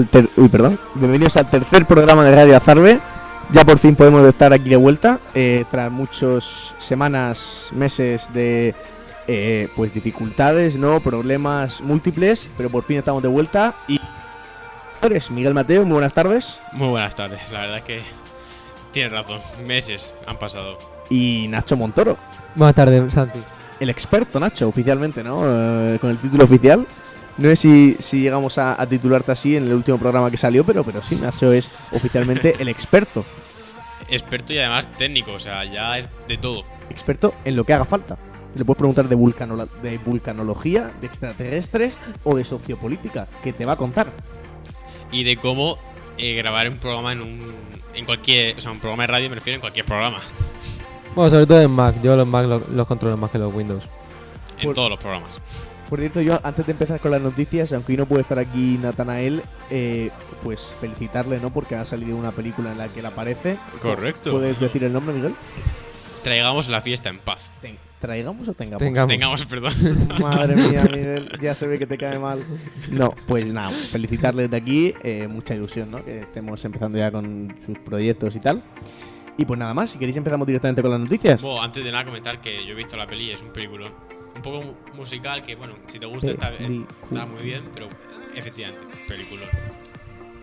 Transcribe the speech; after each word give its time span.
al 0.00 0.08
ter- 0.08 0.30
Uy, 0.36 0.48
perdón. 0.48 0.78
Bienvenidos 0.94 1.36
al 1.36 1.48
tercer 1.50 1.86
programa 1.86 2.24
de 2.24 2.34
Radio 2.34 2.56
Azarbe. 2.56 3.00
Ya 3.52 3.64
por 3.64 3.78
fin 3.78 3.96
podemos 3.96 4.26
estar 4.26 4.52
aquí 4.52 4.68
de 4.68 4.76
vuelta. 4.76 5.18
eh, 5.34 5.64
tras 5.70 5.90
muchas 5.90 6.74
semanas, 6.78 7.70
meses 7.74 8.28
de 8.32 8.74
eh, 9.26 9.68
pues 9.76 9.92
dificultades, 9.92 10.76
¿no? 10.76 11.00
Problemas 11.00 11.80
múltiples. 11.80 12.48
Pero 12.56 12.70
por 12.70 12.84
fin 12.84 12.98
estamos 12.98 13.22
de 13.22 13.28
vuelta. 13.28 13.74
Y. 13.88 14.00
Eres 15.02 15.30
Miguel 15.30 15.54
Mateo, 15.54 15.82
muy 15.84 15.94
buenas 15.94 16.12
tardes. 16.12 16.58
Muy 16.72 16.88
buenas 16.88 17.14
tardes, 17.14 17.50
la 17.52 17.60
verdad 17.62 17.78
es 17.78 17.84
que 17.84 18.02
tienes 18.92 19.10
razón, 19.12 19.38
meses 19.66 20.12
han 20.26 20.36
pasado. 20.36 20.78
Y 21.08 21.46
Nacho 21.48 21.74
Montoro. 21.76 22.18
Buenas 22.54 22.74
tardes, 22.74 23.12
Santi. 23.12 23.38
El 23.80 23.88
experto, 23.88 24.38
Nacho, 24.38 24.68
oficialmente, 24.68 25.24
¿no? 25.24 25.40
Eh, 25.46 25.98
con 26.02 26.10
el 26.10 26.18
título 26.18 26.44
oficial. 26.44 26.86
No 27.38 27.48
sé 27.48 27.56
si, 27.56 27.96
si 27.98 28.20
llegamos 28.20 28.58
a, 28.58 28.80
a 28.80 28.86
titularte 28.86 29.32
así 29.32 29.56
en 29.56 29.64
el 29.64 29.72
último 29.74 29.98
programa 29.98 30.30
que 30.30 30.36
salió, 30.36 30.64
pero, 30.64 30.84
pero 30.84 31.02
sí, 31.02 31.16
Nacho 31.16 31.52
es 31.52 31.70
oficialmente 31.92 32.56
el 32.58 32.68
experto. 32.68 33.24
Experto 34.10 34.52
y 34.52 34.58
además 34.58 34.88
técnico, 34.98 35.32
o 35.32 35.38
sea, 35.38 35.64
ya 35.64 35.96
es 35.96 36.08
de 36.28 36.36
todo. 36.36 36.64
experto 36.90 37.32
en 37.44 37.56
lo 37.56 37.64
que 37.64 37.72
haga 37.72 37.84
falta. 37.84 38.18
Le 38.54 38.64
puedes 38.64 38.78
preguntar 38.78 39.08
de, 39.08 39.16
vulcanola- 39.16 39.68
de 39.80 39.98
vulcanología, 39.98 40.90
de 41.00 41.06
extraterrestres 41.06 41.94
o 42.24 42.34
de 42.34 42.44
sociopolítica, 42.44 43.28
que 43.44 43.52
te 43.52 43.64
va 43.64 43.74
a 43.74 43.76
contar. 43.76 44.10
Y 45.12 45.22
de 45.22 45.36
cómo 45.36 45.78
eh, 46.18 46.34
grabar 46.34 46.68
un 46.68 46.78
programa 46.78 47.12
en 47.12 47.22
un. 47.22 47.54
En 47.94 48.04
cualquier. 48.04 48.56
O 48.58 48.60
sea, 48.60 48.72
un 48.72 48.80
programa 48.80 49.04
de 49.04 49.06
radio 49.06 49.28
me 49.28 49.36
refiero 49.36 49.54
en 49.54 49.60
cualquier 49.60 49.86
programa. 49.86 50.18
Bueno, 51.14 51.30
sobre 51.30 51.46
todo 51.46 51.60
en 51.62 51.70
Mac. 51.70 51.94
Yo 52.02 52.16
los 52.16 52.26
Mac 52.26 52.46
los, 52.46 52.68
los 52.70 52.86
controlo 52.88 53.16
más 53.16 53.30
que 53.30 53.38
los 53.38 53.52
Windows. 53.54 53.84
En 54.58 54.64
Por- 54.66 54.74
todos 54.74 54.90
los 54.90 54.98
programas. 54.98 55.40
Por 55.90 55.98
cierto, 55.98 56.20
yo 56.22 56.38
antes 56.44 56.64
de 56.66 56.72
empezar 56.72 57.00
con 57.00 57.10
las 57.10 57.20
noticias, 57.20 57.72
aunque 57.72 57.92
hoy 57.92 57.96
no 57.98 58.06
puede 58.06 58.22
estar 58.22 58.38
aquí 58.38 58.78
Natanael, 58.80 59.42
eh, 59.70 60.10
pues 60.42 60.72
felicitarle, 60.80 61.40
¿no? 61.40 61.52
Porque 61.52 61.74
ha 61.74 61.84
salido 61.84 62.16
una 62.16 62.30
película 62.30 62.70
en 62.72 62.78
la 62.78 62.88
que 62.88 63.00
él 63.00 63.06
aparece. 63.06 63.58
Correcto. 63.82 64.30
¿Puedes 64.30 64.58
decir 64.60 64.84
el 64.84 64.92
nombre, 64.92 65.14
Miguel? 65.14 65.34
Traigamos 66.22 66.68
la 66.68 66.80
fiesta 66.80 67.08
en 67.08 67.18
paz. 67.18 67.50
Ten- 67.60 67.76
¿Traigamos 68.00 68.48
o 68.48 68.54
tengamos? 68.54 68.78
Tengamos. 68.82 69.08
Tengamos, 69.08 69.44
perdón. 69.46 69.74
Madre 70.20 70.56
mía, 70.56 70.84
Miguel, 70.90 71.28
ya 71.42 71.54
se 71.54 71.66
ve 71.66 71.78
que 71.78 71.86
te 71.86 71.98
cae 71.98 72.18
mal. 72.18 72.42
No, 72.92 73.10
pues 73.26 73.46
nada, 73.52 73.68
felicitarles 73.70 74.50
de 74.50 74.56
aquí, 74.56 74.94
eh, 75.02 75.26
mucha 75.28 75.54
ilusión, 75.54 75.90
¿no? 75.90 76.02
Que 76.04 76.20
estemos 76.20 76.64
empezando 76.64 76.96
ya 76.98 77.10
con 77.10 77.54
sus 77.66 77.78
proyectos 77.78 78.36
y 78.36 78.40
tal. 78.40 78.62
Y 79.36 79.44
pues 79.44 79.58
nada 79.58 79.74
más, 79.74 79.90
si 79.90 79.98
queréis 79.98 80.16
empezamos 80.16 80.46
directamente 80.46 80.80
con 80.82 80.90
las 80.92 81.00
noticias. 81.00 81.42
Bueno, 81.42 81.60
antes 81.62 81.82
de 81.84 81.90
nada 81.92 82.04
comentar 82.04 82.40
que 82.40 82.64
yo 82.64 82.72
he 82.72 82.74
visto 82.76 82.96
la 82.96 83.06
peli 83.06 83.24
y 83.24 83.30
es 83.32 83.42
un 83.42 83.50
peliculón. 83.52 83.92
Un 84.36 84.42
poco 84.42 84.62
mu- 84.62 84.74
musical 84.96 85.42
que, 85.42 85.54
bueno, 85.56 85.74
si 85.86 85.98
te 85.98 86.06
gusta 86.06 86.30
está, 86.30 86.50
Película. 86.50 86.86
está 87.10 87.26
muy 87.26 87.42
bien, 87.42 87.62
pero 87.74 87.88
efectivamente, 88.34 88.84
peliculón. 89.08 89.48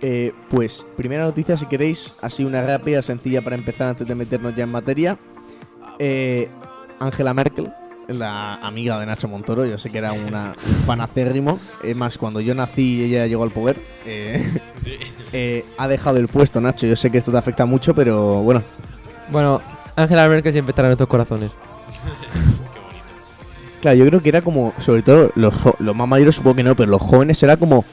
Eh, 0.02 0.31
pues 0.50 0.86
primera 0.96 1.24
noticia, 1.25 1.58
si 1.58 1.66
queréis, 1.66 2.14
así 2.22 2.44
una 2.44 2.62
rápida, 2.62 3.02
sencilla 3.02 3.42
para 3.42 3.56
empezar 3.56 3.88
antes 3.90 4.08
de 4.08 4.14
meternos 4.16 4.56
ya 4.56 4.64
en 4.66 4.70
materia. 4.72 5.18
Eh, 5.98 6.50
Angela 7.00 7.34
Merkel, 7.34 7.72
la 8.08 8.56
amiga 8.56 9.00
de 9.00 9.08
Nacho 9.08 9.28
Montoro, 9.28 9.66
yo 9.66 9.78
sé 9.80 9.90
que 9.90 9.98
era 9.98 10.12
una, 10.14 10.50
un 10.68 10.75
fan 10.86 11.02
acérrimo. 11.02 11.59
Es 11.84 11.96
más, 11.98 12.18
cuando 12.19 12.40
yo 12.42 12.54
nací 12.54 13.00
y 13.02 13.04
ella 13.06 13.25
llegó 13.25 13.44
al 13.44 13.52
poder, 13.52 13.81
eh, 14.06 14.62
Sí. 14.75 14.94
eh, 15.34 15.66
ha 15.80 15.88
dejado 15.88 16.18
el 16.18 16.28
puesto, 16.28 16.62
Nacho. 16.62 16.86
Yo 16.86 16.96
sé 16.96 17.09
que 17.09 17.18
esto 17.18 17.31
te 17.31 17.38
afecta 17.40 17.66
mucho, 17.66 17.96
pero 17.96 18.42
bueno, 18.44 18.62
Bueno, 19.30 19.62
Angela 19.96 20.28
Merkel 20.28 20.52
siempre 20.54 20.72
estará 20.72 20.88
en 20.88 20.92
nuestros 20.92 21.09
corazones. 21.09 21.50
Claro, 23.82 23.98
yo 23.98 24.06
creo 24.08 24.22
que 24.24 24.30
era 24.30 24.42
como, 24.42 24.74
sobre 24.80 25.04
todo 25.04 25.32
los, 25.36 25.54
los 25.80 25.96
más 25.96 26.08
mayores 26.08 26.36
supongo 26.36 26.56
que 26.58 26.64
no, 26.64 26.76
pero 26.76 26.90
los 26.92 27.02
jóvenes 27.02 27.42
era 27.44 27.58
como 27.58 27.86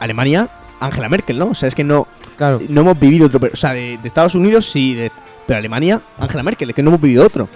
Alemania, 0.00 0.48
Angela 0.80 1.08
Merkel, 1.08 1.38
¿no? 1.38 1.46
O 1.48 1.54
sea, 1.54 1.68
es 1.68 1.74
que 1.74 1.84
no, 1.84 2.06
Claro. 2.36 2.60
no 2.68 2.80
hemos 2.82 2.98
vivido 3.00 3.26
otro, 3.26 3.40
pero- 3.40 3.52
o 3.52 3.56
sea, 3.56 3.72
de, 3.72 3.98
de 4.00 4.08
Estados 4.08 4.34
Unidos 4.34 4.66
sí, 4.70 4.94
de- 4.94 5.10
pero 5.46 5.58
Alemania, 5.58 6.00
Angela 6.18 6.42
Merkel, 6.42 6.70
es 6.70 6.76
que 6.76 6.82
no 6.82 6.90
hemos 6.90 7.00
vivido 7.00 7.24
otro. 7.26 7.48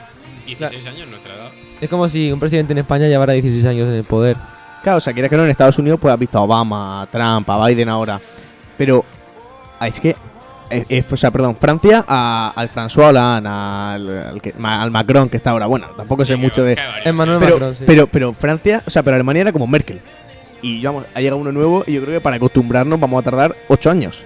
16 0.46 0.86
años, 0.88 1.06
nuestra 1.08 1.34
edad. 1.34 1.48
Es 1.80 1.88
como 1.88 2.08
si 2.08 2.32
un 2.32 2.40
presidente 2.40 2.72
en 2.72 2.78
España 2.78 3.06
llevara 3.08 3.32
16 3.34 3.64
años 3.66 3.88
en 3.88 3.94
el 3.94 4.04
poder. 4.04 4.36
Claro, 4.82 4.98
o 4.98 5.00
sea, 5.00 5.12
que 5.12 5.28
que 5.28 5.36
no 5.36 5.44
en 5.44 5.50
Estados 5.50 5.78
Unidos 5.78 6.00
pues 6.00 6.12
has 6.12 6.18
visto 6.18 6.38
a 6.38 6.42
Obama, 6.42 7.02
a 7.02 7.06
Trump, 7.06 7.48
a 7.48 7.66
Biden 7.66 7.88
ahora, 7.88 8.20
pero 8.76 9.04
es 9.80 10.00
que, 10.00 10.16
eh, 10.72 10.86
eh, 10.88 11.04
o 11.10 11.16
sea, 11.16 11.30
perdón, 11.30 11.56
Francia 11.60 12.04
a- 12.06 12.52
al 12.56 12.68
François 12.70 13.08
Hollande, 13.10 13.48
al, 13.48 14.26
al 14.28 14.42
que- 14.42 14.54
al 14.62 14.90
Macron 14.90 15.28
que 15.28 15.36
está 15.36 15.50
ahora, 15.50 15.66
bueno, 15.66 15.88
tampoco 15.96 16.24
sé 16.24 16.34
Sí, 16.34 16.38
mucho 16.40 16.62
que- 16.62 16.68
de... 16.74 16.78
Emmanuel 17.04 17.38
pero, 17.40 17.52
Macron, 17.56 17.74
sí. 17.74 17.84
pero, 17.86 18.06
pero 18.06 18.32
Francia, 18.32 18.82
o 18.86 18.90
sea, 18.90 19.02
pero 19.02 19.14
Alemania 19.16 19.42
era 19.42 19.52
como 19.52 19.66
Merkel. 19.66 20.00
Y 20.62 20.82
vamos, 20.84 21.04
ha 21.14 21.20
llegado 21.20 21.38
uno 21.40 21.50
nuevo 21.52 21.82
y 21.86 21.92
yo 21.94 22.02
creo 22.02 22.14
que 22.14 22.20
para 22.20 22.36
acostumbrarnos 22.36 22.98
vamos 23.00 23.20
a 23.20 23.24
tardar 23.24 23.56
ocho 23.68 23.90
años. 23.90 24.22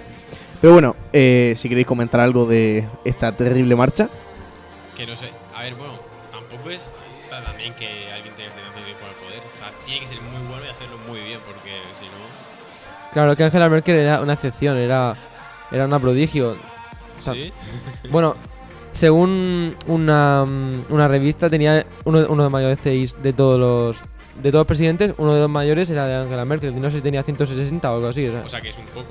Pero 0.61 0.73
bueno, 0.73 0.95
eh, 1.13 1.53
si 1.57 1.67
queréis 1.69 1.87
comentar 1.87 2.19
algo 2.21 2.45
de 2.45 2.85
esta 3.05 3.31
terrible 3.31 3.75
marcha. 3.75 4.07
Que 4.95 5.05
no 5.07 5.15
sé. 5.15 5.29
A 5.55 5.63
ver, 5.63 5.75
bueno, 5.75 5.93
tampoco 6.31 6.69
es 6.69 6.91
tan 7.29 7.43
también 7.43 7.73
que 7.73 7.85
alguien 8.13 8.33
tenga 8.35 8.49
que 8.49 8.55
estar 8.59 8.63
tanto 8.65 8.79
tiempo 8.81 9.03
en 9.05 9.09
el 9.09 9.15
poder. 9.15 9.39
O 9.53 9.57
sea, 9.57 9.71
tiene 9.85 10.01
que 10.01 10.07
ser 10.07 10.17
muy 10.21 10.41
bueno 10.47 10.63
y 10.65 10.69
hacerlo 10.69 10.97
muy 11.07 11.19
bien, 11.21 11.39
porque 11.45 11.71
si 11.93 12.05
no. 12.05 12.11
Claro 13.13 13.35
que 13.35 13.43
Angela 13.43 13.69
Merkel 13.69 13.95
era 13.95 14.21
una 14.21 14.33
excepción, 14.33 14.77
era, 14.77 15.15
era 15.71 15.85
una 15.85 15.99
prodigio. 15.99 16.55
sea, 17.17 17.33
Sí. 17.33 17.51
Bueno, 18.11 18.35
según 18.91 19.75
una, 19.87 20.45
mm, 20.45 20.85
una 20.93 21.07
revista, 21.07 21.49
tenía 21.49 21.85
uno, 22.03 22.19
uno 22.29 22.43
de 22.43 22.45
los 22.45 22.51
mayores 22.51 22.79
CIs 22.81 23.15
de 23.21 23.33
todos 23.33 23.59
los 23.59 24.03
de 24.41 24.51
todos 24.51 24.61
los 24.61 24.67
presidentes, 24.67 25.13
uno 25.17 25.33
de 25.33 25.39
los 25.41 25.49
mayores 25.49 25.89
era 25.89 26.05
de 26.05 26.15
Angela 26.15 26.45
Merkel, 26.45 26.71
que 26.73 26.79
no 26.79 26.91
sé 26.91 26.97
si 26.97 27.01
tenía 27.01 27.23
160 27.23 27.91
o 27.91 27.95
algo 27.95 28.07
así. 28.07 28.27
o 28.27 28.31
sea. 28.31 28.41
O 28.45 28.49
sea, 28.49 28.61
que 28.61 28.69
es 28.69 28.77
un 28.77 28.85
poco. 28.85 29.05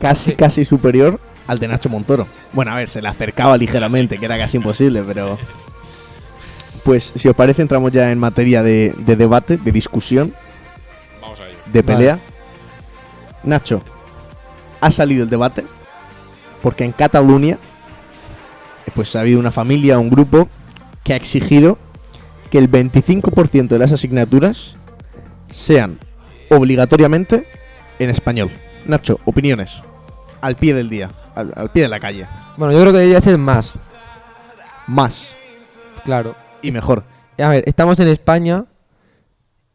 Casi, 0.00 0.32
Sí. 0.32 0.36
casi 0.36 0.64
superior 0.64 1.20
al 1.46 1.60
de 1.60 1.68
Nacho 1.68 1.88
Montoro. 1.88 2.26
Bueno, 2.52 2.72
a 2.72 2.76
ver, 2.76 2.88
se 2.88 3.00
le 3.00 3.06
acercaba 3.08 3.56
ligeramente, 3.56 4.18
que 4.18 4.24
era 4.26 4.36
casi 4.36 4.56
imposible, 4.56 5.04
pero... 5.06 5.38
Pues 6.84 7.12
si 7.14 7.28
os 7.28 7.36
parece 7.36 7.62
entramos 7.62 7.92
ya 7.92 8.10
en 8.10 8.18
materia 8.18 8.62
de, 8.64 8.92
de 8.98 9.14
debate, 9.14 9.56
de 9.56 9.70
discusión, 9.70 10.34
Vamos 11.20 11.40
a 11.40 11.46
ello. 11.48 11.56
de 11.66 11.82
Vale. 11.82 11.96
pelea. 11.96 12.20
Nacho, 13.44 13.82
ha 14.80 14.90
salido 14.90 15.22
el 15.22 15.30
debate 15.30 15.64
porque 16.62 16.84
en 16.84 16.92
Cataluña 16.92 17.58
pues 18.94 19.14
ha 19.16 19.20
habido 19.20 19.40
una 19.40 19.50
familia, 19.50 19.98
un 19.98 20.10
grupo 20.10 20.48
que 21.04 21.14
ha 21.14 21.16
exigido 21.16 21.78
que 22.50 22.58
el 22.58 22.70
25% 22.70 23.68
de 23.68 23.78
las 23.78 23.92
asignaturas 23.92 24.76
sean 25.50 25.98
obligatoriamente 26.50 27.44
en 27.98 28.10
español. 28.10 28.50
Nacho, 28.86 29.18
opiniones. 29.24 29.82
Al 30.40 30.56
pie 30.56 30.74
del 30.74 30.88
día, 30.90 31.10
al, 31.34 31.52
al 31.56 31.70
pie 31.70 31.82
de 31.84 31.88
la 31.88 32.00
calle. 32.00 32.26
Bueno, 32.56 32.72
yo 32.74 32.80
creo 32.80 32.92
que 32.92 32.98
debería 32.98 33.20
ser 33.20 33.38
más, 33.38 33.72
Más 34.86 35.34
claro. 36.04 36.34
y 36.60 36.70
mejor. 36.72 37.04
A 37.38 37.48
ver, 37.48 37.64
estamos 37.66 37.98
en 38.00 38.08
España, 38.08 38.66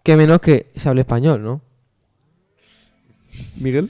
que 0.03 0.15
menos 0.15 0.39
que 0.41 0.67
se 0.75 0.87
hable 0.89 1.01
español, 1.01 1.43
¿no? 1.43 1.61
Miguel. 3.57 3.89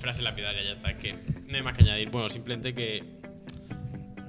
Frase 0.00 0.22
lapidaria 0.22 0.62
ya 0.62 0.72
está. 0.72 0.96
Que 0.96 1.12
no 1.12 1.56
hay 1.56 1.62
más 1.62 1.74
que 1.74 1.84
añadir. 1.84 2.10
Bueno, 2.10 2.28
simplemente 2.28 2.74
que. 2.74 3.20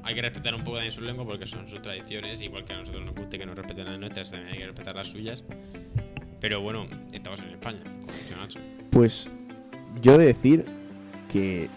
Hay 0.03 0.15
que 0.15 0.21
respetar 0.21 0.53
un 0.56 0.63
poco 0.63 0.77
también 0.77 0.91
su 0.91 1.01
lengua 1.01 1.25
porque 1.25 1.45
son 1.45 1.68
sus 1.68 1.81
tradiciones. 1.81 2.41
Igual 2.41 2.65
que 2.65 2.73
a 2.73 2.77
nosotros 2.77 3.06
nos 3.06 3.15
guste 3.15 3.38
que 3.38 3.45
nos 3.45 3.56
respeten 3.56 3.85
las 3.85 4.00
nuestras, 4.00 4.31
también 4.31 4.53
hay 4.53 4.59
que 4.59 4.65
respetar 4.65 4.95
las 4.95 5.07
suyas. 5.07 5.44
Pero 6.39 6.62
bueno, 6.62 6.88
estamos 7.13 7.39
en 7.41 7.50
España, 7.51 7.79
como 7.83 8.13
dicho 8.19 8.35
Nacho. 8.35 8.59
Pues 8.89 9.29
yo 10.01 10.15
he 10.15 10.18
de 10.18 10.25
decir 10.25 10.65
que 11.31 11.69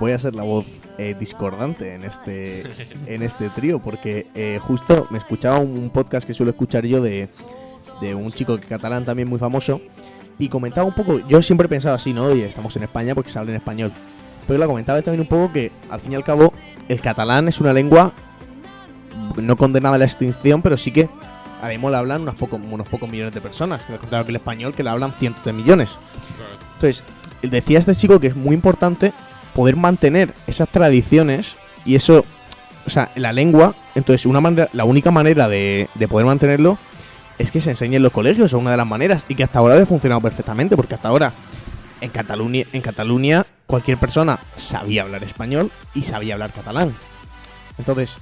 voy 0.00 0.12
a 0.12 0.18
ser 0.18 0.34
la 0.34 0.42
voz 0.42 0.66
eh, 0.98 1.14
discordante 1.18 1.94
en 1.94 2.04
este 2.04 2.64
en 3.06 3.22
este 3.22 3.50
trío 3.50 3.78
porque 3.78 4.26
eh, 4.34 4.58
justo 4.60 5.06
me 5.10 5.18
escuchaba 5.18 5.58
un, 5.58 5.78
un 5.78 5.90
podcast 5.90 6.26
que 6.26 6.34
suelo 6.34 6.50
escuchar 6.50 6.86
yo 6.86 7.02
de, 7.02 7.28
de 8.00 8.14
un 8.14 8.32
chico 8.32 8.58
catalán 8.68 9.04
también 9.04 9.28
muy 9.28 9.38
famoso 9.38 9.80
y 10.40 10.48
comentaba 10.48 10.86
un 10.86 10.94
poco, 10.94 11.20
yo 11.28 11.42
siempre 11.42 11.66
he 11.66 11.68
pensado 11.68 11.94
así, 11.94 12.12
¿no? 12.12 12.24
Oye, 12.24 12.46
estamos 12.46 12.74
en 12.76 12.82
España 12.82 13.14
porque 13.14 13.30
se 13.30 13.38
habla 13.38 13.52
en 13.52 13.58
español. 13.58 13.92
Pero 14.46 14.58
la 14.58 14.66
comentaba 14.66 15.00
también 15.02 15.20
un 15.20 15.26
poco 15.26 15.52
que 15.52 15.70
al 15.90 16.00
fin 16.00 16.12
y 16.12 16.14
al 16.16 16.24
cabo 16.24 16.52
el 16.88 17.00
catalán 17.00 17.46
es 17.46 17.60
una 17.60 17.72
lengua 17.72 18.12
no 19.36 19.56
condenada 19.56 19.96
a 19.96 19.98
la 19.98 20.06
extinción, 20.06 20.62
pero 20.62 20.76
sí 20.76 20.90
que 20.90 21.08
a 21.62 21.68
mismo 21.68 21.90
la 21.90 21.98
hablan 21.98 22.22
unos 22.22 22.36
pocos, 22.36 22.58
unos 22.58 22.88
pocos 22.88 23.08
millones 23.08 23.34
de 23.34 23.40
personas. 23.42 23.82
Claro 24.08 24.24
que 24.24 24.30
el 24.30 24.36
español 24.36 24.72
que 24.74 24.82
la 24.82 24.92
hablan 24.92 25.12
cientos 25.12 25.44
de 25.44 25.52
millones. 25.52 25.98
Entonces, 26.74 27.04
decía 27.42 27.78
este 27.78 27.94
chico 27.94 28.18
que 28.18 28.28
es 28.28 28.36
muy 28.36 28.54
importante 28.54 29.12
poder 29.54 29.76
mantener 29.76 30.32
esas 30.46 30.70
tradiciones 30.70 31.56
y 31.84 31.96
eso, 31.96 32.24
o 32.86 32.90
sea, 32.90 33.10
la 33.14 33.34
lengua. 33.34 33.74
Entonces, 33.94 34.24
una 34.24 34.40
manera, 34.40 34.70
la 34.72 34.84
única 34.84 35.10
manera 35.10 35.48
de, 35.48 35.88
de 35.94 36.08
poder 36.08 36.26
mantenerlo 36.26 36.78
es 37.40 37.50
que 37.50 37.62
se 37.62 37.70
enseñe 37.70 37.96
en 37.96 38.02
los 38.02 38.12
colegios, 38.12 38.50
es 38.50 38.52
una 38.52 38.72
de 38.72 38.76
las 38.76 38.86
maneras, 38.86 39.24
y 39.26 39.34
que 39.34 39.44
hasta 39.44 39.60
ahora 39.60 39.80
ha 39.80 39.86
funcionado 39.86 40.20
perfectamente, 40.20 40.76
porque 40.76 40.94
hasta 40.94 41.08
ahora 41.08 41.32
en 42.02 42.10
Cataluña, 42.10 42.64
en 42.74 42.82
Cataluña 42.82 43.46
cualquier 43.66 43.96
persona 43.96 44.38
sabía 44.56 45.02
hablar 45.02 45.24
español 45.24 45.70
y 45.94 46.02
sabía 46.02 46.34
hablar 46.34 46.52
catalán. 46.52 46.94
Entonces, 47.78 48.18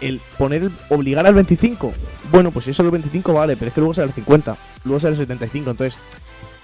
el 0.00 0.20
poner, 0.38 0.70
obligar 0.88 1.26
al 1.26 1.34
25, 1.34 1.92
bueno, 2.30 2.52
pues 2.52 2.66
si 2.66 2.70
eso 2.70 2.82
es 2.82 2.86
el 2.86 2.92
25 2.92 3.32
vale, 3.32 3.56
pero 3.56 3.70
es 3.70 3.74
que 3.74 3.80
luego 3.80 3.94
sale 3.94 4.06
el 4.06 4.14
50, 4.14 4.56
luego 4.84 5.00
sale 5.00 5.12
el 5.12 5.18
75, 5.18 5.72
entonces, 5.72 5.98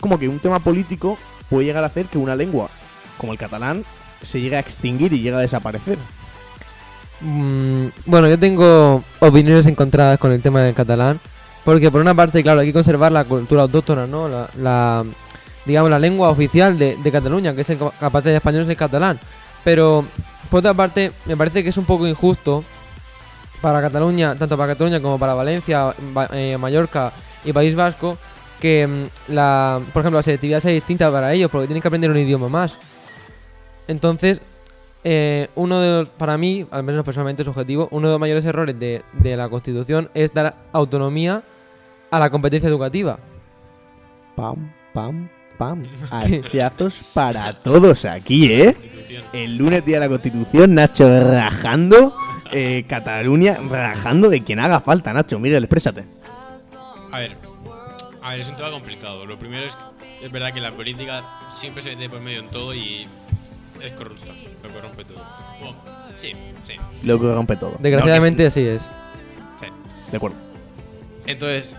como 0.00 0.20
que 0.20 0.28
un 0.28 0.38
tema 0.38 0.61
político 0.61 1.19
puede 1.50 1.64
llegar 1.64 1.82
a 1.82 1.88
hacer 1.88 2.06
que 2.06 2.19
una 2.19 2.37
lengua 2.37 2.70
como 3.19 3.32
el 3.32 3.38
catalán 3.38 3.84
se 4.23 4.40
llegue 4.40 4.56
a 4.56 4.61
extinguir 4.61 5.12
y 5.12 5.19
llegue 5.19 5.34
a 5.34 5.40
desaparecer. 5.40 5.99
Mm, 7.21 7.87
bueno, 8.05 8.29
yo 8.29 8.39
tengo 8.39 9.03
opiniones 9.21 9.67
encontradas 9.67 10.19
con 10.19 10.33
el 10.33 10.43
tema 10.43 10.61
del 10.63 10.75
catalán. 10.75 11.21
Porque 11.65 11.91
por 11.91 12.01
una 12.01 12.15
parte, 12.15 12.43
claro, 12.45 12.61
hay 12.61 12.69
que 12.69 12.73
conservar 12.73 13.11
la 13.11 13.25
cultura 13.25 13.63
autóctona, 13.63 14.07
¿no? 14.07 14.29
La, 14.57 15.05
digamos, 15.65 15.91
la 15.91 15.99
lengua 15.99 16.29
oficial 16.29 16.79
de, 16.79 16.97
Cataluña, 17.11 17.55
que 17.57 17.63
es 17.63 17.71
el, 17.71 17.79
aparte 18.01 18.29
de 18.31 18.37
español 18.37 18.63
es 18.63 18.69
el 18.69 18.77
catalán. 18.77 19.19
Pero, 19.65 20.05
por 20.49 20.61
otra 20.61 20.75
parte, 20.75 21.11
me 21.25 21.37
parece 21.37 21.65
que 21.65 21.71
es 21.71 21.77
un 21.77 21.85
poco 21.85 22.07
injusto 22.07 22.63
para 23.61 23.81
Cataluña, 23.81 24.37
tanto 24.37 24.57
para 24.57 24.75
Cataluña 24.75 25.01
como 25.01 25.19
para 25.19 25.35
Valencia, 25.35 25.93
Va- 26.17 26.29
eh, 26.33 26.57
Mallorca 26.57 27.12
y 27.45 27.53
País 27.53 27.75
Vasco, 27.75 28.17
que, 28.61 28.87
mm, 28.87 29.33
la, 29.35 29.81
por 29.93 30.03
ejemplo, 30.03 30.21
la 30.21 30.23
selectividad 30.23 30.61
sea 30.61 30.71
distinta 30.71 31.11
para 31.11 31.35
ellos, 31.35 31.51
porque 31.51 31.67
tienen 31.67 31.83
que 31.83 31.89
aprender 31.89 32.12
un 32.12 32.19
idioma 32.19 32.49
más. 32.49 32.75
Entonces, 33.89 34.41
eh, 35.05 35.49
uno 35.55 35.81
de 35.81 36.01
los, 36.01 36.09
para 36.09 36.37
mí, 36.37 36.67
al 36.71 36.83
menos 36.83 37.05
personalmente 37.05 37.43
es 37.43 37.49
objetivo, 37.49 37.89
uno 37.91 38.09
de 38.09 38.15
los 38.15 38.21
mayores 38.21 38.45
errores 38.45 38.79
de, 38.79 39.03
de 39.13 39.37
la 39.37 39.49
Constitución 39.49 40.11
es 40.15 40.33
dar 40.33 40.57
autonomía 40.73 41.43
a 42.11 42.19
la 42.19 42.31
competencia 42.31 42.69
educativa. 42.69 43.19
Pam, 44.35 44.73
pam, 44.93 45.29
pam. 45.57 45.85
Hachazos 46.11 47.13
para 47.15 47.53
todos 47.53 48.05
aquí, 48.05 48.53
¿eh? 48.53 48.77
El 49.33 49.57
lunes 49.57 49.85
día 49.85 49.97
de 49.97 50.01
la 50.01 50.09
Constitución, 50.09 50.75
Nacho 50.75 51.09
rajando, 51.09 52.15
eh, 52.53 52.85
Cataluña 52.89 53.57
rajando 53.69 54.29
de 54.29 54.45
quien 54.45 54.61
haga 54.61 54.81
falta, 54.81 55.13
Nacho. 55.13 55.39
Miguel, 55.39 55.65
exprésate. 55.65 56.05
A 57.13 57.19
ver, 57.19 57.33
a 58.23 58.31
ver, 58.31 58.41
es 58.41 58.49
un 58.49 58.57
tema 58.57 58.71
complicado. 58.71 59.25
Lo 59.25 59.39
primero 59.39 59.65
es 59.65 59.77
que 59.77 60.27
es 60.27 60.33
verdad 60.33 60.53
que 60.53 60.61
la 60.61 60.73
política 60.73 61.23
siempre 61.49 61.83
se 61.83 61.91
mete 61.91 62.09
por 62.09 62.21
medio 62.21 62.41
en 62.41 62.49
todo 62.49 62.75
y 62.75 63.07
es 63.82 63.93
corrupta, 63.93 64.32
lo 64.62 64.70
corrompe 64.70 65.05
todo. 65.05 65.25
Bueno, 65.61 65.76
sí, 66.14 66.32
sí, 66.64 66.75
Lo 67.05 67.19
que 67.20 67.32
rompe 67.32 67.56
todo. 67.56 67.75
Desgraciadamente 67.78 68.46
así 68.46 68.67
es. 68.67 68.82
sí. 69.61 69.67
De 70.11 70.17
acuerdo. 70.17 70.37
Entonces, 71.26 71.76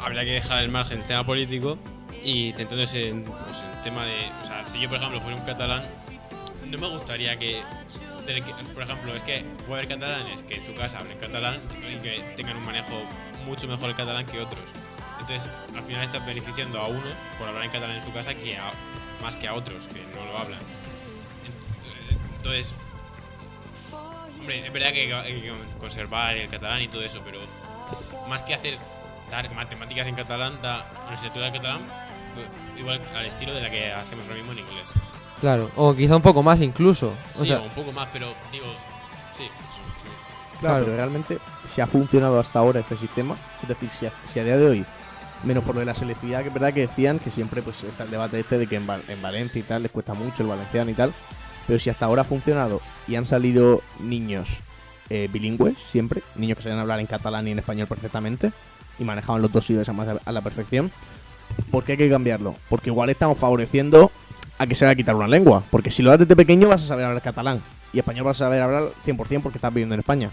habría 0.00 0.24
que 0.24 0.32
dejar 0.32 0.62
el 0.62 0.70
margen 0.70 0.98
el 1.00 1.06
tema 1.06 1.24
político 1.24 1.78
y 2.24 2.52
centrándose 2.52 3.08
en, 3.08 3.24
pues, 3.24 3.62
el 3.62 3.80
tema 3.82 4.04
de. 4.04 4.30
O 4.40 4.44
sea, 4.44 4.64
si 4.66 4.80
yo, 4.80 4.88
por 4.88 4.98
ejemplo, 4.98 5.20
fuera 5.20 5.36
un 5.36 5.44
catalán, 5.44 5.82
no 6.70 6.78
me 6.78 6.88
gustaría 6.88 7.38
que. 7.38 7.60
tener 8.26 8.42
que- 8.44 8.52
Por 8.72 8.82
ejemplo, 8.84 9.12
es 9.14 9.22
que 9.24 9.44
puede 9.66 9.80
haber 9.82 9.88
catalanes 9.88 10.42
que 10.42 10.54
en 10.54 10.62
su 10.62 10.74
casa 10.74 11.00
hablen 11.00 11.18
catalán 11.18 11.58
y 11.92 11.96
que 11.96 12.20
tengan 12.36 12.56
un 12.56 12.64
manejo 12.64 12.92
mucho 13.46 13.66
mejor 13.66 13.90
el 13.90 13.96
catalán 13.96 14.24
que 14.26 14.40
otros. 14.40 14.70
Entonces, 15.18 15.50
al 15.76 15.82
final 15.82 16.02
estás 16.02 16.24
beneficiando 16.24 16.80
a 16.80 16.86
unos 16.88 17.14
por 17.38 17.48
hablar 17.48 17.64
en 17.64 17.70
catalán 17.70 17.96
en 17.96 18.02
su 18.02 18.12
casa 18.12 18.32
que 18.34 18.56
a- 18.56 18.72
más 19.20 19.36
que 19.36 19.46
a 19.48 19.54
otros 19.54 19.88
que 19.88 20.00
no 20.16 20.24
lo 20.32 20.38
hablan. 20.38 20.60
En- 22.54 22.58
Entonces, 22.58 22.74
hombre, 24.40 24.66
es 24.66 24.72
verdad 24.72 24.92
que 24.92 25.14
hay 25.14 25.40
que 25.40 25.52
conservar 25.78 26.36
el 26.36 26.48
catalán 26.48 26.82
y 26.82 26.88
todo 26.88 27.02
eso, 27.02 27.20
pero 27.24 27.40
más 28.28 28.42
que 28.42 28.54
hacer 28.54 28.78
dar 29.30 29.52
matemáticas 29.54 30.06
en 30.06 30.14
catalán, 30.14 30.52
da 30.62 30.90
una 31.06 31.14
asignatura 31.14 31.46
de 31.46 31.52
catalán 31.52 31.80
eh, 32.36 32.78
igual 32.80 33.00
al 33.16 33.26
estilo 33.26 33.54
de 33.54 33.60
la 33.62 33.70
que 33.70 33.92
hacemos 33.92 34.24
ahora 34.26 34.36
mismo 34.36 34.52
en 34.52 34.58
inglés. 34.58 34.84
Claro. 35.40 35.70
O 35.76 35.94
quizá 35.94 36.16
un 36.16 36.22
poco 36.22 36.42
más 36.42 36.60
incluso. 36.60 37.14
O 37.34 37.38
Sí, 37.40 37.48
sea, 37.48 37.58
o 37.60 37.64
un 37.64 37.70
poco 37.70 37.92
más, 37.92 38.08
pero 38.12 38.32
digo, 38.52 38.66
sí, 39.32 39.44
sí, 39.70 39.80
sí. 40.00 40.08
Claro, 40.60 40.74
Claro. 40.76 40.84
pero 40.84 40.96
realmente 40.96 41.38
si 41.66 41.80
ha 41.80 41.86
funcionado 41.86 42.38
hasta 42.38 42.58
ahora 42.60 42.80
este 42.80 42.96
sistema, 42.96 43.36
es 43.62 43.68
decir, 43.68 43.90
si 43.90 44.06
a, 44.06 44.12
si 44.26 44.38
a 44.38 44.44
día 44.44 44.56
de 44.56 44.66
hoy, 44.68 44.86
menos 45.42 45.64
por 45.64 45.74
lo 45.74 45.80
de 45.80 45.86
la 45.86 45.94
selectividad, 45.94 46.42
que 46.42 46.48
es 46.48 46.54
verdad 46.54 46.72
que 46.72 46.86
decían 46.86 47.18
que 47.18 47.30
siempre 47.32 47.62
pues 47.62 47.82
está 47.82 48.04
el 48.04 48.10
debate 48.10 48.38
este 48.38 48.58
de 48.58 48.66
que 48.68 48.76
en, 48.76 48.86
Val- 48.86 49.02
en 49.08 49.20
Valencia 49.20 49.58
y 49.58 49.62
tal 49.64 49.82
les 49.82 49.90
cuesta 49.90 50.14
mucho 50.14 50.42
el 50.44 50.48
valenciano 50.48 50.90
y 50.90 50.94
tal, 50.94 51.12
pero 51.66 51.78
si 51.78 51.90
hasta 51.90 52.06
ahora 52.06 52.22
ha 52.22 52.24
funcionado 52.24 52.80
y 53.06 53.16
han 53.16 53.26
salido 53.26 53.82
niños 54.00 54.60
eh, 55.10 55.28
bilingües 55.32 55.78
siempre, 55.78 56.22
niños 56.36 56.56
que 56.56 56.64
sabían 56.64 56.80
hablar 56.80 57.00
en 57.00 57.06
catalán 57.06 57.46
y 57.48 57.50
en 57.50 57.58
español 57.58 57.86
perfectamente 57.86 58.52
y 58.98 59.04
manejaban 59.04 59.42
los 59.42 59.52
dos 59.52 59.68
idiomas 59.68 60.08
a, 60.24 60.32
la 60.32 60.40
perfección, 60.40 60.90
¿por 61.70 61.84
qué 61.84 61.92
hay 61.92 61.98
que 61.98 62.10
cambiarlo? 62.10 62.54
Porque 62.68 62.90
igual 62.90 63.10
estamos 63.10 63.38
favoreciendo 63.38 64.10
a 64.58 64.66
que 64.66 64.74
se 64.74 64.84
va 64.84 64.92
a 64.92 64.94
quitar 64.94 65.14
una 65.14 65.28
lengua, 65.28 65.64
porque 65.70 65.90
si 65.90 66.02
lo 66.02 66.10
das 66.10 66.20
desde 66.20 66.36
pequeño 66.36 66.68
vas 66.68 66.82
a 66.82 66.86
saber 66.86 67.04
hablar 67.04 67.22
catalán 67.22 67.62
y 67.92 67.98
español 67.98 68.24
vas 68.24 68.36
a 68.40 68.44
saber 68.46 68.62
hablar 68.62 68.90
100% 69.04 69.42
porque 69.42 69.58
estás 69.58 69.72
viviendo 69.72 69.94
en 69.94 70.00
España. 70.00 70.30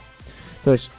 Entonces, 0.59 0.91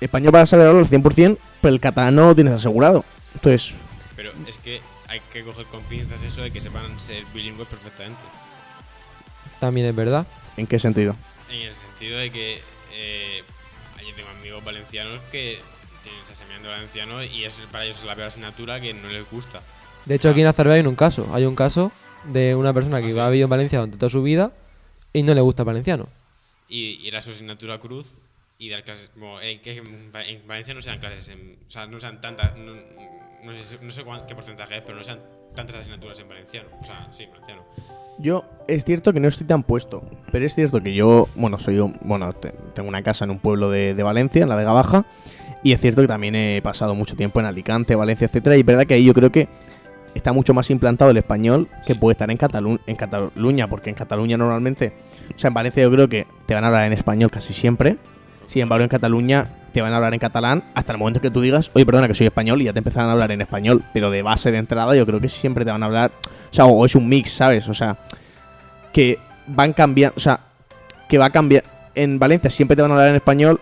español 0.00 0.32
vas 0.32 0.42
a 0.42 0.46
saber 0.46 0.68
hablar 0.68 0.84
al 0.84 0.90
100%, 0.90 1.38
pero 1.60 1.74
el 1.74 1.80
catalán 1.80 2.14
no 2.14 2.26
lo 2.26 2.34
tienes 2.34 2.54
asegurado. 2.54 3.04
Entonces, 3.34 3.74
Pero 4.16 4.32
es 4.46 4.58
que 4.58 4.80
hay 5.08 5.20
que 5.32 5.42
coger 5.42 5.66
con 5.66 5.82
pinzas 5.84 6.22
eso 6.22 6.42
de 6.42 6.50
que 6.50 6.60
sepan 6.60 6.98
ser 7.00 7.24
bilingües 7.32 7.68
perfectamente. 7.68 8.24
También 9.60 9.86
es 9.86 9.94
verdad. 9.94 10.26
¿en 10.56 10.66
qué 10.66 10.78
sentido? 10.78 11.14
En 11.50 11.60
el 11.62 11.74
sentido 11.76 12.18
de 12.18 12.30
que 12.30 12.60
eh, 12.92 13.42
yo 14.06 14.14
tengo 14.16 14.28
amigos 14.30 14.64
valencianos 14.64 15.20
que 15.30 15.58
tienen 16.02 16.62
de 16.62 16.68
valenciano 16.68 17.22
y 17.22 17.44
es 17.44 17.54
para 17.70 17.84
ellos 17.84 17.98
es 17.98 18.04
la 18.04 18.14
peor 18.14 18.28
asignatura 18.28 18.80
que 18.80 18.94
no 18.94 19.08
les 19.08 19.28
gusta. 19.30 19.62
De 20.04 20.14
hecho, 20.14 20.30
aquí 20.30 20.40
en 20.40 20.46
Azerbaiyán 20.46 20.86
hay 20.86 20.88
un 20.88 20.96
caso. 20.96 21.28
Hay 21.32 21.44
un 21.44 21.54
caso 21.54 21.92
de 22.24 22.54
una 22.54 22.72
persona 22.72 23.00
que 23.00 23.08
¿Ah, 23.08 23.10
sí? 23.12 23.18
ha 23.18 23.28
vivido 23.28 23.44
en 23.46 23.50
Valencia 23.50 23.78
durante 23.78 23.98
toda 23.98 24.10
su 24.10 24.22
vida 24.22 24.52
y 25.12 25.22
no 25.22 25.34
le 25.34 25.40
gusta 25.40 25.62
el 25.62 25.66
valenciano. 25.66 26.08
Y, 26.68 26.98
y 27.02 27.08
era 27.08 27.20
su 27.20 27.30
asignatura 27.30 27.78
cruz 27.78 28.18
y 28.58 28.68
dar 28.70 28.84
clases. 28.84 29.10
Bueno, 29.16 29.40
eh, 29.40 29.60
que 29.60 29.76
en 29.76 30.10
Va- 30.14 30.24
en 30.24 30.46
Valencia 30.46 30.74
no 30.74 30.80
se 30.80 30.90
dan 30.90 30.98
clases 30.98 31.28
en. 31.28 31.56
O 31.66 31.70
sea, 31.70 31.86
no 31.86 32.00
sean 32.00 32.20
tantas. 32.20 32.56
No, 32.56 32.72
no 33.44 33.52
sé, 33.56 33.78
no 33.80 33.90
sé 33.90 34.04
cuán- 34.04 34.26
qué 34.26 34.34
porcentaje 34.34 34.76
es, 34.76 34.82
pero 34.82 34.96
no 34.96 35.04
sean 35.04 35.20
tantas 35.66 35.76
asignaturas 35.82 36.18
en 36.20 36.28
valenciano. 36.28 36.68
O 36.80 36.84
sea, 36.84 37.06
sí, 37.10 37.26
valenciano. 37.30 37.62
Yo 38.18 38.44
es 38.66 38.84
cierto 38.84 39.12
que 39.12 39.20
no 39.20 39.28
estoy 39.28 39.46
tan 39.46 39.62
puesto, 39.62 40.02
pero 40.32 40.44
es 40.46 40.54
cierto 40.54 40.80
que 40.80 40.94
yo, 40.94 41.28
bueno, 41.34 41.58
soy 41.58 41.78
un- 41.78 41.96
bueno, 42.02 42.32
te- 42.32 42.54
tengo 42.74 42.88
una 42.88 43.02
casa 43.02 43.24
en 43.24 43.30
un 43.32 43.38
pueblo 43.38 43.70
de, 43.70 43.94
de 43.94 44.02
Valencia, 44.02 44.42
en 44.42 44.48
la 44.48 44.56
Vega 44.56 44.72
Baja, 44.72 45.04
y 45.62 45.72
es 45.72 45.80
cierto 45.80 46.00
que 46.02 46.08
también 46.08 46.34
he 46.36 46.62
pasado 46.62 46.94
mucho 46.94 47.16
tiempo 47.16 47.40
en 47.40 47.46
Alicante, 47.46 47.94
Valencia, 47.94 48.26
etcétera, 48.26 48.56
y 48.56 48.60
es 48.60 48.66
verdad 48.66 48.86
que 48.86 48.94
ahí 48.94 49.04
yo 49.04 49.14
creo 49.14 49.30
que 49.30 49.48
está 50.14 50.32
mucho 50.32 50.52
más 50.54 50.70
implantado 50.70 51.10
el 51.10 51.16
español 51.16 51.68
que 51.86 51.94
Sí. 51.94 51.94
puede 51.94 52.12
estar 52.12 52.30
en, 52.30 52.38
Catalu- 52.38 52.80
en 52.86 52.96
Cataluña, 52.96 53.68
porque 53.68 53.90
en 53.90 53.96
Cataluña 53.96 54.36
normalmente, 54.36 54.92
o 55.34 55.38
sea, 55.38 55.48
en 55.48 55.54
Valencia 55.54 55.82
yo 55.82 55.90
creo 55.90 56.08
que 56.08 56.26
te 56.46 56.54
van 56.54 56.64
a 56.64 56.68
hablar 56.68 56.84
en 56.84 56.92
español 56.92 57.30
casi 57.30 57.52
siempre, 57.52 57.98
sin 58.48 58.62
embargo 58.62 58.82
en 58.82 58.88
Cataluña 58.88 59.46
te 59.72 59.80
van 59.82 59.92
a 59.92 59.96
hablar 59.96 60.12
en 60.14 60.18
catalán 60.18 60.64
hasta 60.74 60.90
el 60.92 60.98
momento 60.98 61.20
que 61.20 61.30
tú 61.30 61.40
digas, 61.40 61.70
oye, 61.74 61.86
perdona 61.86 62.08
que 62.08 62.14
soy 62.14 62.26
español 62.26 62.60
y 62.60 62.64
ya 62.64 62.72
te 62.72 62.78
empezarán 62.80 63.10
a 63.10 63.12
hablar 63.12 63.30
en 63.30 63.42
español, 63.42 63.84
pero 63.92 64.10
de 64.10 64.22
base 64.22 64.50
de 64.50 64.58
entrada 64.58 64.96
yo 64.96 65.06
creo 65.06 65.20
que 65.20 65.28
siempre 65.28 65.64
te 65.64 65.70
van 65.70 65.82
a 65.84 65.86
hablar, 65.86 66.10
o 66.50 66.52
sea, 66.54 66.64
o 66.64 66.84
es 66.84 66.96
un 66.96 67.08
mix, 67.08 67.30
¿sabes? 67.30 67.68
O 67.68 67.74
sea, 67.74 67.96
que 68.92 69.18
van 69.46 69.72
cambiando, 69.72 70.14
o 70.16 70.20
sea, 70.20 70.40
que 71.08 71.18
va 71.18 71.26
a 71.26 71.30
cambiar. 71.30 71.62
En 71.94 72.18
Valencia 72.18 72.48
siempre 72.50 72.74
te 72.76 72.82
van 72.82 72.90
a 72.90 72.94
hablar 72.94 73.10
en 73.10 73.16
español 73.16 73.60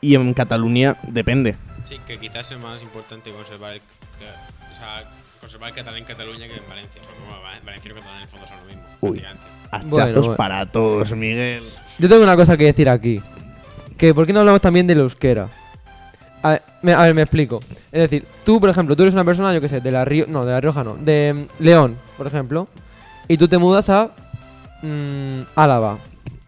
y 0.00 0.14
en 0.14 0.32
Cataluña 0.34 0.96
depende. 1.02 1.56
Sí, 1.82 1.98
que 2.06 2.18
quizás 2.18 2.50
es 2.52 2.58
más 2.58 2.82
importante 2.82 3.30
conservar 3.32 3.74
el. 3.74 3.80
que- 3.80 4.70
o 4.70 4.74
sea, 4.74 5.02
conservar 5.40 5.70
el 5.70 5.74
catalán 5.74 5.98
en 6.00 6.04
Cataluña 6.04 6.46
que 6.46 6.54
en 6.56 6.68
Valencia. 6.68 7.00
Porque 7.04 7.20
bueno, 7.26 7.42
va- 7.42 7.58
valenciano 7.64 7.96
y 7.96 8.00
catalán 8.00 8.16
en 8.18 8.22
el 8.22 8.28
fondo 8.28 8.46
son 8.46 8.56
lo 8.58 8.64
mismo. 8.66 8.82
Uy. 9.00 9.22
Hachazos 9.72 9.90
Bueno, 9.90 10.20
bueno. 10.22 10.36
para 10.36 10.66
todos, 10.66 11.12
Miguel. 11.12 11.62
Yo 11.98 12.08
tengo 12.08 12.22
una 12.22 12.36
cosa 12.36 12.56
que 12.56 12.64
decir 12.64 12.88
aquí. 12.88 13.20
Que 14.00 14.14
¿por 14.14 14.24
qué 14.24 14.32
no 14.32 14.40
hablamos 14.40 14.62
también 14.62 14.86
del 14.86 15.00
euskera? 15.00 15.50
A 16.42 16.52
ver, 16.52 16.62
me, 17.14 17.20
explico. 17.20 17.60
Es 17.92 18.00
decir, 18.00 18.24
tú, 18.46 18.58
por 18.58 18.70
ejemplo, 18.70 18.96
tú 18.96 19.02
eres 19.02 19.12
una 19.12 19.26
persona, 19.26 19.52
yo 19.52 19.60
qué 19.60 19.68
sé, 19.68 19.82
de 19.82 19.90
la 19.90 20.06
Río, 20.06 20.24
no, 20.26 20.46
de 20.46 20.52
la 20.52 20.60
Rioja 20.62 20.82
no, 20.82 20.96
de 20.96 21.34
mm, 21.34 21.62
León, 21.62 21.96
por 22.16 22.26
ejemplo, 22.26 22.66
y 23.28 23.36
tú 23.36 23.46
te 23.46 23.58
mudas 23.58 23.90
a 23.90 24.08
mm, 24.80 25.42
Álava, 25.54 25.98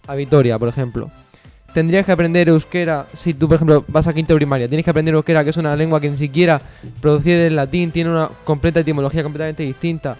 a 0.06 0.14
Vitoria, 0.14 0.59
por 0.59 0.71
ejemplo. 0.71 1.11
Tendrías 1.75 2.06
que 2.06 2.12
aprender 2.12 2.49
euskera 2.49 3.06
si 3.14 3.35
tú, 3.35 3.49
por 3.49 3.56
ejemplo, 3.56 3.85
vas 3.87 4.06
a 4.06 4.14
quinto 4.14 4.35
primaria. 4.35 4.66
Tienes 4.66 4.85
que 4.85 4.90
aprender 4.90 5.12
euskera, 5.12 5.44
que 5.44 5.50
es 5.50 5.59
una 5.59 5.76
lengua 5.76 6.00
que 6.00 6.09
ni 6.09 6.16
siquiera 6.16 6.59
producida 7.02 7.40
del 7.40 7.56
latín, 7.56 7.90
tiene 7.90 8.09
una 8.09 8.30
completa 8.44 8.80
etimología 8.80 9.23
completamente 9.23 9.62
distinta. 9.62 10.16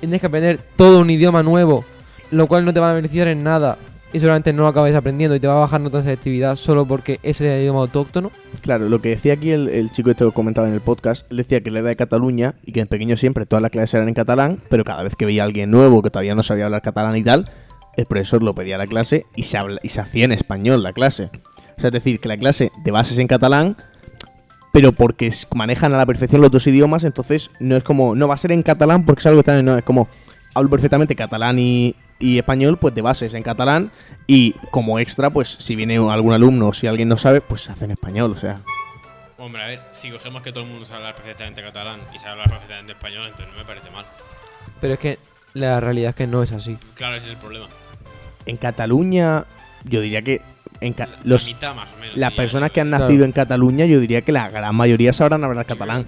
Tienes 0.00 0.20
que 0.20 0.26
aprender 0.26 0.58
todo 0.74 0.98
un 0.98 1.10
idioma 1.10 1.44
nuevo, 1.44 1.84
lo 2.32 2.48
cual 2.48 2.64
no 2.64 2.74
te 2.74 2.80
va 2.80 2.90
a 2.90 2.94
beneficiar 2.94 3.28
en 3.28 3.44
nada 3.44 3.78
y 4.12 4.18
seguramente 4.20 4.52
no 4.52 4.62
lo 4.62 4.68
acabáis 4.68 4.94
aprendiendo 4.94 5.34
y 5.36 5.40
te 5.40 5.46
va 5.46 5.54
a 5.54 5.60
bajar 5.60 5.80
notas 5.80 6.04
de 6.04 6.12
actividad 6.12 6.56
solo 6.56 6.86
porque 6.86 7.18
es 7.22 7.40
el 7.40 7.60
idioma 7.60 7.80
autóctono. 7.80 8.30
Claro, 8.60 8.88
lo 8.88 9.00
que 9.00 9.10
decía 9.10 9.34
aquí 9.34 9.50
el, 9.50 9.68
el 9.68 9.90
chico 9.90 10.10
este 10.10 10.24
que 10.24 10.32
comentaba 10.32 10.68
en 10.68 10.74
el 10.74 10.80
podcast, 10.80 11.30
él 11.30 11.38
decía 11.38 11.60
que 11.62 11.70
él 11.70 11.76
era 11.78 11.88
de 11.88 11.96
Cataluña 11.96 12.54
y 12.64 12.72
que 12.72 12.80
en 12.80 12.86
pequeño 12.88 13.16
siempre 13.16 13.46
todas 13.46 13.62
las 13.62 13.70
clases 13.70 13.94
eran 13.94 14.08
en 14.08 14.14
catalán, 14.14 14.60
pero 14.68 14.84
cada 14.84 15.02
vez 15.02 15.16
que 15.16 15.24
veía 15.24 15.42
a 15.42 15.46
alguien 15.46 15.70
nuevo 15.70 16.02
que 16.02 16.10
todavía 16.10 16.34
no 16.34 16.42
sabía 16.42 16.66
hablar 16.66 16.82
catalán 16.82 17.16
y 17.16 17.22
tal, 17.24 17.50
el 17.96 18.06
profesor 18.06 18.42
lo 18.42 18.54
pedía 18.54 18.74
a 18.76 18.78
la 18.78 18.86
clase 18.86 19.26
y 19.36 19.42
se, 19.44 19.58
habla- 19.58 19.80
y 19.82 19.88
se 19.88 20.00
hacía 20.00 20.24
en 20.24 20.32
español 20.32 20.82
la 20.82 20.92
clase. 20.92 21.30
O 21.76 21.80
sea, 21.80 21.88
es 21.88 21.92
decir, 21.92 22.20
que 22.20 22.28
la 22.28 22.36
clase 22.36 22.70
de 22.84 22.90
bases 22.90 23.18
en 23.18 23.26
catalán 23.26 23.76
pero 24.72 24.92
porque 24.92 25.30
manejan 25.54 25.92
a 25.92 25.98
la 25.98 26.06
perfección 26.06 26.40
los 26.40 26.50
dos 26.50 26.66
idiomas, 26.66 27.04
entonces 27.04 27.50
no 27.60 27.76
es 27.76 27.82
como, 27.82 28.14
no 28.14 28.26
va 28.26 28.34
a 28.34 28.38
ser 28.38 28.52
en 28.52 28.62
catalán 28.62 29.04
porque 29.04 29.20
es 29.20 29.26
algo 29.26 29.40
que 29.42 29.44
también 29.44 29.66
no, 29.66 29.76
es 29.76 29.84
como, 29.84 30.08
hablo 30.54 30.70
perfectamente 30.70 31.14
catalán 31.14 31.58
y, 31.58 31.94
y 32.22 32.38
español, 32.38 32.78
pues 32.78 32.94
de 32.94 33.02
base 33.02 33.26
es 33.26 33.34
en 33.34 33.42
catalán, 33.42 33.90
y 34.26 34.52
como 34.70 34.98
extra, 34.98 35.28
pues 35.30 35.48
si 35.58 35.74
viene 35.76 35.96
algún 35.96 36.32
alumno 36.32 36.68
o 36.68 36.72
si 36.72 36.86
alguien 36.86 37.08
no 37.08 37.16
sabe, 37.18 37.40
pues 37.42 37.62
se 37.62 37.72
hace 37.72 37.84
en 37.84 37.90
español, 37.90 38.32
o 38.32 38.36
sea. 38.36 38.60
Hombre, 39.38 39.62
a 39.62 39.66
ver, 39.66 39.80
si 39.90 40.08
cogemos 40.10 40.40
que 40.40 40.52
todo 40.52 40.62
el 40.64 40.70
mundo 40.70 40.84
sabe 40.84 40.98
hablar 40.98 41.16
perfectamente 41.16 41.60
catalán 41.62 41.98
y 42.14 42.18
sabe 42.18 42.32
hablar 42.32 42.48
perfectamente 42.50 42.92
español, 42.92 43.26
entonces 43.26 43.52
no 43.52 43.58
me 43.58 43.64
parece 43.66 43.90
mal. 43.90 44.04
Pero 44.80 44.94
es 44.94 45.00
que 45.00 45.18
la 45.54 45.80
realidad 45.80 46.10
es 46.10 46.14
que 46.14 46.26
no 46.28 46.42
es 46.44 46.52
así. 46.52 46.78
Claro, 46.94 47.16
ese 47.16 47.26
es 47.26 47.32
el 47.32 47.38
problema. 47.38 47.66
En 48.46 48.56
Cataluña, 48.56 49.44
yo 49.84 50.00
diría 50.00 50.22
que 50.22 50.40
en 50.80 50.92
ca- 50.92 51.06
La 51.06 51.18
los, 51.24 51.46
mitad 51.46 51.74
más 51.74 51.92
o 51.92 51.96
menos. 51.96 52.16
las 52.16 52.32
personas 52.34 52.70
que 52.70 52.80
han 52.80 52.88
Claro. 52.88 53.04
nacido 53.04 53.24
en 53.24 53.32
Cataluña, 53.32 53.84
yo 53.86 53.98
diría 54.00 54.22
que 54.22 54.32
la 54.32 54.48
gran 54.48 54.74
mayoría 54.76 55.12
sabrán 55.12 55.42
hablar 55.44 55.66
catalán. 55.66 56.06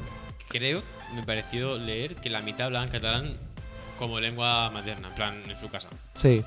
Creo, 0.48 0.80
me 1.16 1.22
pareció 1.24 1.76
leer 1.78 2.14
que 2.16 2.30
la 2.30 2.40
mitad 2.40 2.66
hablaban 2.66 2.88
catalán 2.88 3.24
como 3.98 4.20
lengua 4.20 4.70
materna, 4.70 5.08
en 5.08 5.14
plan, 5.14 5.34
en 5.48 5.58
su 5.58 5.68
casa. 5.68 5.88
Sí. 6.16 6.44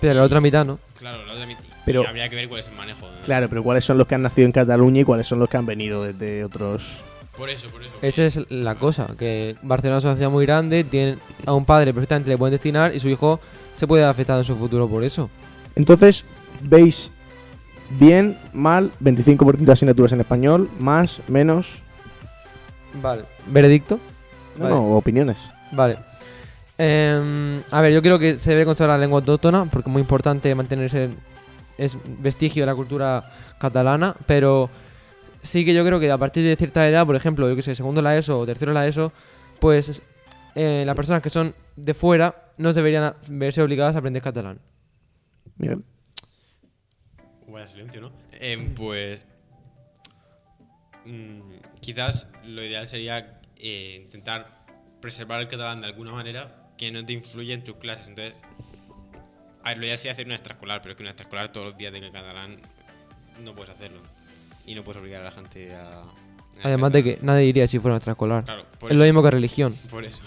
Pero 0.00 0.14
la 0.14 0.22
otra 0.22 0.40
mitad 0.40 0.64
no. 0.64 0.78
Claro, 0.98 1.24
la 1.26 1.32
otra 1.34 1.46
mitad. 1.46 1.62
Pero- 1.84 2.06
habría 2.08 2.28
que 2.28 2.36
ver 2.36 2.48
cuál 2.48 2.60
es 2.60 2.68
el 2.68 2.74
manejo. 2.74 3.06
¿no? 3.06 3.20
Claro, 3.24 3.48
pero 3.48 3.62
¿cuáles 3.62 3.84
son 3.84 3.98
los 3.98 4.06
que 4.06 4.14
han 4.14 4.22
nacido 4.22 4.46
en 4.46 4.52
Cataluña 4.52 5.00
y 5.02 5.04
cuáles 5.04 5.26
son 5.26 5.38
los 5.38 5.48
que 5.48 5.56
han 5.56 5.66
venido 5.66 6.02
desde 6.04 6.44
otros...? 6.44 6.98
Por 7.36 7.48
eso, 7.48 7.70
por 7.70 7.82
eso. 7.82 7.94
Esa 8.02 8.24
es 8.26 8.50
la 8.50 8.74
cosa, 8.74 9.08
que 9.18 9.56
Barcelona 9.62 9.98
es 9.98 10.04
una 10.04 10.14
ciudad 10.16 10.30
muy 10.30 10.44
grande, 10.44 10.84
tiene 10.84 11.16
a 11.46 11.54
un 11.54 11.64
padre 11.64 11.94
perfectamente 11.94 12.28
le 12.28 12.36
pueden 12.36 12.52
destinar 12.52 12.94
y 12.94 13.00
su 13.00 13.08
hijo 13.08 13.40
se 13.76 13.86
puede 13.86 14.02
ver 14.02 14.10
afectado 14.10 14.40
en 14.40 14.44
su 14.44 14.56
futuro 14.56 14.88
por 14.88 15.04
eso. 15.04 15.30
Entonces, 15.74 16.24
¿veis 16.60 17.10
bien, 17.98 18.36
mal, 18.52 18.90
25% 19.00 19.56
de 19.58 19.72
asignaturas 19.72 20.12
en 20.12 20.20
español, 20.20 20.68
más, 20.78 21.20
menos? 21.28 21.82
Vale. 23.00 23.22
¿Veredicto? 23.46 23.98
No, 24.56 24.64
Vale. 24.64 24.74
no, 24.74 24.96
opiniones. 24.96 25.38
Vale. 25.72 25.98
Em, 26.82 27.62
a 27.70 27.82
ver, 27.82 27.92
yo 27.92 28.00
creo 28.00 28.18
que 28.18 28.38
se 28.38 28.52
debe 28.52 28.64
conservar 28.64 28.96
la 28.96 29.02
lengua 29.02 29.18
autóctona 29.18 29.66
porque 29.66 29.90
es 29.90 29.92
muy 29.92 30.00
importante 30.00 30.54
mantenerse 30.54 31.10
es 31.76 31.98
vestigio 32.04 32.62
de 32.62 32.66
la 32.68 32.74
cultura 32.74 33.22
catalana, 33.58 34.16
pero 34.26 34.70
sí 35.42 35.66
que 35.66 35.74
yo 35.74 35.84
creo 35.84 36.00
que 36.00 36.10
a 36.10 36.16
partir 36.16 36.42
de 36.42 36.56
cierta 36.56 36.88
edad, 36.88 37.04
por 37.04 37.16
ejemplo, 37.16 37.50
yo 37.50 37.54
que 37.54 37.60
sé, 37.60 37.74
segundo 37.74 38.00
la 38.00 38.16
ESO 38.16 38.38
o 38.38 38.46
tercero 38.46 38.72
la 38.72 38.86
ESO, 38.86 39.12
pues 39.58 40.00
eh, 40.54 40.84
las 40.86 40.96
personas 40.96 41.22
que 41.22 41.28
son 41.28 41.54
de 41.76 41.92
fuera 41.92 42.52
no 42.56 42.72
deberían 42.72 43.14
verse 43.28 43.60
obligadas 43.60 43.94
a 43.94 43.98
aprender 43.98 44.22
catalán. 44.22 44.58
Miguel. 45.58 45.84
Vaya 47.46 47.66
silencio, 47.66 48.00
¿no? 48.00 48.12
Em, 48.32 48.72
pues. 48.72 49.26
mm, 51.04 51.40
quizás 51.80 52.28
lo 52.46 52.64
ideal 52.64 52.86
sería 52.86 53.38
eh, 53.58 54.00
intentar 54.02 54.46
preservar 55.02 55.40
el 55.40 55.48
catalán 55.48 55.82
de 55.82 55.86
alguna 55.86 56.12
manera 56.12 56.59
que 56.80 56.90
no 56.90 57.04
te 57.04 57.12
influya 57.12 57.52
en 57.54 57.62
tus 57.62 57.76
clases. 57.76 58.08
Entonces, 58.08 58.34
a 59.62 59.68
ver, 59.68 59.78
lo 59.78 59.84
ideal 59.84 59.98
sería 59.98 60.12
hacer 60.12 60.24
una 60.26 60.34
extraescolar, 60.36 60.80
pero 60.80 60.92
es 60.92 60.96
que 60.96 61.02
una 61.02 61.10
extraescolar 61.10 61.52
todos 61.52 61.66
los 61.68 61.76
días 61.76 61.92
de 61.92 62.00
catalán 62.00 62.56
no 63.44 63.52
puedes 63.52 63.70
hacerlo. 63.74 64.00
Y 64.66 64.74
no 64.74 64.82
puedes 64.82 65.00
obligar 65.00 65.20
a 65.20 65.24
la 65.24 65.30
gente 65.30 65.74
a. 65.74 66.00
a 66.00 66.04
Además 66.62 66.92
de 66.92 67.04
que 67.04 67.18
nadie 67.22 67.44
diría 67.44 67.68
si 67.68 67.78
fuera 67.78 67.92
nuestra 67.94 68.12
escolar. 68.12 68.44
Claro, 68.44 68.64
por 68.78 68.90
Es 68.90 68.94
eso. 68.94 69.04
lo 69.04 69.04
mismo 69.04 69.22
que 69.22 69.30
religión. 69.30 69.74
Por 69.90 70.04
eso. 70.04 70.22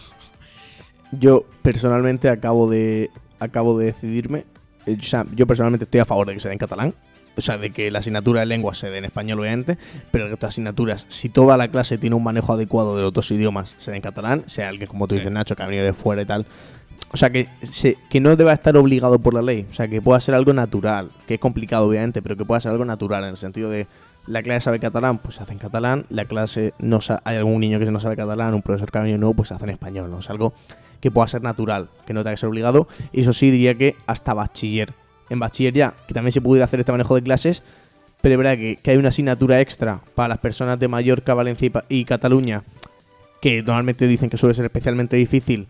Yo 1.12 1.45
personalmente 1.62 2.29
acabo 2.29 2.69
de 2.69 3.10
acabo 3.39 3.77
de 3.77 3.86
decidirme. 3.88 4.45
eh, 4.86 4.98
O 5.00 5.03
sea, 5.03 5.25
yo 5.36 5.45
personalmente 5.45 5.83
estoy 5.86 6.00
a 6.00 6.05
favor 6.05 6.25
de 6.27 6.33
que 6.33 6.39
se 6.39 6.48
dé 6.50 6.53
en 6.53 6.60
catalán. 6.60 6.93
O 7.35 7.41
sea, 7.41 7.57
de 7.57 7.71
que 7.71 7.89
la 7.91 7.99
asignatura 7.99 8.41
de 8.41 8.45
lengua 8.45 8.73
se 8.75 8.89
dé 8.89 8.99
en 8.99 9.05
español, 9.05 9.39
obviamente. 9.39 9.77
Pero 10.11 10.25
el 10.25 10.31
resto 10.31 10.45
de 10.45 10.49
asignaturas, 10.49 11.05
si 11.09 11.29
toda 11.29 11.57
la 11.57 11.67
clase 11.69 11.97
tiene 11.97 12.15
un 12.15 12.23
manejo 12.23 12.53
adecuado 12.53 12.95
de 12.95 13.01
los 13.01 13.11
dos 13.13 13.31
idiomas, 13.31 13.75
se 13.79 13.91
dé 13.91 13.97
en 13.97 14.03
catalán. 14.03 14.43
Sea 14.47 14.69
alguien, 14.69 14.87
como 14.87 15.07
tú 15.07 15.13
Sí. 15.13 15.19
dices, 15.19 15.31
Nacho, 15.31 15.55
que 15.55 15.63
ha 15.63 15.67
venido 15.67 15.83
de 15.85 15.93
fuera 15.93 16.21
y 16.21 16.25
tal. 16.25 16.45
O 17.11 17.17
sea, 17.17 17.29
que, 17.31 17.47
se- 17.63 17.97
que 18.09 18.19
no 18.19 18.35
deba 18.35 18.53
estar 18.53 18.75
obligado 18.77 19.19
por 19.19 19.33
la 19.33 19.41
ley. 19.41 19.65
O 19.69 19.73
sea, 19.73 19.87
que 19.87 20.01
pueda 20.01 20.19
ser 20.19 20.35
algo 20.35 20.53
natural. 20.53 21.09
Que 21.27 21.35
es 21.35 21.39
complicado, 21.39 21.87
obviamente, 21.87 22.21
pero 22.21 22.35
que 22.35 22.45
pueda 22.45 22.59
ser 22.61 22.71
algo 22.71 22.85
natural 22.85 23.23
en 23.23 23.31
el 23.31 23.37
sentido 23.37 23.69
de. 23.69 23.87
La 24.25 24.41
clase 24.41 24.61
sabe 24.61 24.79
catalán, 24.79 25.17
pues 25.17 25.35
se 25.35 25.43
hace 25.43 25.51
en 25.53 25.59
catalán. 25.59 26.05
La 26.09 26.25
clase 26.25 26.73
no 26.79 27.01
sa- 27.01 27.21
hay 27.25 27.35
algún 27.37 27.59
niño 27.59 27.77
que 27.79 27.85
no 27.91 27.99
sabe 27.99 28.15
catalán, 28.15 28.53
un 28.53 28.61
profesor 28.61 28.89
que 28.89 28.97
ha 28.97 29.01
venido 29.01 29.17
nuevo, 29.19 29.33
pues 29.33 29.49
se 29.49 29.55
hace 29.55 29.65
en 29.65 29.71
español. 29.71 30.09
¿no? 30.09 30.19
Es 30.19 30.29
algo 30.29 30.53
que 31.01 31.11
pueda 31.11 31.27
ser 31.27 31.41
natural, 31.43 31.89
que 32.07 32.13
no 32.13 32.21
tenga 32.21 32.31
que 32.33 32.37
ser 32.37 32.47
obligado. 32.49 32.87
Y 33.11 33.21
eso 33.21 33.33
sí, 33.33 33.51
diría 33.51 33.75
que 33.75 33.95
hasta 34.07 34.33
bachiller. 34.33 34.93
En 35.30 35.39
bachiller 35.39 35.74
ya, 35.74 35.94
que 36.08 36.13
también 36.13 36.32
se 36.32 36.42
pudiera 36.42 36.65
hacer 36.65 36.80
este 36.80 36.92
manejo 36.92 37.15
de 37.15 37.24
clases, 37.24 37.63
pero 38.22 38.36
es 38.36 38.38
verdad 38.38 38.58
que, 38.58 38.77
que 38.77 38.92
hay 38.92 38.98
una 38.98 39.10
asignatura 39.10 39.60
extra 39.60 40.01
para 40.15 40.30
las 40.30 40.38
personas 40.38 40.80
de 40.80 40.88
Mallorca, 40.88 41.34
Valencia 41.34 41.70
y, 41.89 42.06
Cataluña, 42.06 42.63
que 43.42 43.62
normalmente 43.62 44.08
dicen 44.08 44.30
que 44.30 44.38
suele 44.38 44.56
ser 44.56 44.65
especialmente 44.65 45.18
difícil 45.18 45.68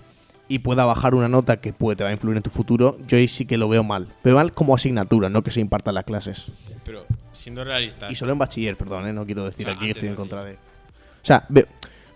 y 0.47 0.59
pueda 0.59 0.85
bajar 0.85 1.15
una 1.15 1.27
nota 1.27 1.57
que 1.57 1.73
puede 1.73 1.95
te 1.95 2.03
va 2.03 2.11
a 2.11 2.13
influir 2.13 2.37
en 2.37 2.43
tu 2.43 2.49
futuro, 2.49 2.97
yo 3.07 3.17
ahí 3.17 3.27
sí 3.27 3.45
que 3.45 3.57
lo 3.57 3.69
veo 3.69 3.83
mal. 3.83 4.07
Veo 4.23 4.35
mal 4.35 4.53
como 4.53 4.75
asignatura, 4.75 5.29
no 5.29 5.41
que 5.41 5.51
se 5.51 5.61
impartan 5.61 5.95
las 5.95 6.03
clases. 6.03 6.51
Pero 6.83 7.05
siendo 7.31 7.63
realistas. 7.63 8.11
Y 8.11 8.15
solo 8.15 8.33
en 8.33 8.37
bachiller, 8.37 8.77
perdón, 8.77 9.07
¿eh? 9.07 9.13
no 9.13 9.25
quiero 9.25 9.45
decir 9.45 9.65
O 9.65 9.69
sea, 9.69 9.73
aquí 9.75 9.85
que 9.85 9.91
estoy 9.91 10.09
en 10.09 10.15
contra 10.15 10.43
de. 10.43 10.53
O 10.53 11.25
sea, 11.25 11.45
veo, 11.49 11.65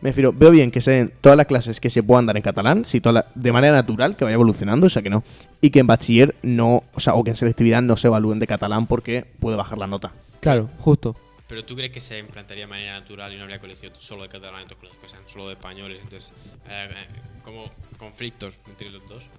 me 0.01 0.09
refiero, 0.09 0.31
veo 0.33 0.51
bien 0.51 0.69
que 0.71 0.81
se 0.81 0.91
den 0.91 1.13
todas 1.21 1.37
las 1.37 1.47
clases 1.47 1.79
que 1.79 1.89
se 1.89 2.03
puedan 2.03 2.25
dar 2.25 2.37
en 2.37 2.43
catalán, 2.43 2.85
si 2.85 3.01
toda 3.01 3.13
la- 3.13 3.25
de 3.35 3.51
manera 3.51 3.73
natural, 3.73 4.15
que 4.15 4.25
vaya 4.25 4.35
evolucionando, 4.35 4.87
o 4.87 4.89
sea 4.89 5.01
que 5.01 5.09
no. 5.09 5.23
Y 5.61 5.69
que 5.71 5.79
en 5.79 5.87
bachiller 5.87 6.35
no, 6.43 6.83
o 6.93 6.99
sea, 6.99 7.15
o 7.15 7.23
que 7.23 7.31
en 7.31 7.35
selectividad 7.37 7.81
no 7.81 7.97
se 7.97 8.07
evalúen 8.07 8.39
de 8.39 8.47
catalán 8.47 8.85
porque 8.87 9.25
puede 9.39 9.57
bajar 9.57 9.77
la 9.77 9.87
nota. 9.87 10.11
Claro, 10.39 10.69
justo. 10.79 11.15
Pero 11.47 11.63
tú 11.63 11.75
crees 11.75 11.91
que 11.91 12.01
se 12.01 12.19
implantaría 12.19 12.65
de 12.65 12.69
manera 12.69 12.93
natural 12.99 13.31
y 13.33 13.37
no 13.37 13.43
habría 13.43 13.57
colegios 13.59 13.93
solo 13.97 14.23
de 14.23 14.29
catalán 14.29 14.61
y 14.61 14.63
otros 14.65 14.79
colegios 14.79 15.01
que 15.01 15.09
sean 15.09 15.23
solo 15.25 15.47
de 15.47 15.53
españoles, 15.53 15.99
entonces 16.03 16.33
eh, 16.69 16.89
eh, 16.91 17.19
como 17.43 17.63
conflictos 17.97 18.57
entre 18.67 18.89
los 18.89 19.07
dos. 19.07 19.29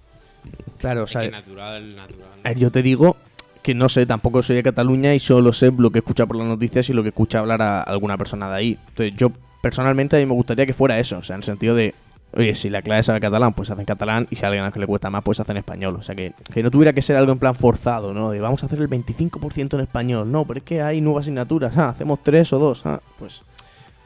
Claro, 0.79 1.01
o 1.01 1.03
Es 1.05 1.11
sea, 1.11 1.21
que 1.21 1.29
natural, 1.31 1.95
natural. 1.95 2.29
a 2.43 2.49
ver, 2.49 2.57
yo 2.57 2.71
te 2.71 2.81
digo 2.81 3.15
que 3.61 3.75
no 3.75 3.89
sé, 3.89 4.05
tampoco 4.05 4.41
soy 4.41 4.55
de 4.55 4.63
Cataluña 4.63 5.13
y 5.13 5.19
solo 5.19 5.51
sé 5.53 5.71
lo 5.77 5.91
que 5.91 5.99
escucha 5.99 6.25
por 6.25 6.37
las 6.37 6.47
noticias 6.47 6.89
y 6.89 6.93
lo 6.93 7.03
que 7.03 7.09
escucha 7.09 7.39
hablar 7.39 7.61
a 7.61 7.81
alguna 7.83 8.17
persona 8.17 8.49
de 8.49 8.55
ahí. 8.55 8.79
Entonces, 8.89 9.15
yo 9.17 9.31
personalmente 9.61 10.15
a 10.15 10.19
mí 10.19 10.25
me 10.25 10.33
gustaría 10.33 10.65
que 10.65 10.73
fuera 10.73 10.99
eso, 10.99 11.17
o 11.17 11.23
sea, 11.23 11.35
en 11.35 11.39
el 11.39 11.43
sentido 11.43 11.75
de, 11.75 11.93
oye, 12.35 12.55
si 12.55 12.69
la 12.69 12.81
clase 12.81 13.03
sabe 13.03 13.19
catalán, 13.19 13.53
pues 13.53 13.69
hace 13.69 13.81
en 13.81 13.85
catalán 13.85 14.27
y 14.29 14.35
si 14.35 14.45
a 14.45 14.47
alguien 14.47 14.63
al 14.63 14.71
que 14.71 14.79
le 14.79 14.87
cuesta 14.87 15.09
más, 15.09 15.23
pues 15.23 15.39
hace 15.39 15.51
en 15.51 15.57
español. 15.57 15.95
O 15.95 16.01
sea, 16.01 16.15
que, 16.15 16.33
que 16.53 16.63
no 16.63 16.71
tuviera 16.71 16.93
que 16.93 17.01
ser 17.01 17.15
algo 17.15 17.31
en 17.31 17.39
plan 17.39 17.55
forzado, 17.55 18.13
¿no? 18.13 18.31
De 18.31 18.39
vamos 18.39 18.63
a 18.63 18.67
hacer 18.67 18.79
el 18.79 18.89
25% 18.89 19.73
en 19.73 19.79
español, 19.81 20.31
no, 20.31 20.45
pero 20.45 20.59
es 20.59 20.63
que 20.63 20.81
hay 20.81 21.01
nuevas 21.01 21.25
asignaturas, 21.25 21.77
ah, 21.77 21.89
hacemos 21.89 22.19
tres 22.23 22.51
o 22.53 22.59
dos, 22.59 22.85
ah, 22.85 23.01
pues 23.17 23.41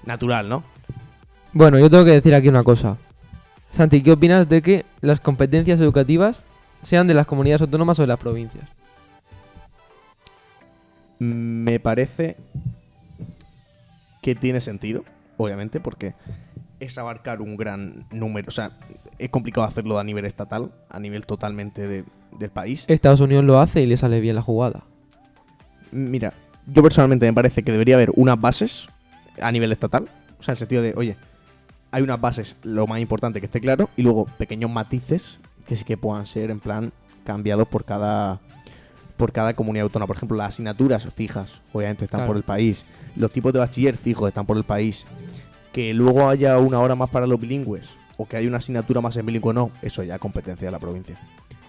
natural, 0.06 0.50
¿no? 0.50 0.64
Bueno, 1.54 1.78
yo 1.78 1.90
tengo 1.90 2.06
que 2.06 2.12
decir 2.12 2.34
aquí 2.34 2.48
una 2.48 2.64
cosa. 2.64 2.98
Santi, 3.70 4.02
¿qué 4.02 4.12
opinas 4.12 4.50
de 4.50 4.62
que 4.62 4.86
las 5.02 5.20
competencias 5.20 5.80
educativas 5.80 6.42
sean 6.82 7.08
de 7.08 7.14
las 7.14 7.28
comunidades 7.28 7.62
autónomas 7.62 7.98
o 8.00 8.04
de 8.04 8.08
las 8.08 8.20
provincias? 8.20 8.66
Me 11.20 11.80
parece 11.80 12.38
que 14.22 14.36
tiene 14.36 14.62
sentido, 14.62 15.04
obviamente, 15.44 15.80
porque 15.80 16.14
es 16.80 16.98
abarcar 16.98 17.42
un 17.42 17.56
gran 17.56 18.06
número. 18.12 18.48
O 18.48 18.52
sea, 18.52 18.72
es 19.20 19.30
complicado 19.30 19.66
hacerlo 19.66 20.00
a 20.00 20.04
nivel 20.04 20.26
estatal, 20.26 20.72
a 20.90 21.00
nivel 21.00 21.26
totalmente 21.26 21.88
de- 21.88 22.04
del 22.38 22.50
país. 22.50 22.86
Estados 22.88 23.22
Unidos 23.22 23.46
lo 23.46 23.60
hace 23.60 23.82
y 23.82 23.86
le 23.86 23.96
sale 23.98 24.20
bien 24.20 24.36
la 24.36 24.42
jugada. 24.42 24.84
Mira, 25.92 26.34
yo 26.68 26.82
personalmente 26.82 27.26
me 27.26 27.34
parece 27.34 27.64
que 27.64 27.72
debería 27.72 27.96
haber 27.96 28.12
unas 28.16 28.40
bases 28.40 28.88
a 29.42 29.52
nivel 29.52 29.72
estatal. 29.72 30.10
O 30.40 30.44
sea, 30.44 30.52
en 30.52 30.54
el 30.54 30.58
sentido 30.58 30.82
de, 30.82 30.94
oye, 30.98 31.18
hay 31.92 32.02
unas 32.02 32.20
bases, 32.20 32.58
lo 32.64 32.88
más 32.88 33.00
importante 33.00 33.40
que 33.40 33.46
esté 33.46 33.62
claro, 33.62 33.90
y 33.96 34.02
luego 34.02 34.26
pequeños 34.26 34.72
matices 34.72 35.40
que 35.68 35.76
sí 35.76 35.86
que 35.86 35.96
puedan 35.96 36.26
ser 36.26 36.50
en 36.52 36.60
plan 36.60 36.92
cambiados 37.24 37.68
por 37.68 37.86
cada 37.86 38.40
por 39.18 39.32
cada 39.32 39.54
comunidad 39.54 39.84
autónoma. 39.84 40.08
Por 40.08 40.16
ejemplo, 40.18 40.38
las 40.38 40.50
asignaturas 40.50 41.08
fijas, 41.14 41.52
obviamente 41.72 42.06
están 42.06 42.20
Claro. 42.20 42.28
por 42.30 42.38
el 42.38 42.44
país. 42.44 42.86
Los 43.16 43.32
tipos 43.32 43.54
de 43.54 43.60
bachiller 43.60 43.98
fijos 43.98 44.28
están 44.28 44.46
por 44.46 44.58
el 44.58 44.64
país. 44.64 45.06
Que 45.72 45.94
luego 45.94 46.30
haya 46.30 46.58
una 46.60 46.80
hora 46.80 46.96
más 46.96 47.10
para 47.10 47.26
los 47.28 47.40
bilingües 47.40 47.90
o 48.18 48.28
que 48.28 48.38
haya 48.38 48.48
una 48.48 48.58
asignatura 48.58 49.02
más 49.02 49.18
en 49.18 49.26
bilingüe 49.26 49.54
no, 49.54 49.72
eso 49.82 50.04
ya 50.04 50.16
es 50.16 50.22
competencia 50.22 50.68
de 50.68 50.72
la 50.72 50.80
provincia. 50.80 51.18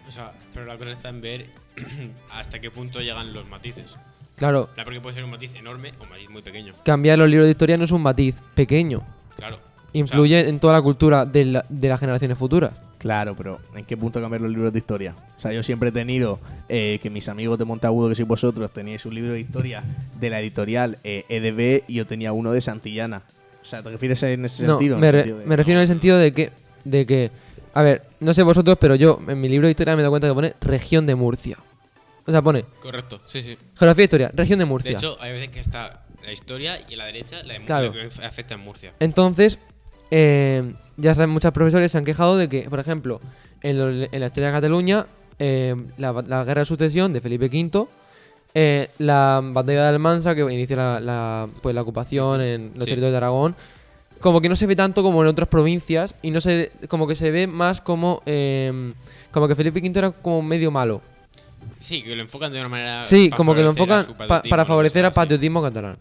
O 0.06 0.10
sea, 0.10 0.32
pero 0.52 0.66
la 0.66 0.76
cosa 0.76 0.90
está 0.90 1.08
en 1.08 1.20
ver 1.22 1.46
hasta 2.32 2.60
qué 2.60 2.70
punto 2.70 3.00
llegan 3.00 3.32
los 3.32 3.48
matices. 3.48 3.96
Claro, 4.36 4.68
La 4.76 4.84
porque 4.84 5.00
puede 5.00 5.14
ser 5.14 5.24
un 5.24 5.30
matiz 5.30 5.54
enorme 5.54 5.92
o 6.00 6.02
un 6.04 6.10
matiz 6.10 6.28
muy 6.28 6.42
pequeño. 6.42 6.74
cambiar 6.84 7.18
los 7.18 7.28
libros 7.28 7.44
de 7.46 7.52
historia 7.52 7.76
no 7.78 7.84
es 7.84 7.92
un 7.92 8.02
matiz 8.02 8.34
pequeño. 8.54 9.02
Claro. 9.36 9.58
Influye 9.94 10.48
en 10.48 10.58
toda 10.60 10.72
la 10.74 10.82
cultura 10.82 11.24
de, 11.24 11.44
la- 11.46 11.64
de 11.68 11.88
las 11.88 11.98
generaciones 12.00 12.36
futuras. 12.36 12.72
Claro, 12.98 13.34
pero 13.36 13.60
¿en 13.74 13.84
qué 13.84 13.96
punto 13.96 14.20
cambiar 14.20 14.40
los 14.42 14.50
libros 14.50 14.72
de 14.72 14.78
historia? 14.78 15.14
O 15.36 15.40
sea, 15.40 15.52
yo 15.52 15.62
siempre 15.62 15.90
he 15.90 15.92
tenido 15.92 16.38
eh, 16.68 16.98
que 17.02 17.10
mis 17.10 17.28
amigos 17.28 17.58
de 17.58 17.64
Montagudo, 17.64 18.08
que 18.08 18.14
sois 18.14 18.26
vosotros, 18.28 18.70
teníais 18.72 19.04
un 19.06 19.14
libro 19.14 19.32
de 19.32 19.40
historia 19.40 19.82
de 20.20 20.30
la 20.30 20.40
editorial 20.40 20.98
eh, 21.04 21.24
EDB 21.28 21.84
y 21.88 21.94
yo 21.94 22.06
tenía 22.06 22.32
uno 22.32 22.50
de 22.52 22.60
Santillana. 22.60 23.22
O 23.62 23.64
sea, 23.64 23.82
¿te 23.82 23.90
refieres 23.90 24.22
en 24.24 24.44
ese 24.44 24.64
No, 24.66 24.74
sentido? 24.78 24.96
En 24.96 25.00
me, 25.00 25.06
el 25.08 25.12
re- 25.12 25.18
sentido 25.20 25.38
de- 25.38 25.46
me 25.46 25.56
refiero 25.56 25.78
en 25.80 25.82
el 25.82 25.88
sentido 25.88 26.18
de 26.18 26.32
que, 26.32 26.52
de 26.84 27.06
que, 27.06 27.30
a 27.72 27.82
ver, 27.82 28.02
no 28.20 28.34
sé 28.34 28.42
vosotros, 28.42 28.76
pero 28.80 28.94
yo 28.94 29.20
en 29.28 29.40
mi 29.40 29.48
libro 29.48 29.66
de 29.68 29.70
historia 29.72 29.94
me 29.94 30.00
he 30.00 30.02
dado 30.02 30.10
cuenta 30.12 30.28
que 30.28 30.34
pone 30.34 30.54
región 30.60 31.06
de 31.06 31.14
Murcia. 31.14 31.56
O 32.26 32.30
sea, 32.32 32.40
pone 32.42 32.64
Correcto, 32.80 33.20
sí, 33.26 33.42
sí. 33.42 33.56
geografía 33.76 34.02
e 34.02 34.06
historia, 34.06 34.30
región 34.34 34.58
de 34.58 34.64
Murcia. 34.64 34.90
De 34.90 34.96
hecho, 34.96 35.16
hay 35.20 35.32
veces 35.32 35.50
que 35.50 35.60
está 35.60 36.04
la 36.24 36.32
historia 36.32 36.74
y 36.88 36.94
en 36.94 36.98
la 36.98 37.04
derecha 37.04 37.42
la 37.42 37.52
de 37.54 37.64
Claro. 37.64 37.86
lo 37.88 37.92
que 37.92 38.08
afecta 38.24 38.54
en 38.54 38.60
Murcia. 38.60 38.92
Entonces, 38.98 39.58
eh, 40.10 40.72
ya 40.96 41.14
saben, 41.14 41.30
muchos 41.30 41.52
profesores 41.52 41.90
se 41.92 41.98
han 41.98 42.04
quejado 42.04 42.36
de 42.36 42.48
que, 42.48 42.62
por 42.70 42.78
ejemplo, 42.80 43.20
en, 43.62 43.78
lo- 43.78 44.08
en 44.10 44.20
la 44.20 44.26
historia 44.26 44.48
de 44.48 44.52
Cataluña, 44.54 45.06
eh, 45.38 45.74
la, 45.98 46.12
la 46.26 46.44
guerra 46.44 46.60
de 46.60 46.66
sucesión 46.66 47.12
de 47.12 47.20
Felipe 47.20 47.46
V, 47.46 47.86
eh, 48.54 48.88
la 48.98 49.40
batalla 49.42 49.82
de 49.82 49.88
Almansa, 49.88 50.34
que 50.34 50.42
inicia 50.42 50.76
la, 50.76 51.00
la- 51.00 51.48
pues, 51.62 51.74
la 51.74 51.82
ocupación 51.82 52.40
en 52.40 52.72
los 52.74 52.84
Sí. 52.84 52.90
territorios 52.90 53.10
de 53.12 53.16
Aragón, 53.16 53.56
como 54.20 54.40
que 54.40 54.48
no 54.48 54.56
se 54.56 54.66
ve 54.66 54.76
tanto 54.76 55.02
como 55.02 55.20
en 55.22 55.28
otras 55.28 55.48
provincias 55.48 56.14
y 56.22 56.30
no 56.30 56.40
se 56.40 56.70
como 56.88 57.06
que 57.06 57.14
se 57.14 57.30
ve 57.30 57.46
más 57.46 57.80
como 57.82 58.22
eh, 58.24 58.92
como 59.32 59.48
que 59.48 59.54
Felipe 59.54 59.80
V 59.80 59.98
era 59.98 60.12
como 60.12 60.40
medio 60.40 60.70
malo. 60.70 61.02
Sí, 61.78 62.00
que 62.02 62.14
lo 62.14 62.22
enfocan 62.22 62.50
de 62.52 62.60
una 62.60 62.68
manera. 62.68 63.04
Sí, 63.04 63.28
como 63.30 63.54
que 63.54 63.62
lo 63.62 63.70
enfocan 63.70 64.04
pa- 64.28 64.40
para 64.42 64.64
favorecer 64.64 65.04
al 65.04 65.12
patriotismo 65.12 65.60
catalán. 65.60 65.96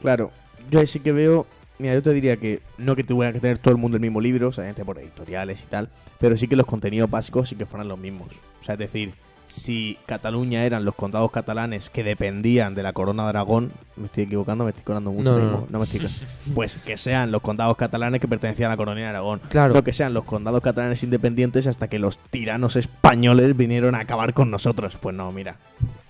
Claro, 0.00 0.30
yo 0.70 0.80
ahí 0.80 0.86
sí 0.86 1.00
que 1.00 1.12
veo. 1.12 1.46
Mira, 1.84 1.96
yo 1.96 2.02
te 2.02 2.14
diría 2.14 2.38
que 2.38 2.62
no 2.78 2.96
que 2.96 3.04
tuviera 3.04 3.30
que 3.30 3.40
tener 3.40 3.58
todo 3.58 3.72
el 3.72 3.76
mundo 3.78 3.98
el 3.98 4.00
mismo 4.00 4.18
libro, 4.18 4.48
o 4.48 4.52
sea, 4.52 4.64
gente 4.64 4.86
por 4.86 4.98
editoriales 4.98 5.64
y 5.64 5.66
tal, 5.66 5.90
pero 6.18 6.34
sí 6.34 6.48
que 6.48 6.56
los 6.56 6.64
contenidos 6.64 7.10
básicos 7.10 7.50
sí 7.50 7.56
que 7.56 7.66
fueran 7.66 7.88
los 7.88 7.98
mismos. 7.98 8.28
O 8.62 8.64
sea, 8.64 8.72
es 8.72 8.78
decir, 8.78 9.12
si 9.48 9.98
Cataluña 10.06 10.64
eran 10.64 10.86
los 10.86 10.94
condados 10.94 11.30
catalanes 11.30 11.90
que 11.90 12.02
dependían 12.02 12.74
de 12.74 12.82
la 12.82 12.94
corona 12.94 13.24
de 13.24 13.28
Aragón, 13.28 13.70
me 13.96 14.06
estoy 14.06 14.24
equivocando, 14.24 14.64
me 14.64 14.70
estoy 14.70 14.82
colando 14.82 15.12
mucho 15.12 15.32
No, 15.32 15.38
no, 15.38 15.44
mismo, 15.44 15.66
no. 15.68 15.78
me 15.78 15.84
estoy 15.84 16.08
pues 16.54 16.78
que 16.78 16.96
sean 16.96 17.30
los 17.30 17.42
condados 17.42 17.76
catalanes 17.76 18.18
que 18.18 18.28
pertenecían 18.28 18.68
a 18.68 18.72
la 18.72 18.76
corona 18.78 19.02
de 19.02 19.06
Aragón. 19.06 19.42
Claro. 19.50 19.74
No 19.74 19.84
que 19.84 19.92
sean 19.92 20.14
los 20.14 20.24
condados 20.24 20.62
catalanes 20.62 21.02
independientes 21.02 21.66
hasta 21.66 21.88
que 21.88 21.98
los 21.98 22.16
tiranos 22.16 22.76
españoles 22.76 23.58
vinieron 23.58 23.94
a 23.94 23.98
acabar 23.98 24.32
con 24.32 24.50
nosotros. 24.50 24.96
Pues 24.98 25.14
no, 25.14 25.30
mira. 25.32 25.56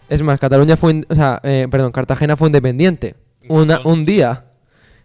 Es 0.09 0.23
más, 0.23 0.39
Cataluña 0.39 0.77
fue, 0.77 1.05
o 1.09 1.15
sea, 1.17 1.41
eh, 1.43 1.67
perdón, 1.69 1.91
Cartagena 1.91 2.37
fue 2.37 2.47
independiente. 2.47 3.17
Una, 3.49 3.81
un 3.85 4.05
día. 4.05 4.45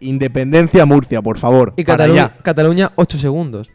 Independencia 0.00 0.84
Murcia, 0.86 1.20
por 1.22 1.38
favor. 1.38 1.74
Y 1.76 1.84
para 1.84 1.98
Cataluña, 1.98 2.24
allá. 2.24 2.36
Cataluña 2.42 2.92
8 2.96 3.18
segundos. 3.18 3.70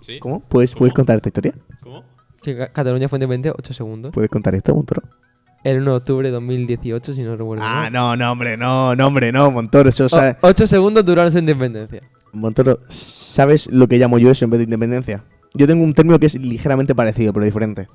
¿Sí? 0.00 0.18
¿Cómo? 0.18 0.40
¿Puedes, 0.40 0.72
¿Cómo? 0.72 0.78
¿Puedes 0.80 0.94
contar 0.94 1.16
esta 1.16 1.28
historia? 1.28 1.54
¿Cómo? 1.80 2.04
Sí, 2.42 2.56
Ca- 2.56 2.72
Cataluña 2.72 3.08
fue 3.08 3.18
independiente 3.18 3.56
8 3.56 3.72
segundos. 3.72 4.12
¿Puedes 4.12 4.30
contar 4.30 4.54
esto, 4.54 4.74
Montoro? 4.74 5.02
El 5.64 5.78
1 5.82 5.90
de 5.92 5.96
octubre 5.96 6.28
de 6.28 6.32
2018, 6.32 7.14
si 7.14 7.22
no 7.22 7.36
recuerdo 7.36 7.62
Ah, 7.64 7.82
mal. 7.84 7.92
no, 7.92 8.16
no, 8.16 8.32
hombre, 8.32 8.56
no, 8.56 8.96
no, 8.96 9.06
hombre, 9.06 9.30
no, 9.30 9.50
Montoro. 9.52 9.88
Eso, 9.88 10.08
sa- 10.08 10.36
8 10.40 10.66
segundos 10.66 11.04
duraron 11.04 11.30
su 11.30 11.38
independencia. 11.38 12.02
Montoro, 12.32 12.80
¿sabes 12.88 13.70
lo 13.70 13.86
que 13.86 13.98
llamo 13.98 14.18
yo 14.18 14.30
eso 14.30 14.44
en 14.44 14.50
vez 14.50 14.58
de 14.58 14.64
independencia? 14.64 15.22
Yo 15.54 15.66
tengo 15.68 15.84
un 15.84 15.92
término 15.92 16.18
que 16.18 16.26
es 16.26 16.34
ligeramente 16.34 16.94
parecido, 16.96 17.32
pero 17.32 17.44
diferente. 17.44 17.88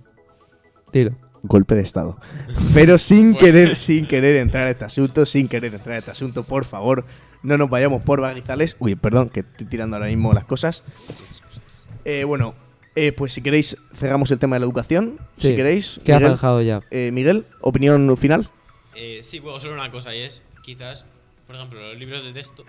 Tiro. 0.91 1.11
Golpe 1.47 1.75
de 1.75 1.81
Estado. 1.81 2.17
Pero 2.73 2.97
sin 2.97 3.35
querer, 3.35 3.75
sin 3.75 4.05
querer 4.07 4.35
entrar 4.37 4.67
a 4.67 4.71
este 4.71 4.85
asunto, 4.85 5.25
sin 5.25 5.47
querer 5.47 5.73
entrar 5.73 5.95
a 5.95 5.99
este 5.99 6.11
asunto, 6.11 6.43
por 6.43 6.65
favor, 6.65 7.05
no 7.43 7.57
nos 7.57 7.69
vayamos 7.69 8.03
por 8.03 8.21
bagrizales. 8.21 8.75
Uy, 8.79 8.95
perdón, 8.95 9.29
que 9.29 9.41
estoy 9.41 9.65
tirando 9.67 9.95
ahora 9.95 10.07
mismo 10.07 10.33
las 10.33 10.45
cosas. 10.45 10.83
Eh, 12.05 12.23
bueno, 12.23 12.55
eh, 12.95 13.11
pues 13.11 13.33
si 13.33 13.41
queréis, 13.41 13.77
cerramos 13.93 14.31
el 14.31 14.39
tema 14.39 14.55
de 14.55 14.61
la 14.61 14.65
educación. 14.65 15.19
Sí, 15.37 15.49
Si 15.49 15.55
queréis, 15.55 15.99
Que 16.03 16.13
ha 16.13 16.17
Miguel, 16.17 16.31
zanjado 16.33 16.61
ya. 16.61 16.81
eh, 16.91 17.11
Miguel, 17.11 17.45
opinión 17.61 18.15
final. 18.17 18.49
Eh, 18.95 19.19
sí, 19.23 19.39
bueno, 19.39 19.59
solo 19.59 19.73
una 19.75 19.91
cosa 19.91 20.15
y 20.15 20.19
es, 20.21 20.41
quizás, 20.63 21.05
por 21.45 21.55
ejemplo, 21.55 21.79
los 21.79 21.97
libros 21.99 22.23
de 22.23 22.33
texto, 22.33 22.65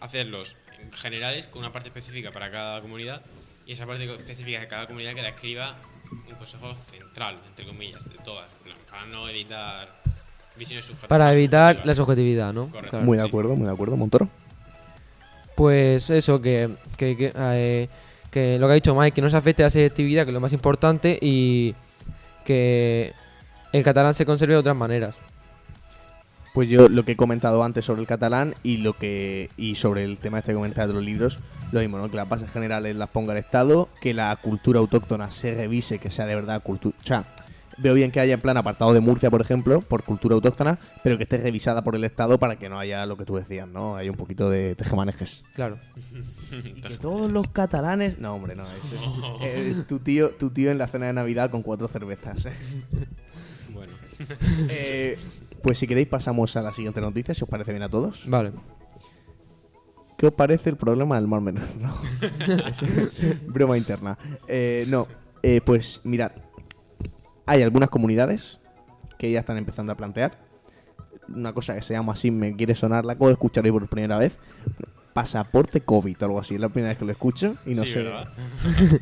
hacerlos 0.00 0.56
en 0.80 0.92
generales 0.92 1.46
con 1.48 1.60
una 1.60 1.72
parte 1.72 1.88
específica 1.88 2.30
para 2.32 2.50
cada 2.50 2.80
comunidad 2.80 3.22
y 3.66 3.72
esa 3.72 3.86
parte 3.86 4.04
específica 4.04 4.60
de 4.60 4.68
cada 4.68 4.86
comunidad 4.86 5.14
que 5.14 5.22
la 5.22 5.28
escriba 5.30 5.76
un 6.10 6.34
consejo 6.36 6.74
central, 6.74 7.36
entre 7.46 7.66
comillas, 7.66 8.04
de 8.08 8.16
todas, 8.24 8.48
para 8.90 9.06
no 9.06 9.28
evitar 9.28 10.02
visiones 10.58 10.84
subjetivas. 10.84 11.08
Para 11.08 11.32
evitar 11.32 11.76
la 11.76 11.94
subjetivas. 11.94 11.96
subjetividad, 11.96 12.52
¿no? 12.52 12.68
Correcto. 12.68 12.90
Claro. 12.90 13.04
Muy 13.04 13.16
de 13.16 13.22
sí. 13.22 13.28
acuerdo, 13.28 13.56
muy 13.56 13.66
de 13.66 13.72
acuerdo, 13.72 13.96
Montoro. 13.96 14.28
Pues 15.56 16.10
eso, 16.10 16.40
que, 16.40 16.70
que, 16.96 17.16
que, 17.16 17.32
eh, 17.36 17.88
que 18.30 18.58
lo 18.58 18.66
que 18.66 18.72
ha 18.72 18.74
dicho 18.74 18.94
Mike, 18.94 19.14
que 19.14 19.22
no 19.22 19.30
se 19.30 19.36
afecte 19.36 19.62
a 19.62 19.66
la 19.66 19.70
selectividad, 19.70 20.24
que 20.24 20.30
es 20.30 20.34
lo 20.34 20.40
más 20.40 20.52
importante, 20.52 21.18
y 21.20 21.74
que 22.44 23.12
el 23.72 23.84
catalán 23.84 24.14
se 24.14 24.26
conserve 24.26 24.54
de 24.54 24.60
otras 24.60 24.76
maneras. 24.76 25.16
Pues 26.54 26.68
yo 26.68 26.88
lo 26.88 27.04
que 27.04 27.12
he 27.12 27.16
comentado 27.16 27.62
antes 27.62 27.84
sobre 27.84 28.00
el 28.00 28.08
catalán 28.08 28.54
y 28.64 28.78
lo 28.78 28.94
que 28.94 29.50
y 29.56 29.76
sobre 29.76 30.04
el 30.04 30.18
tema 30.18 30.40
este 30.40 30.52
que 30.52 30.80
de 30.80 30.92
los 30.92 31.04
libros, 31.04 31.38
lo 31.72 31.80
mismo, 31.80 31.98
¿no? 31.98 32.10
Que 32.10 32.16
las 32.16 32.28
bases 32.28 32.50
generales 32.50 32.96
las 32.96 33.08
ponga 33.10 33.32
el 33.32 33.38
Estado, 33.38 33.88
que 34.00 34.14
la 34.14 34.34
cultura 34.36 34.78
autóctona 34.80 35.30
se 35.30 35.54
revise, 35.54 35.98
que 35.98 36.10
sea 36.10 36.26
de 36.26 36.34
verdad 36.34 36.62
cultura. 36.62 36.96
O 37.02 37.06
sea, 37.06 37.24
veo 37.78 37.94
bien 37.94 38.10
que 38.10 38.20
haya 38.20 38.34
en 38.34 38.40
plan 38.40 38.56
apartado 38.56 38.92
de 38.92 39.00
Murcia, 39.00 39.30
por 39.30 39.40
ejemplo, 39.40 39.80
por 39.80 40.02
cultura 40.04 40.34
autóctona, 40.34 40.78
pero 41.02 41.16
que 41.16 41.22
esté 41.22 41.38
revisada 41.38 41.82
por 41.82 41.96
el 41.96 42.04
Estado 42.04 42.38
para 42.38 42.56
que 42.56 42.68
no 42.68 42.78
haya 42.78 43.06
lo 43.06 43.16
que 43.16 43.24
tú 43.24 43.36
decías, 43.36 43.66
¿no? 43.68 43.96
Hay 43.96 44.08
un 44.10 44.16
poquito 44.16 44.50
de 44.50 44.74
tejemanejes. 44.74 45.44
Claro. 45.54 45.78
Y 46.52 46.80
que 46.80 46.96
todos 46.98 47.30
los 47.30 47.48
catalanes. 47.48 48.18
No, 48.18 48.34
hombre, 48.34 48.56
no. 48.56 48.64
es- 48.64 49.42
es- 49.42 49.76
es 49.78 49.86
tu, 49.86 49.98
tío, 50.00 50.30
tu 50.34 50.50
tío 50.50 50.70
en 50.70 50.78
la 50.78 50.88
cena 50.88 51.06
de 51.06 51.12
Navidad 51.12 51.50
con 51.50 51.62
cuatro 51.62 51.88
cervezas. 51.88 52.46
¿eh? 52.46 52.52
Bueno, 53.72 53.92
Eh, 54.68 55.16
pues 55.62 55.78
si 55.78 55.86
queréis, 55.86 56.08
pasamos 56.08 56.56
a 56.56 56.62
la 56.62 56.72
siguiente 56.72 57.00
noticia, 57.00 57.32
si 57.34 57.44
os 57.44 57.48
parece 57.48 57.70
bien 57.72 57.82
a 57.84 57.88
todos. 57.88 58.28
Vale. 58.28 58.52
¿Qué 60.20 60.26
os 60.26 60.34
parece 60.34 60.68
el 60.68 60.76
problema 60.76 61.16
del 61.16 61.26
mar 61.26 61.40
menor? 61.40 61.64
No. 61.80 61.94
Broma 63.46 63.78
interna. 63.78 64.18
Eh, 64.46 64.84
no, 64.90 65.06
eh, 65.42 65.62
pues 65.64 66.02
mirad. 66.04 66.32
Hay 67.46 67.62
algunas 67.62 67.88
comunidades 67.88 68.60
que 69.16 69.30
ya 69.30 69.40
están 69.40 69.56
empezando 69.56 69.92
a 69.92 69.96
plantear. 69.96 70.36
Una 71.26 71.54
cosa 71.54 71.74
que 71.74 71.80
se 71.80 71.94
llama 71.94 72.12
así, 72.12 72.30
me 72.30 72.54
quiere 72.54 72.74
sonar, 72.74 73.06
la 73.06 73.14
acabo 73.14 73.28
de 73.28 73.32
escuchar 73.32 73.64
hoy 73.64 73.72
por 73.72 73.88
primera 73.88 74.18
vez. 74.18 74.38
Pasaporte 75.14 75.80
COVID 75.80 76.16
o 76.20 76.24
algo 76.26 76.40
así. 76.40 76.56
Es 76.56 76.60
la 76.60 76.68
primera 76.68 76.90
vez 76.90 76.98
que 76.98 77.06
lo 77.06 77.12
escucho 77.12 77.54
y 77.64 77.74
no 77.74 77.82
sí, 77.84 77.92
sé. 77.92 78.04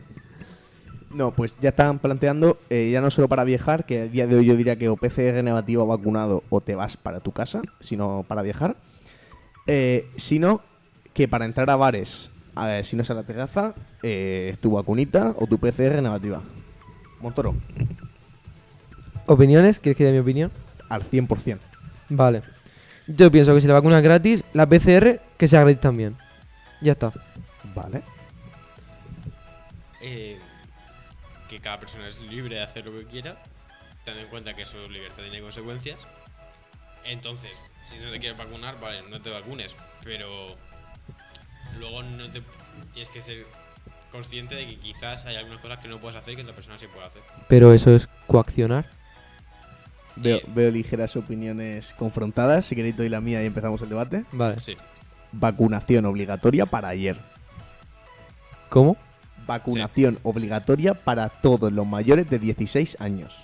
No, 1.10 1.32
pues 1.32 1.56
ya 1.60 1.70
están 1.70 1.98
planteando, 1.98 2.58
eh, 2.70 2.90
ya 2.92 3.00
no 3.00 3.10
solo 3.10 3.28
para 3.28 3.42
viajar, 3.42 3.86
que 3.86 4.02
a 4.02 4.06
día 4.06 4.26
de 4.28 4.36
hoy 4.36 4.44
yo 4.44 4.56
diría 4.56 4.76
que 4.76 4.88
o 4.90 4.96
PCR 4.96 5.42
negativo 5.42 5.82
o 5.82 5.86
vacunado 5.86 6.44
o 6.50 6.60
te 6.60 6.76
vas 6.76 6.96
para 6.98 7.20
tu 7.20 7.32
casa, 7.32 7.62
sino 7.80 8.26
para 8.28 8.42
viajar, 8.42 8.76
eh, 9.66 10.06
sino 10.16 10.60
que 11.18 11.26
para 11.26 11.46
entrar 11.46 11.68
a 11.68 11.74
bares, 11.74 12.30
a 12.54 12.66
ver, 12.66 12.84
si 12.84 12.94
no 12.94 13.02
es 13.02 13.10
a 13.10 13.14
la 13.14 13.24
terraza, 13.24 13.74
eh, 14.04 14.56
tu 14.60 14.70
vacunita 14.70 15.34
o 15.36 15.48
tu 15.48 15.58
PCR 15.58 16.00
negativa. 16.00 16.40
Montoro, 17.18 17.56
¿Opiniones? 19.26 19.80
¿Quieres 19.80 19.96
que 19.98 20.04
dé 20.04 20.12
mi 20.12 20.20
opinión? 20.20 20.52
al 20.88 21.02
100%. 21.02 21.58
Vale. 22.10 22.42
Yo 23.08 23.32
pienso 23.32 23.52
que 23.52 23.60
si 23.60 23.66
la 23.66 23.74
vacuna 23.74 23.96
es 23.96 24.04
gratis, 24.04 24.44
la 24.52 24.68
PCR 24.68 25.20
que 25.36 25.48
sea 25.48 25.62
gratis 25.62 25.80
también. 25.80 26.16
Ya 26.80 26.92
está. 26.92 27.12
Vale. 27.74 28.02
Eh, 30.00 30.38
que 31.48 31.58
cada 31.58 31.80
persona 31.80 32.06
es 32.06 32.20
libre 32.22 32.54
de 32.54 32.62
hacer 32.62 32.86
lo 32.86 32.92
que 32.92 33.06
quiera, 33.06 33.42
ten 34.04 34.16
en 34.18 34.28
cuenta 34.28 34.54
que 34.54 34.64
su 34.64 34.88
libertad 34.88 35.24
tiene 35.24 35.40
consecuencias. 35.40 36.06
Entonces, 37.04 37.60
si 37.86 37.98
no 37.98 38.08
te 38.08 38.20
quieres 38.20 38.38
vacunar, 38.38 38.78
vale, 38.78 39.02
no 39.10 39.20
te 39.20 39.30
vacunes, 39.30 39.76
pero 40.04 40.56
luego 41.78 42.02
no 42.02 42.28
te 42.30 42.42
tienes 42.92 43.08
que 43.08 43.20
ser 43.20 43.44
consciente 44.10 44.54
de 44.54 44.66
que 44.66 44.76
quizás 44.76 45.26
hay 45.26 45.36
algunas 45.36 45.60
cosas 45.60 45.78
que 45.78 45.88
no 45.88 45.98
puedes 45.98 46.16
hacer 46.16 46.34
que 46.36 46.42
otra 46.42 46.54
persona 46.54 46.78
sí 46.78 46.86
puede 46.92 47.06
hacer. 47.06 47.22
Pero 47.48 47.72
eso 47.72 47.94
es 47.94 48.08
coaccionar. 48.26 48.86
Veo, 50.16 50.38
Eh, 50.38 50.42
veo 50.48 50.70
ligeras 50.70 51.14
opiniones 51.16 51.94
confrontadas. 51.94 52.64
Si 52.64 52.74
queréis 52.74 52.96
doy 52.96 53.08
la 53.08 53.20
mía 53.20 53.42
y 53.42 53.46
empezamos 53.46 53.80
el 53.82 53.88
debate. 53.88 54.24
Vale. 54.32 54.60
Sí. 54.60 54.76
Vacunación 55.32 56.06
obligatoria 56.06 56.66
para 56.66 56.88
ayer. 56.88 57.20
¿Cómo? 58.68 58.96
Vacunación 59.46 60.18
obligatoria 60.24 60.94
para 60.94 61.28
todos 61.28 61.72
los 61.72 61.86
mayores 61.86 62.28
de 62.28 62.38
16 62.38 63.00
años. 63.00 63.36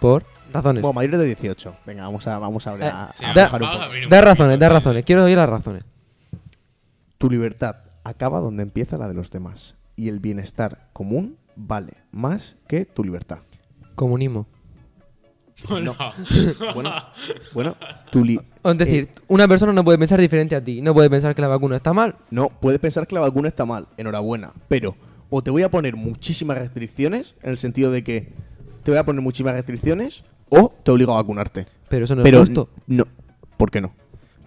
Por 0.00 0.24
razones. 0.52 0.82
Bueno, 0.82 0.94
mayores 0.94 1.20
de 1.20 1.26
18. 1.26 1.76
Venga, 1.86 2.02
vamos 2.04 2.26
a, 2.26 2.38
vamos 2.38 2.66
a 2.66 2.70
hablar. 2.70 2.88
Eh, 2.88 2.92
a- 2.96 3.12
Sí, 3.14 3.24
a 3.24 3.32
un 3.32 3.38
a 3.38 3.48
poco. 3.50 3.94
un 4.04 4.08
Da 4.08 4.20
razones, 4.20 4.58
da 4.58 4.68
razones. 4.68 5.04
Quiero 5.04 5.24
oír 5.24 5.36
las 5.36 5.48
razones. 5.48 5.84
Tu 7.24 7.30
libertad 7.30 7.76
acaba 8.04 8.38
donde 8.40 8.62
empieza 8.62 8.98
la 8.98 9.08
de 9.08 9.14
los 9.14 9.30
demás. 9.30 9.76
Y 9.96 10.10
el 10.10 10.20
bienestar 10.20 10.90
común 10.92 11.38
vale 11.56 11.94
más 12.12 12.56
que 12.68 12.84
tu 12.84 13.02
libertad. 13.02 13.38
Comunismo. 13.94 14.46
No. 15.82 15.94
Bueno, 16.74 16.90
bueno 17.54 17.76
tu 18.12 18.22
li- 18.22 18.38
Es 18.62 18.76
decir, 18.76 19.04
eh, 19.04 19.20
una 19.28 19.48
persona 19.48 19.72
no 19.72 19.82
puede 19.82 19.96
pensar 19.96 20.20
diferente 20.20 20.54
a 20.54 20.62
ti. 20.62 20.82
No 20.82 20.92
puede 20.92 21.08
pensar 21.08 21.34
que 21.34 21.40
la 21.40 21.48
vacuna 21.48 21.76
está 21.76 21.94
mal. 21.94 22.16
no, 22.30 22.50
puedes 22.50 22.78
pensar 22.78 23.06
que 23.06 23.14
la 23.14 23.22
vacuna 23.22 23.48
está 23.48 23.64
mal. 23.64 23.88
Enhorabuena. 23.96 24.52
Pero 24.68 24.94
o 25.30 25.42
te 25.42 25.50
voy 25.50 25.62
a 25.62 25.70
poner 25.70 25.96
muchísimas 25.96 26.58
restricciones, 26.58 27.36
en 27.42 27.52
el 27.52 27.56
sentido 27.56 27.90
de 27.90 28.04
que 28.04 28.34
te 28.82 28.90
voy 28.90 28.98
a 28.98 29.04
poner 29.06 29.22
muchísimas 29.22 29.54
restricciones, 29.54 30.24
o 30.50 30.74
te 30.82 30.90
obligo 30.90 31.12
a 31.12 31.22
vacunarte. 31.22 31.64
Pero 31.88 32.04
eso 32.04 32.16
no 32.16 32.22
Pero 32.22 32.42
es 32.42 32.48
justo. 32.50 32.68
no. 32.86 33.04
¿Por 33.56 33.70
qué 33.70 33.80
no? 33.80 33.94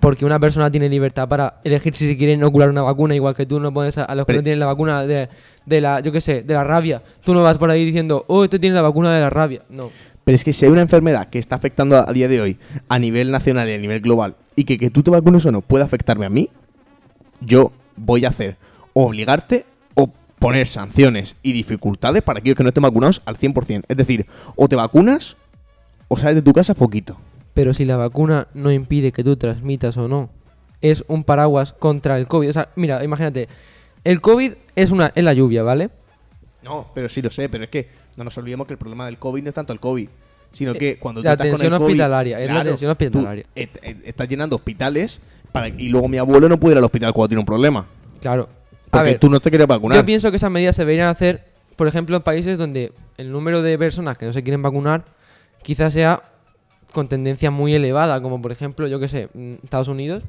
Porque 0.07 0.23
una 0.23 0.39
persona 0.39 0.71
tiene 0.71 0.87
libertad 0.87 1.27
para 1.27 1.59
elegir 1.65 1.93
si 1.93 2.07
se 2.07 2.15
quiere 2.15 2.31
inocular 2.31 2.69
una 2.69 2.81
vacuna, 2.81 3.13
igual 3.13 3.35
que 3.35 3.45
tú 3.45 3.59
no 3.59 3.73
pones 3.73 3.97
a, 3.97 4.15
los 4.15 4.25
que 4.25 4.27
Pero- 4.27 4.39
no 4.39 4.43
tienen 4.43 4.59
la 4.61 4.65
vacuna 4.65 5.05
de, 5.05 5.27
de 5.65 5.81
la, 5.81 5.99
yo 5.99 6.13
qué 6.13 6.21
sé, 6.21 6.43
de 6.43 6.53
la 6.53 6.63
rabia. 6.63 7.01
Tú 7.25 7.33
no 7.33 7.43
vas 7.43 7.57
por 7.57 7.69
ahí 7.69 7.83
diciendo, 7.83 8.23
oh, 8.27 8.45
este 8.45 8.57
tiene 8.57 8.73
la 8.73 8.83
vacuna 8.83 9.13
de 9.13 9.19
la 9.19 9.29
rabia. 9.29 9.63
No. 9.69 9.91
Pero 10.23 10.33
es 10.33 10.45
que 10.45 10.53
si 10.53 10.63
hay 10.63 10.71
una 10.71 10.79
enfermedad 10.79 11.27
que 11.27 11.39
está 11.39 11.55
afectando 11.55 11.97
a, 11.97 12.09
a 12.09 12.13
día 12.13 12.29
de 12.29 12.39
hoy 12.39 12.57
a 12.87 12.99
nivel 12.99 13.31
nacional 13.31 13.67
y 13.67 13.73
a 13.73 13.77
nivel 13.77 13.99
global 13.99 14.35
y 14.55 14.63
que 14.63 14.77
que 14.79 14.89
tú 14.89 15.03
te 15.03 15.11
vacunes 15.11 15.45
o 15.45 15.51
no 15.51 15.59
puede 15.59 15.83
afectarme 15.83 16.25
a 16.25 16.29
mí, 16.29 16.49
yo 17.41 17.73
voy 17.97 18.23
a 18.23 18.29
hacer 18.29 18.55
obligarte 18.93 19.65
o 19.95 20.09
poner 20.39 20.69
sanciones 20.69 21.35
y 21.43 21.51
dificultades 21.51 22.23
para 22.23 22.39
aquellos 22.39 22.55
que 22.55 22.63
no 22.63 22.69
estén 22.69 22.83
vacunados 22.83 23.21
al 23.25 23.37
100%. 23.37 23.83
Es 23.89 23.97
decir, 23.97 24.25
o 24.55 24.69
te 24.69 24.77
vacunas 24.77 25.35
o 26.07 26.15
sales 26.15 26.35
de 26.35 26.41
tu 26.43 26.53
casa 26.53 26.73
poquito. 26.75 27.17
Pero 27.57 27.73
si 27.73 27.85
la 27.85 27.97
vacuna 27.97 28.47
no 28.53 28.71
impide 28.71 29.11
que 29.11 29.23
tú 29.23 29.35
transmitas 29.35 29.97
o 29.97 30.07
no, 30.07 30.29
es 30.79 31.03
un 31.07 31.23
paraguas 31.23 31.73
contra 31.73 32.15
el 32.19 32.27
COVID. 32.27 32.49
O 32.51 32.53
sea, 32.53 32.69
mira, 32.75 33.03
imagínate, 33.03 33.47
el 34.03 34.21
COVID 34.21 34.51
es, 34.75 34.91
una, 34.91 35.11
es 35.15 35.23
la 35.23 35.33
lluvia, 35.33 35.63
¿vale? 35.63 35.89
No, 36.61 36.91
pero 36.93 37.09
sí 37.09 37.19
lo 37.23 37.31
sé, 37.31 37.49
pero 37.49 37.63
es 37.63 37.71
que 37.71 37.87
no 38.15 38.23
nos 38.23 38.37
olvidemos 38.37 38.67
que 38.67 38.73
el 38.73 38.77
problema 38.77 39.07
del 39.07 39.17
COVID 39.17 39.41
no 39.41 39.49
es 39.49 39.55
tanto 39.55 39.73
el 39.73 39.79
COVID, 39.79 40.07
sino 40.51 40.73
Eh, 40.73 40.77
que 40.77 40.97
cuando 40.99 41.21
tú 41.21 41.25
la 41.25 41.31
estás 41.31 41.47
con 41.47 41.55
atención 41.55 41.73
el 41.73 41.79
COVID, 41.79 41.89
hospitalaria, 41.93 42.39
es 42.39 42.47
la 42.51 42.59
atención 42.59 42.89
tú 42.95 43.03
hospitalaria. 43.05 43.45
et- 43.55 43.79
estás 44.05 44.29
llenando 44.29 44.55
hospitales 44.55 45.19
para, 45.51 45.67
y 45.67 45.89
luego 45.89 46.07
mi 46.07 46.17
abuelo 46.19 46.47
no 46.47 46.59
puede 46.59 46.73
ir 46.73 46.77
al 46.77 46.83
hospital 46.83 47.11
cuando 47.11 47.29
tiene 47.29 47.39
un 47.39 47.45
problema. 47.47 47.87
Claro. 48.21 48.49
A 48.51 48.89
Porque 48.91 49.09
ver, 49.09 49.19
tú 49.19 49.31
no 49.31 49.39
te 49.39 49.49
quieres 49.49 49.65
vacunar. 49.67 49.97
yo 49.97 50.05
pienso 50.05 50.29
que 50.29 50.37
esas 50.37 50.51
medidas 50.51 50.75
se 50.75 50.83
deberían 50.83 51.07
hacer, 51.07 51.43
por 51.75 51.87
ejemplo, 51.87 52.15
en 52.17 52.21
países 52.21 52.59
donde 52.59 52.91
el 53.17 53.31
número 53.31 53.63
de 53.63 53.79
personas 53.79 54.15
que 54.15 54.27
no 54.27 54.33
se 54.33 54.43
quieren 54.43 54.61
vacunar 54.61 55.05
quizás 55.63 55.91
sea 55.93 56.21
con 56.97 57.07
tendencia 57.07 57.51
muy 57.51 57.75
elevada, 57.75 58.19
como 58.23 58.41
por 58.41 58.51
ejemplo, 58.51 58.87
yo 58.87 58.99
que 58.99 59.07
sé, 59.07 59.29
mm, 59.31 59.53
Estados 59.63 59.87
Unidos. 59.87 60.23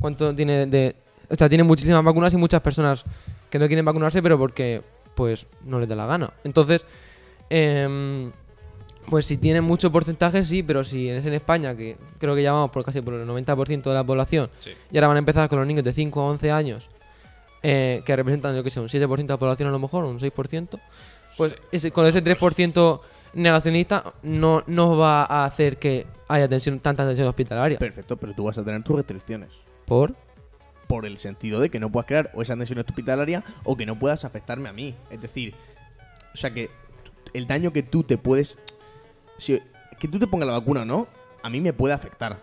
¿Cuánto 0.00 0.34
tiene 0.34 0.66
de...? 0.66 0.96
O 1.30 1.36
sea, 1.36 1.48
tiene 1.48 1.62
muchísimas 1.62 2.02
vacunas 2.02 2.32
y 2.34 2.36
muchas 2.36 2.60
personas 2.60 3.04
que 3.48 3.56
no 3.60 3.68
quieren 3.68 3.84
vacunarse, 3.84 4.20
pero 4.20 4.36
porque, 4.36 4.82
pues, 5.14 5.46
no 5.64 5.78
les 5.78 5.88
da 5.88 5.94
la 5.94 6.06
gana. 6.06 6.32
Entonces, 6.42 6.84
em, 7.50 8.32
pues 9.08 9.26
si 9.26 9.36
tienen 9.36 9.62
mucho 9.62 9.92
porcentaje, 9.92 10.42
sí, 10.42 10.64
pero 10.64 10.82
si 10.82 11.08
es 11.08 11.24
en 11.24 11.34
España, 11.34 11.76
que 11.76 11.96
creo 12.18 12.34
que 12.34 12.42
ya 12.42 12.50
vamos 12.52 12.70
por 12.70 12.84
casi 12.84 13.00
por 13.00 13.14
el 13.14 13.24
90% 13.24 13.90
de 13.90 13.94
la 13.94 14.02
población, 14.04 14.50
Sí. 14.58 14.70
y 14.90 14.96
ahora 14.96 15.06
van 15.06 15.16
a 15.18 15.20
empezar 15.20 15.48
con 15.48 15.60
los 15.60 15.68
niños 15.68 15.84
de 15.84 15.92
5 15.92 16.20
a 16.20 16.24
11 16.24 16.50
años, 16.50 16.88
eh, 17.62 18.02
que 18.04 18.16
representan, 18.16 18.56
yo 18.56 18.64
que 18.64 18.70
sé, 18.70 18.80
un 18.80 18.88
7% 18.88 19.34
de 19.34 19.34
la 19.34 19.38
población 19.38 19.68
a 19.68 19.72
lo 19.72 19.78
mejor, 19.78 20.02
un 20.04 20.18
6%, 20.18 20.80
pues 21.36 21.54
ese- 21.72 21.90
con 21.92 22.06
ese 22.06 22.22
3% 22.22 23.00
negacionista 23.42 24.04
no, 24.22 24.62
va 24.96 25.24
a 25.24 25.44
hacer 25.44 25.78
que 25.78 26.06
haya 26.28 26.48
tensión, 26.48 26.80
tanta 26.80 27.06
tensión 27.06 27.28
hospitalaria. 27.28 27.78
Perfecto, 27.78 28.16
pero 28.16 28.34
tú 28.34 28.44
vas 28.44 28.58
a 28.58 28.64
tener 28.64 28.82
tus 28.82 28.96
restricciones. 28.96 29.50
¿Por? 29.86 30.14
Por 30.86 31.06
el 31.06 31.18
sentido 31.18 31.60
de 31.60 31.70
que 31.70 31.80
no 31.80 31.90
puedas 31.90 32.06
crear 32.06 32.30
o 32.34 32.42
esa 32.42 32.56
tensión 32.56 32.78
hospitalaria 32.78 33.44
o 33.64 33.76
que 33.76 33.86
no 33.86 33.98
puedas 33.98 34.24
afectarme 34.24 34.68
a 34.68 34.72
mí. 34.72 34.94
Es 35.10 35.20
decir, 35.20 35.54
o 36.34 36.36
sea 36.36 36.52
que 36.52 36.70
el 37.32 37.46
daño 37.46 37.72
que 37.72 37.82
tú 37.82 38.02
te 38.02 38.18
puedes. 38.18 38.56
Si, 39.38 39.60
que 39.98 40.08
tú 40.08 40.18
te 40.18 40.26
pongas 40.26 40.46
la 40.46 40.58
vacuna 40.58 40.82
o 40.82 40.84
no, 40.84 41.06
a 41.42 41.50
mí 41.50 41.60
me 41.60 41.72
puede 41.72 41.94
afectar. 41.94 42.38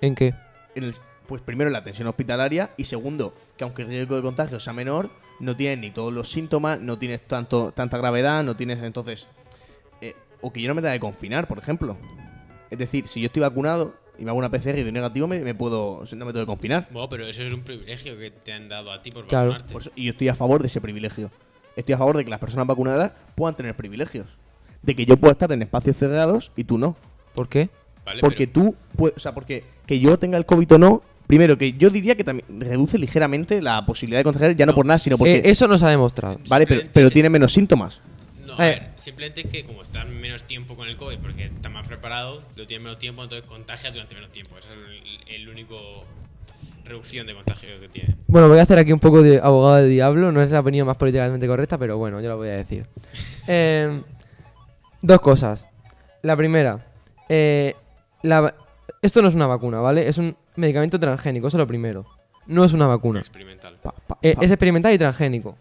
¿En 0.00 0.14
qué? 0.14 0.34
en 0.74 0.84
el- 0.84 0.94
pues 1.26 1.42
primero 1.42 1.70
la 1.70 1.84
tensión 1.84 2.08
hospitalaria 2.08 2.70
y 2.76 2.84
segundo, 2.84 3.34
que 3.56 3.62
aunque 3.64 3.82
el 3.82 3.88
riesgo 3.88 4.16
de 4.16 4.22
contagio 4.22 4.58
sea 4.58 4.72
menor, 4.72 5.10
no 5.38 5.56
tienes 5.56 5.78
ni 5.78 5.90
todos 5.92 6.12
los 6.12 6.28
síntomas, 6.30 6.80
no 6.80 6.98
tienes 6.98 7.20
tanto 7.26 7.70
tanta 7.72 7.98
gravedad, 7.98 8.42
no 8.42 8.56
tienes 8.56 8.82
entonces 8.82 9.28
o 10.40 10.52
que 10.52 10.60
yo 10.60 10.68
no 10.68 10.74
me 10.74 10.82
tenga 10.82 10.94
que 10.94 11.00
confinar, 11.00 11.46
por 11.46 11.58
ejemplo. 11.58 11.96
Es 12.70 12.78
decir, 12.78 13.06
si 13.06 13.20
yo 13.20 13.26
estoy 13.26 13.42
vacunado 13.42 13.94
y 14.18 14.24
me 14.24 14.30
hago 14.30 14.38
una 14.38 14.50
PCR 14.50 14.78
y 14.78 14.82
doy 14.82 14.92
negativo, 14.92 15.26
me, 15.26 15.40
me 15.40 15.54
puedo 15.54 16.02
no 16.12 16.24
me 16.26 16.32
tengo 16.32 16.44
que 16.44 16.50
confinar. 16.50 16.88
Bueno, 16.90 17.08
pero 17.08 17.26
eso 17.26 17.42
es 17.42 17.52
un 17.52 17.62
privilegio 17.62 18.16
que 18.18 18.30
te 18.30 18.52
han 18.52 18.68
dado 18.68 18.92
a 18.92 18.98
ti 19.00 19.10
por 19.10 19.26
Claro. 19.26 19.48
vacunarte. 19.50 19.72
Por 19.72 19.82
eso- 19.82 19.90
y 19.96 20.04
yo 20.04 20.12
estoy 20.12 20.28
a 20.28 20.34
favor 20.34 20.60
de 20.60 20.66
ese 20.68 20.80
privilegio. 20.80 21.30
Estoy 21.76 21.94
a 21.94 21.98
favor 21.98 22.16
de 22.16 22.24
que 22.24 22.30
las 22.30 22.40
personas 22.40 22.66
vacunadas 22.66 23.12
puedan 23.34 23.54
tener 23.56 23.74
privilegios. 23.74 24.26
De 24.82 24.94
que 24.94 25.04
yo 25.06 25.16
pueda 25.16 25.32
estar 25.32 25.50
en 25.52 25.62
espacios 25.62 25.96
cerrados 25.96 26.52
y 26.56 26.64
tú 26.64 26.78
no. 26.78 26.96
¿Por 27.34 27.48
qué? 27.48 27.70
¿Vale? 28.04 28.20
Porque 28.20 28.46
pero- 28.46 28.68
tú, 28.70 28.74
puedes, 28.96 29.16
o 29.16 29.20
sea, 29.20 29.32
porque 29.34 29.64
que 29.86 29.98
yo 30.00 30.18
tenga 30.18 30.36
el 30.38 30.46
COVID 30.46 30.72
o 30.74 30.78
no, 30.78 31.02
primero 31.26 31.56
que 31.58 31.72
yo 31.74 31.90
diría 31.90 32.14
que 32.16 32.24
también 32.24 32.46
reduce 32.60 32.98
ligeramente 32.98 33.62
la 33.62 33.84
posibilidad 33.86 34.20
de 34.20 34.24
contagiar, 34.24 34.56
ya 34.56 34.66
no, 34.66 34.72
No, 34.72 34.76
por 34.76 34.86
nada, 34.86 34.98
sino 34.98 35.16
porque... 35.16 35.36
Eh, 35.36 35.42
eso 35.44 35.68
no 35.68 35.78
se 35.78 35.84
ha 35.86 35.88
demostrado. 35.88 36.34
vale, 36.48 36.66
pero, 36.66 36.80
simplemente 36.80 36.90
pero 36.92 37.08
sí. 37.08 37.14
tiene 37.14 37.30
menos 37.30 37.52
síntomas. 37.52 38.00
Eh. 38.60 38.76
a 38.76 38.80
ver, 38.80 38.90
simplemente 38.96 39.40
es 39.42 39.46
que 39.46 39.64
como 39.64 39.82
estás 39.82 40.06
menos 40.08 40.44
tiempo 40.44 40.76
con 40.76 40.88
el 40.88 40.96
COVID 40.96 41.18
porque 41.18 41.44
estás 41.44 41.72
más 41.72 41.86
preparado, 41.86 42.42
lo 42.56 42.66
tienes 42.66 42.82
menos 42.84 42.98
tiempo, 42.98 43.22
entonces 43.22 43.46
contagias 43.48 43.92
durante 43.92 44.14
menos 44.14 44.30
tiempo. 44.32 44.56
Esa 44.58 44.72
es 44.74 44.78
el, 45.26 45.34
el 45.42 45.48
único 45.48 45.76
reducción 46.84 47.26
de 47.26 47.34
contagio 47.34 47.68
que 47.80 47.88
tiene. 47.88 48.16
Bueno, 48.26 48.48
voy 48.48 48.58
a 48.58 48.62
hacer 48.62 48.78
aquí 48.78 48.92
un 48.92 48.98
poco 48.98 49.22
de 49.22 49.38
abogado 49.40 49.76
de 49.76 49.88
diablo. 49.88 50.32
No 50.32 50.42
es 50.42 50.50
la 50.50 50.60
opinión 50.60 50.86
más 50.86 50.96
políticamente 50.96 51.46
correcta, 51.46 51.78
pero 51.78 51.98
bueno, 51.98 52.20
yo 52.20 52.28
lo 52.28 52.36
voy 52.36 52.48
a 52.48 52.52
decir. 52.56 52.86
Eh, 53.52 54.02
dos 55.02 55.20
cosas. 55.20 55.66
La 56.22 56.36
primera, 56.36 56.86
eh, 57.28 57.74
la 58.22 58.54
esto 59.02 59.22
no 59.22 59.28
es 59.28 59.34
una 59.34 59.46
vacuna, 59.46 59.80
¿vale? 59.80 60.06
Es 60.08 60.18
un 60.18 60.36
medicamento 60.56 61.00
transgénico, 61.00 61.48
eso 61.48 61.56
es 61.56 61.60
lo 61.60 61.66
primero. 61.66 62.04
No 62.46 62.64
es 62.64 62.72
una 62.74 62.86
vacuna. 62.86 63.18
Experimental. 63.20 63.76
Pa- 63.82 63.92
pa- 63.92 64.18
Eh, 64.22 64.36
es 64.40 64.50
experimental 64.50 64.92
y 64.92 64.98
transgénico. 64.98 65.56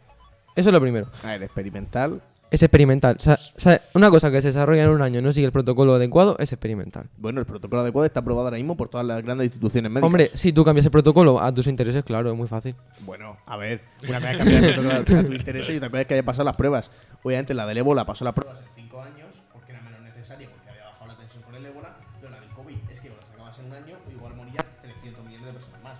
Eso 0.56 0.70
es 0.70 0.74
lo 0.74 0.82
primero. 0.82 1.08
A 1.24 1.28
ver, 1.28 1.44
experimental. 1.44 2.22
Es 2.52 2.64
experimental. 2.64 3.16
O 3.20 3.20
sea, 3.20 3.36
o 3.36 3.60
sea, 3.60 3.80
una 3.94 4.10
cosa 4.10 4.32
que 4.32 4.42
se 4.42 4.48
desarrolla 4.48 4.84
en 4.84 4.90
un 4.90 5.02
año 5.04 5.20
y 5.20 5.22
no 5.22 5.32
sigue 5.32 5.46
el 5.46 5.52
protocolo 5.52 5.94
adecuado 5.94 6.36
es 6.40 6.52
experimental. 6.52 7.08
Bueno, 7.18 7.40
el 7.40 7.46
protocolo 7.46 7.82
adecuado 7.84 8.06
está 8.08 8.22
aprobado 8.22 8.48
ahora 8.48 8.58
mismo 8.58 8.76
por 8.76 8.90
todas 8.90 9.06
las 9.06 9.22
grandes 9.24 9.46
instituciones 9.46 9.92
médicas. 9.92 10.08
Hombre, 10.08 10.32
si 10.34 10.52
tú 10.52 10.64
cambias 10.66 10.86
el 10.86 10.92
protocolo 10.92 11.40
a 11.40 11.54
tus 11.54 11.68
intereses, 11.68 12.04
claro, 12.04 12.32
es 12.32 12.36
muy 12.38 12.48
fácil. 12.48 12.76
Bueno, 13.02 13.38
a 13.46 13.56
ver, 13.56 13.82
una 14.08 14.18
es 14.18 14.38
cambiar 14.38 14.64
el 14.64 14.74
protocolo 14.74 15.00
a 15.02 15.04
tu 15.28 15.34
interés 15.34 15.70
y 15.70 15.78
otra 15.78 16.02
es 16.02 16.08
que 16.08 16.14
haya 16.16 16.24
pasado 16.26 16.46
las 16.46 16.58
pruebas. 16.58 16.90
Obviamente 17.22 17.54
la 17.54 17.68
del 17.68 17.78
ébola 17.78 18.04
pasó 18.06 18.26
las 18.26 18.34
pruebas 18.34 18.60
en 18.62 18.84
5 18.84 19.02
años 19.02 19.28
porque 19.54 19.72
era 19.72 19.82
menos 19.82 20.02
necesaria, 20.02 20.50
porque 20.50 20.70
había 20.72 20.86
bajado 20.86 21.06
la 21.06 21.18
tensión 21.18 21.44
con 21.44 21.54
el 21.54 21.66
ébola, 21.68 21.98
pero 22.20 22.32
la 22.32 22.40
del 22.40 22.50
COVID 22.50 22.78
es 22.90 23.00
que 23.00 23.10
la 23.10 23.16
sacabas 23.22 23.60
en 23.60 23.66
un 23.66 23.74
año 23.74 23.96
o 24.08 24.12
igual 24.12 24.34
morían 24.36 24.66
300 24.82 25.24
millones 25.24 25.46
de 25.46 25.54
personas 25.54 25.84
más. 25.84 26.00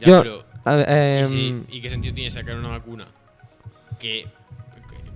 Ya, 0.00 0.06
Yo- 0.08 0.22
pero 0.22 0.44
A 0.64 0.78
¿y, 0.80 1.20
em, 1.20 1.26
si- 1.26 1.64
¿y 1.76 1.80
qué 1.80 1.90
sentido 1.90 2.12
tiene 2.14 2.30
sacar 2.30 2.56
una 2.56 2.70
vacuna 2.70 3.04
que- 4.00 4.26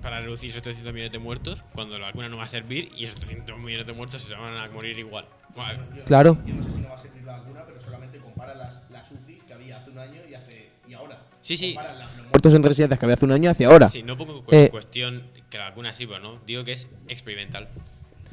para 0.09 0.21
reducir 0.23 0.49
esos 0.51 0.63
300 0.63 0.93
millones 0.95 1.13
de 1.13 1.19
muertos 1.19 1.65
cuando 1.75 1.99
la 1.99 2.07
vacuna 2.07 2.29
no 2.31 2.39
va 2.39 2.45
a 2.45 2.49
servir 2.49 2.89
y 2.97 3.05
esos 3.05 3.17
300 3.21 3.59
millones 3.59 3.87
de 3.87 3.93
muertos 3.93 4.23
se 4.23 4.35
van 4.35 4.57
a 4.57 4.69
morir 4.71 4.99
igual? 4.99 5.27
Bueno, 5.55 5.83
claro. 6.07 6.39
Yo 6.47 6.55
no 6.55 6.63
sé 6.63 6.71
si 6.73 6.79
no 6.81 6.89
va 6.89 6.95
a 6.95 6.99
servir 6.99 7.25
la 7.25 7.33
vacuna, 7.39 7.63
pero 7.67 7.81
solamente 7.81 8.19
compara 8.19 8.55
las, 8.55 8.81
las 8.91 9.11
UCIs 9.11 9.43
que 9.45 9.53
había 9.53 9.79
hace 9.79 9.91
un 9.91 9.99
año 9.99 10.21
y, 10.31 10.35
hace, 10.35 10.71
y 10.89 10.95
ahora. 10.95 11.21
Sí, 11.41 11.57
sí. 11.57 11.75
La- 11.75 11.93
los 12.17 12.27
muertos 12.31 12.55
en 12.55 12.63
residencias 12.63 12.99
que 12.99 13.05
había 13.05 13.15
hace 13.15 13.25
un 13.27 13.33
año 13.33 13.51
hacia 13.51 13.69
ahora. 13.69 13.89
sí, 13.89 14.03
no 14.03 14.17
pongo 14.17 14.43
cu- 14.43 14.55
Eh. 14.55 14.65
en 14.65 14.69
cuestión 14.69 15.23
que 15.51 15.59
la 15.59 15.69
vacuna 15.71 15.93
sirva, 15.93 16.19
¿no? 16.19 16.39
Digo 16.47 16.65
que 16.65 16.73
es 16.73 16.89
experimental. 17.09 17.69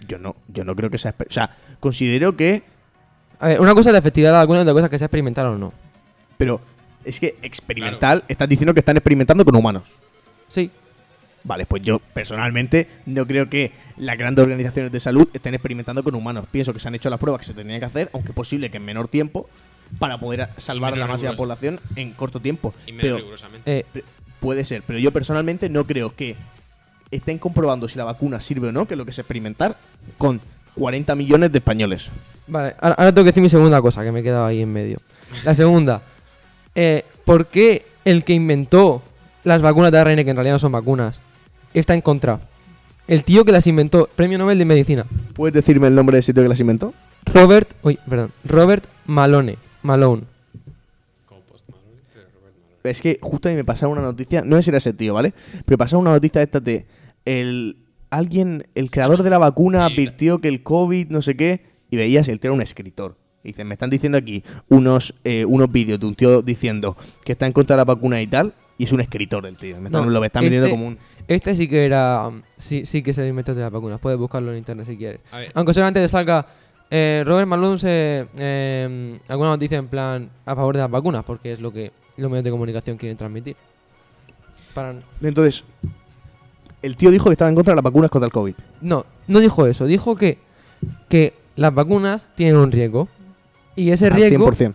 Yo 0.08 0.18
no, 0.18 0.36
yo 0.48 0.64
no 0.64 0.76
creo 0.76 0.90
que 0.90 0.98
sea... 0.98 1.14
O 1.28 1.32
sea, 1.34 1.58
considero 1.80 2.36
que... 2.38 2.64
A 3.40 3.48
ver, 3.48 3.60
una 3.60 3.74
cosa 3.74 3.90
es 3.90 3.94
la 3.94 4.00
efectividad 4.00 4.30
de 4.30 4.34
la 4.34 4.40
vacuna 4.40 4.60
y 4.60 4.62
otra 4.62 4.74
cosa 4.74 4.86
es 4.86 4.90
que 4.92 4.98
sea 5.00 5.06
experimental 5.08 5.48
o 5.48 5.58
no. 5.58 5.74
Pero 6.38 6.62
es 7.04 7.20
que 7.20 7.36
experimental, 7.42 8.24
estás 8.28 8.48
diciendo 8.48 8.74
que 8.74 8.80
están 8.80 8.96
experimentando 8.98 9.44
con 9.44 9.56
humanos. 9.56 9.84
Sí. 10.48 10.70
Vale, 11.46 11.68
pues 11.68 11.84
yo 11.84 12.00
personalmente 12.00 12.88
no 13.06 13.26
creo 13.28 13.50
que 13.50 13.72
las 13.98 14.18
grandes 14.18 14.44
organizaciones 14.44 14.92
de 14.92 15.00
salud 15.00 15.30
estén 15.32 15.54
experimentando 15.54 16.04
con 16.04 16.16
humanos. 16.16 16.46
Pienso 16.52 16.74
que 16.74 16.80
se 16.80 16.88
han 16.88 16.96
hecho 16.96 17.10
las 17.10 17.20
pruebas 17.20 17.42
que 17.42 17.46
se 17.48 17.54
tenían 17.54 17.80
que 17.80 17.86
hacer, 17.86 18.10
aunque 18.14 18.30
es 18.30 18.36
posible 18.36 18.72
que 18.72 18.78
en 18.78 18.86
menor 18.86 19.08
tiempo, 19.08 19.48
para 20.00 20.18
poder 20.18 20.50
salvar 20.58 20.94
a 20.94 20.98
la 20.98 21.06
riguroso. 21.06 21.38
población 21.38 21.80
en 21.96 22.12
corto 22.14 22.40
tiempo. 22.40 22.74
Y 22.88 22.92
menos 22.92 23.02
Pero 23.04 23.18
rigurosamente. 23.18 23.80
Eh, 23.80 23.86
puede 24.40 24.66
ser, 24.66 24.82
pero 24.88 24.98
yo 24.98 25.12
personalmente 25.12 25.70
no 25.70 25.86
creo 25.86 26.16
que 26.16 26.36
estén 27.12 27.38
comprobando 27.38 27.88
si 27.88 27.98
la 28.00 28.06
vacuna 28.06 28.42
sirve 28.42 28.70
o 28.70 28.72
no, 28.72 28.88
que 28.88 28.96
es 28.96 28.98
lo 28.98 29.06
que 29.06 29.12
es 29.12 29.20
experimentar, 29.20 29.78
con 30.18 30.42
40 30.74 31.14
millones 31.16 31.52
de 31.52 31.60
españoles. 31.60 32.10
Vale, 32.48 32.76
ahora, 32.82 32.96
ahora 32.96 33.12
tengo 33.14 33.24
que 33.24 33.30
decir 33.30 33.44
mi 33.44 33.50
segunda 33.50 33.82
cosa, 33.82 34.04
que 34.04 34.12
me 34.12 34.22
he 34.22 34.24
quedado 34.24 34.48
ahí 34.48 34.62
en 34.62 34.74
medio. 34.74 34.98
La 35.46 35.54
segunda, 35.54 36.02
eh, 36.74 37.06
¿por 37.24 37.48
qué 37.48 37.86
el 38.04 38.24
que 38.24 38.34
inventó 38.34 39.04
las 39.44 39.62
vacunas 39.62 39.92
de 39.92 40.00
ARN, 40.00 40.24
que 40.24 40.30
en 40.32 40.36
realidad 40.36 40.56
no 40.56 40.60
son 40.60 40.72
vacunas, 40.72 41.20
está 41.80 41.94
en 41.94 42.02
contra? 42.02 42.40
El 43.08 43.24
tío 43.24 43.46
que 43.46 43.52
las 43.52 43.68
inventó, 43.68 44.10
premio 44.16 44.38
Nobel 44.38 44.58
de 44.58 44.66
Medicina, 44.66 45.06
¿Puedes 45.34 45.54
decirme 45.54 45.88
el 45.88 45.96
nombre 45.96 46.16
del 46.16 46.24
sitio 46.24 46.42
que 46.42 46.50
las 46.50 46.60
inventó? 46.60 46.94
Robert, 47.34 47.70
uy, 47.84 48.00
perdón, 48.10 48.32
Robert 48.46 48.86
Malone, 49.06 49.58
Malone. 49.84 50.24
Es 52.84 53.02
que 53.02 53.18
justo 53.22 53.50
ahí 53.50 53.56
me 53.56 53.64
pasaba 53.66 53.92
una 53.92 54.02
noticia, 54.02 54.44
no 54.44 54.56
sé 54.58 54.64
si 54.64 54.70
era 54.70 54.78
ese 54.78 54.94
tío, 54.94 55.14
¿vale? 55.16 55.34
Pero 55.66 55.78
pasaba 55.78 56.02
una 56.02 56.12
noticia 56.12 56.40
de 56.40 56.46
estas 56.46 56.64
de 56.64 56.86
el 57.26 57.78
alguien, 58.12 58.68
el 58.76 58.92
creador 58.92 59.24
de 59.24 59.30
la 59.32 59.40
vacuna 59.40 59.86
advirtió 59.86 60.38
que 60.38 60.48
el 60.48 60.62
COVID, 60.62 61.08
no 61.10 61.22
sé 61.24 61.36
qué, 61.36 61.62
y 61.90 61.98
veías 61.98 62.28
el 62.28 62.40
tío 62.40 62.50
era 62.50 62.56
un 62.56 62.62
escritor. 62.62 63.18
Y 63.44 63.50
dicen, 63.50 63.68
me 63.68 63.74
están 63.74 63.90
diciendo 63.90 64.18
aquí 64.20 64.44
unos 64.70 65.16
eh, 65.24 65.46
unos 65.46 65.72
vídeos 65.72 66.00
de 66.00 66.06
un 66.06 66.16
tío 66.16 66.42
diciendo 66.44 66.96
que 67.24 67.32
está 67.32 67.48
en 67.48 67.54
contra 67.54 67.76
de 67.76 67.80
la 67.80 67.86
vacuna 67.86 68.22
y 68.22 68.28
tal, 68.28 68.54
y 68.78 68.84
es 68.84 68.92
un 68.92 69.02
escritor 69.02 69.46
el 69.48 69.58
tío. 69.58 69.78
Me 69.82 69.88
están, 69.90 70.06
No, 70.06 70.10
lo 70.10 70.24
están 70.24 70.44
vendiendo 70.44 70.68
este- 70.68 70.76
como 70.78 70.88
un... 70.88 70.98
Este 71.28 71.56
sí 71.56 71.68
que 71.68 71.86
era, 71.86 72.28
um, 72.28 72.42
sí, 72.58 72.86
sí 72.86 73.02
que 73.02 73.12
es 73.12 73.18
el 73.18 73.28
inventor 73.28 73.56
de 73.56 73.62
las 73.62 73.72
vacunas, 73.72 74.00
puedes 74.00 74.20
buscarlo 74.20 74.52
en 74.52 74.60
internet 74.60 74.86
si 74.86 74.98
quieres. 74.98 75.22
A 75.32 75.40
ver, 75.40 75.52
Aunque 75.56 75.74
solamente 75.74 76.02
te 76.02 76.08
salga 76.08 76.46
eh, 76.90 77.24
Robert 77.26 77.48
Malone 77.48 77.78
se, 77.80 78.28
eh, 78.38 79.20
alguna 79.28 79.50
noticia 79.50 79.78
en 79.78 79.88
plan 79.88 80.30
a 80.46 80.56
favor 80.56 80.76
de 80.76 80.82
las 80.82 80.92
vacunas, 80.92 81.24
porque 81.24 81.54
es 81.54 81.60
lo 81.60 81.72
que 81.72 81.92
los 82.18 82.30
medios 82.30 82.44
de 82.44 82.52
comunicación 82.52 82.98
quieren 82.98 83.18
transmitir. 83.18 83.56
Para, 84.74 84.94
Entonces, 85.22 85.64
el 86.82 86.96
tío 86.96 87.10
dijo 87.10 87.26
que 87.26 87.32
estaba 87.32 87.50
en 87.50 87.56
contra 87.56 87.72
de 87.72 87.76
las 87.76 87.84
vacunas 87.84 88.12
contra 88.12 88.28
el 88.28 88.32
COVID. 88.32 88.54
no, 88.82 89.06
no 89.28 89.40
dijo 89.40 89.66
eso, 89.66 89.86
dijo 89.86 90.16
que, 90.16 90.38
que 91.10 91.34
las 91.56 91.74
vacunas 91.74 92.28
tienen 92.36 92.58
un 92.58 92.72
riesgo. 92.72 93.08
Y 93.76 93.90
ese 93.90 94.08
Al 94.08 94.14
riesgo. 94.14 94.52
100%. 94.52 94.74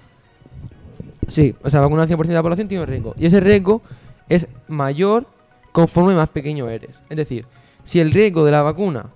Sí, 1.26 1.54
o 1.62 1.70
sea, 1.70 1.80
vacunar 1.80 2.02
al 2.02 2.08
100% 2.08 2.26
de 2.26 2.34
la 2.34 2.42
población 2.42 2.68
tiene 2.68 2.82
un 2.82 2.90
riesgo. 2.90 3.14
Y 3.16 3.26
ese 3.26 3.40
riesgo 3.40 3.82
es 4.28 4.48
mayor 4.66 5.26
conforme 5.72 6.14
más 6.14 6.28
pequeño 6.28 6.68
eres. 6.68 6.90
Es 7.08 7.16
decir, 7.16 7.46
si 7.84 8.00
el 8.00 8.10
riesgo 8.12 8.44
de 8.44 8.52
la 8.52 8.62
vacuna 8.62 9.06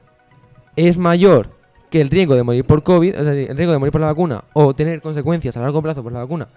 es 0.77 0.97
mayor 0.99 1.51
que 1.91 2.01
el 2.01 2.11
riesgo 2.11 2.35
de 2.35 2.43
morir 2.43 2.65
por 2.65 2.83
COVID, 2.83 3.15
es 3.15 3.27
decir, 3.27 3.51
el 3.51 3.57
riesgo 3.57 3.73
de 3.73 3.79
morir 3.79 3.93
por 3.93 4.01
la 4.01 4.09
vacuna 4.09 4.45
o 4.53 4.75
tener 4.75 5.01
consecuencias 5.01 5.57
a 5.57 5.61
largo 5.61 5.81
plazo 5.83 6.03
por 6.03 6.13
la 6.13 6.21
vacuna 6.21 6.49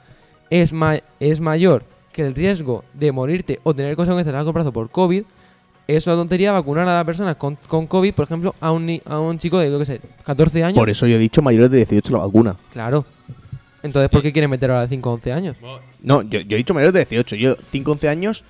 es, 0.49 0.73
ma- 0.73 0.99
es 1.19 1.39
mayor 1.39 1.83
que 2.11 2.25
el 2.25 2.33
riesgo 2.33 2.83
de 2.93 3.11
morirte 3.11 3.59
o 3.63 3.75
tener 3.75 3.95
consecuencias 3.95 4.33
a 4.33 4.37
largo 4.37 4.53
plazo 4.53 4.71
por 4.71 4.89
COVID, 4.89 5.23
es 5.87 6.07
una 6.07 6.15
tontería 6.15 6.51
vacunar 6.51 6.87
a 6.87 6.95
las 6.95 7.05
personas 7.05 7.35
con, 7.35 7.55
con 7.67 7.85
COVID, 7.87 8.13
por 8.13 8.25
ejemplo, 8.25 8.55
a 8.59 8.71
un, 8.71 8.85
ni- 8.87 9.01
a 9.05 9.19
un 9.19 9.37
chico 9.37 9.59
de, 9.59 9.69
yo 9.71 9.77
qué 9.79 9.85
sé, 9.85 10.01
14 10.25 10.63
años. 10.63 10.79
Por 10.79 10.89
eso 10.89 11.05
yo 11.05 11.15
he 11.15 11.19
dicho 11.19 11.41
mayores 11.41 11.69
de 11.69 11.77
18 11.77 12.11
la 12.13 12.19
vacuna. 12.25 12.55
Claro. 12.73 13.05
Entonces, 13.83 14.09
¿por 14.09 14.21
qué 14.23 14.33
quieren 14.33 14.49
meter 14.49 14.71
ahora 14.71 14.81
de 14.81 14.87
5 14.89 15.09
a 15.09 15.13
11 15.13 15.33
años? 15.33 15.55
No, 16.01 16.23
yo, 16.23 16.39
yo 16.41 16.55
he 16.55 16.57
dicho 16.57 16.73
mayores 16.73 16.93
de 16.93 16.99
18. 17.01 17.35
Yo, 17.35 17.55
5 17.71 17.91
11 17.91 18.09
años, 18.09 18.43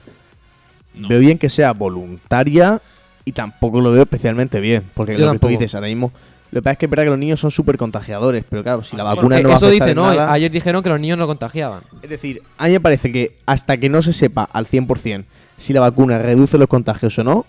No. 0.98 1.08
veo 1.08 1.20
bien 1.20 1.38
que 1.38 1.50
sea 1.50 1.74
voluntaria 1.74 2.82
y 3.26 3.32
tampoco 3.34 3.82
lo 3.82 3.92
veo 3.92 4.04
especialmente 4.04 4.60
bien. 4.60 4.84
Porque 4.94 5.18
Yo 5.18 5.26
lo 5.26 5.34
que 5.34 5.40
tú 5.40 5.48
dices 5.48 5.74
ahora 5.76 5.88
mismo. 5.88 6.12
Lo 6.50 6.62
que 6.62 6.64
pasa 6.64 6.72
es 6.74 6.78
que 6.78 6.86
es 6.86 6.90
verdad 6.90 7.04
que 7.04 7.10
los 7.10 7.20
niños 7.20 7.40
son 7.42 7.52
súper 7.52 7.78
contagiadores. 7.78 8.46
Pero 8.50 8.64
claro, 8.64 8.82
si 8.84 8.96
la 8.96 9.04
vacuna 9.04 9.42
no 9.42 9.50
va 9.50 9.56
a 9.56 9.58
eso 9.58 9.70
dice, 9.70 9.94
¿no? 9.94 10.04
nada- 10.10 10.32
Ayer 10.32 10.50
dijeron 10.50 10.82
que 10.82 10.90
los 10.90 11.00
niños 11.00 11.18
no 11.18 11.28
contagiaban. 11.28 11.82
Es 12.02 12.10
decir, 12.10 12.42
a 12.58 12.68
mí 12.68 12.72
me 12.72 12.80
parece 12.80 13.12
que 13.12 13.36
hasta 13.46 13.76
que 13.78 13.90
no 13.90 14.02
se 14.02 14.14
sepa 14.14 14.44
al 14.54 14.66
100% 14.66 15.26
si 15.58 15.74
la 15.74 15.82
vacuna 15.82 16.20
reduce 16.20 16.58
los 16.58 16.68
contagios 16.70 17.20
o 17.20 17.24
no, 17.26 17.46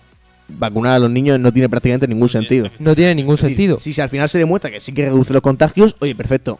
vacunar 0.49 0.93
a 0.95 0.99
los 0.99 1.09
niños 1.11 1.39
no 1.39 1.53
tiene 1.53 1.69
prácticamente 1.69 2.07
ningún 2.07 2.27
sentido. 2.27 2.67
No 2.79 2.93
tiene 2.95 3.15
ningún 3.15 3.35
decir, 3.35 3.49
sentido. 3.49 3.79
Si, 3.79 3.93
si 3.93 4.01
al 4.01 4.09
final 4.09 4.27
se 4.27 4.37
demuestra 4.39 4.69
que 4.69 4.79
sí 4.81 4.91
que 4.91 5.05
reduce 5.05 5.31
los 5.31 5.41
contagios, 5.41 5.95
oye, 5.99 6.13
perfecto. 6.15 6.59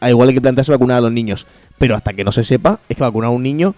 A 0.00 0.10
igual 0.10 0.28
hay 0.30 0.34
que 0.34 0.40
plantearse 0.40 0.72
vacunar 0.72 0.96
a 0.98 1.00
los 1.02 1.12
niños. 1.12 1.46
Pero 1.78 1.94
hasta 1.94 2.12
que 2.14 2.24
no 2.24 2.32
se 2.32 2.42
sepa, 2.42 2.80
es 2.88 2.96
que 2.96 3.02
vacunar 3.02 3.28
a 3.28 3.30
un 3.30 3.42
niño. 3.42 3.74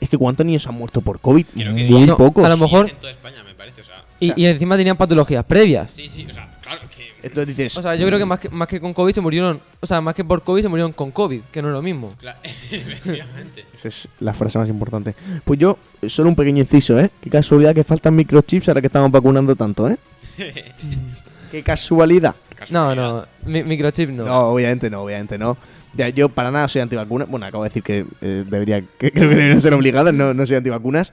Es 0.00 0.08
que 0.08 0.16
¿cuántos 0.16 0.46
niños 0.46 0.66
han 0.66 0.74
muerto 0.74 1.00
por 1.00 1.18
COVID? 1.20 1.44
Creo 1.54 1.74
que 1.74 1.84
Muy 1.86 2.06
no, 2.06 2.16
pocos. 2.16 2.44
a 2.44 2.48
lo 2.48 2.56
mejor- 2.56 2.88
En 2.88 2.96
toda 2.96 3.10
España, 3.10 3.42
me 3.44 3.54
parece, 3.54 3.80
o 3.80 3.84
sea. 3.84 3.96
Y, 4.20 4.40
y 4.40 4.46
encima 4.46 4.76
tenían 4.76 4.96
patologías 4.96 5.44
previas. 5.44 5.92
Sí, 5.92 6.08
sí, 6.08 6.26
o 6.28 6.32
sea, 6.32 6.48
claro 6.62 6.80
que. 6.96 7.08
Entonces 7.22 7.56
dices. 7.56 7.76
O 7.78 7.82
sea, 7.82 7.94
yo 7.96 8.06
creo 8.06 8.18
que 8.18 8.24
más 8.24 8.38
que, 8.38 8.48
más 8.48 8.68
que 8.68 8.80
con 8.80 8.92
COVID 8.94 9.12
se 9.12 9.20
murieron. 9.20 9.60
O 9.80 9.86
sea, 9.86 10.00
más 10.00 10.14
que 10.14 10.24
por 10.24 10.42
COVID 10.44 10.62
se 10.62 10.68
murieron 10.68 10.92
con 10.92 11.10
COVID, 11.10 11.40
que 11.50 11.62
no 11.62 11.68
es 11.68 11.72
lo 11.74 11.82
mismo. 11.82 12.12
Claro, 12.20 12.38
efectivamente. 12.44 13.64
Esa 13.76 13.88
es 13.88 14.08
la 14.20 14.32
frase 14.34 14.58
más 14.58 14.68
importante. 14.68 15.14
Pues 15.44 15.58
yo, 15.58 15.78
solo 16.06 16.28
un 16.28 16.36
pequeño 16.36 16.60
inciso, 16.60 16.98
¿eh? 16.98 17.10
Qué 17.20 17.28
casualidad 17.30 17.74
que 17.74 17.82
faltan 17.84 18.14
microchips 18.14 18.68
ahora 18.68 18.80
que 18.80 18.86
estamos 18.86 19.10
vacunando 19.10 19.56
tanto, 19.56 19.88
¿eh? 19.88 19.96
Qué 21.50 21.62
casualidad. 21.62 22.34
No, 22.70 22.94
no, 22.94 23.24
mi- 23.46 23.62
microchip 23.62 24.10
no. 24.10 24.24
No, 24.24 24.38
obviamente 24.48 24.90
no, 24.90 25.02
obviamente 25.02 25.38
no. 25.38 25.56
Ya, 25.94 26.08
yo 26.10 26.28
para 26.28 26.50
nada 26.50 26.68
soy 26.68 26.82
antivacunas. 26.82 27.28
Bueno, 27.28 27.46
acabo 27.46 27.64
de 27.64 27.70
decir 27.70 27.82
que 27.82 28.04
eh, 28.20 28.44
debería, 28.48 28.80
que 28.82 29.10
creo 29.10 29.28
que 29.28 29.34
deberían 29.36 29.60
ser 29.60 29.74
obligadas, 29.74 30.14
no, 30.14 30.32
no 30.34 30.46
soy 30.46 30.56
antivacunas. 30.56 31.12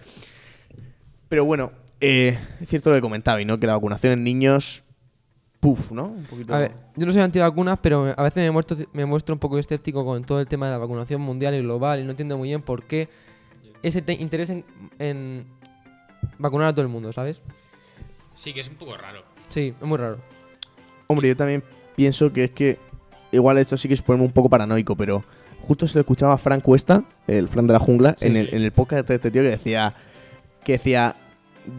Pero 1.29 1.45
bueno, 1.45 1.71
eh, 2.01 2.37
es 2.61 2.69
cierto 2.69 2.89
lo 2.89 2.95
que 2.95 3.01
comentaba, 3.01 3.41
y 3.41 3.45
¿no? 3.45 3.59
Que 3.59 3.67
la 3.67 3.73
vacunación 3.73 4.13
en 4.13 4.23
niños. 4.23 4.83
Puf, 5.59 5.91
¿no? 5.91 6.03
Un 6.09 6.23
poquito. 6.25 6.53
A 6.53 6.59
ver, 6.59 6.71
yo 6.95 7.05
no 7.07 7.11
soy 7.11 7.21
antivacunas, 7.23 7.79
pero 7.81 8.13
a 8.15 8.21
veces 8.23 8.43
me 8.43 8.51
muestro, 8.51 8.77
me 8.93 9.05
muestro 9.05 9.33
un 9.33 9.39
poco 9.39 9.57
escéptico 9.57 10.05
con 10.05 10.23
todo 10.23 10.39
el 10.39 10.47
tema 10.47 10.67
de 10.67 10.73
la 10.73 10.77
vacunación 10.77 11.21
mundial 11.21 11.55
y 11.55 11.59
global 11.61 11.99
y 11.99 12.03
no 12.03 12.11
entiendo 12.11 12.37
muy 12.37 12.49
bien 12.49 12.61
por 12.61 12.83
qué 12.83 13.09
ese 13.81 14.03
te- 14.03 14.13
interés 14.13 14.51
en, 14.51 14.63
en 14.99 15.45
vacunar 16.37 16.67
a 16.67 16.73
todo 16.73 16.83
el 16.83 16.87
mundo, 16.89 17.11
¿sabes? 17.11 17.41
Sí, 18.35 18.53
que 18.53 18.59
es 18.59 18.67
un 18.69 18.75
poco 18.75 18.95
raro. 18.95 19.23
Sí, 19.47 19.73
es 19.79 19.87
muy 19.87 19.97
raro. 19.97 20.19
Hombre, 21.07 21.29
yo 21.29 21.35
también 21.35 21.63
pienso 21.95 22.31
que 22.31 22.43
es 22.43 22.51
que. 22.51 22.77
Igual 23.35 23.57
esto 23.57 23.77
sí 23.77 23.87
que 23.87 23.93
es 23.93 24.01
ponerme 24.01 24.25
un 24.25 24.31
poco 24.31 24.49
paranoico, 24.49 24.95
pero 24.95 25.23
justo 25.61 25.87
se 25.87 25.95
lo 25.95 26.01
escuchaba 26.01 26.33
a 26.33 26.37
Frank 26.37 26.61
Cuesta, 26.63 27.03
el 27.27 27.47
Fran 27.47 27.67
de 27.67 27.73
la 27.73 27.79
jungla, 27.79 28.15
Sí, 28.17 28.27
en, 28.27 28.31
sí. 28.33 28.39
El, 28.39 28.53
en 28.53 28.61
el 28.63 28.71
podcast 28.71 29.07
de 29.07 29.15
este 29.15 29.31
tío 29.31 29.41
que 29.41 29.49
decía. 29.49 29.93
Que 30.63 30.73
decía. 30.73 31.15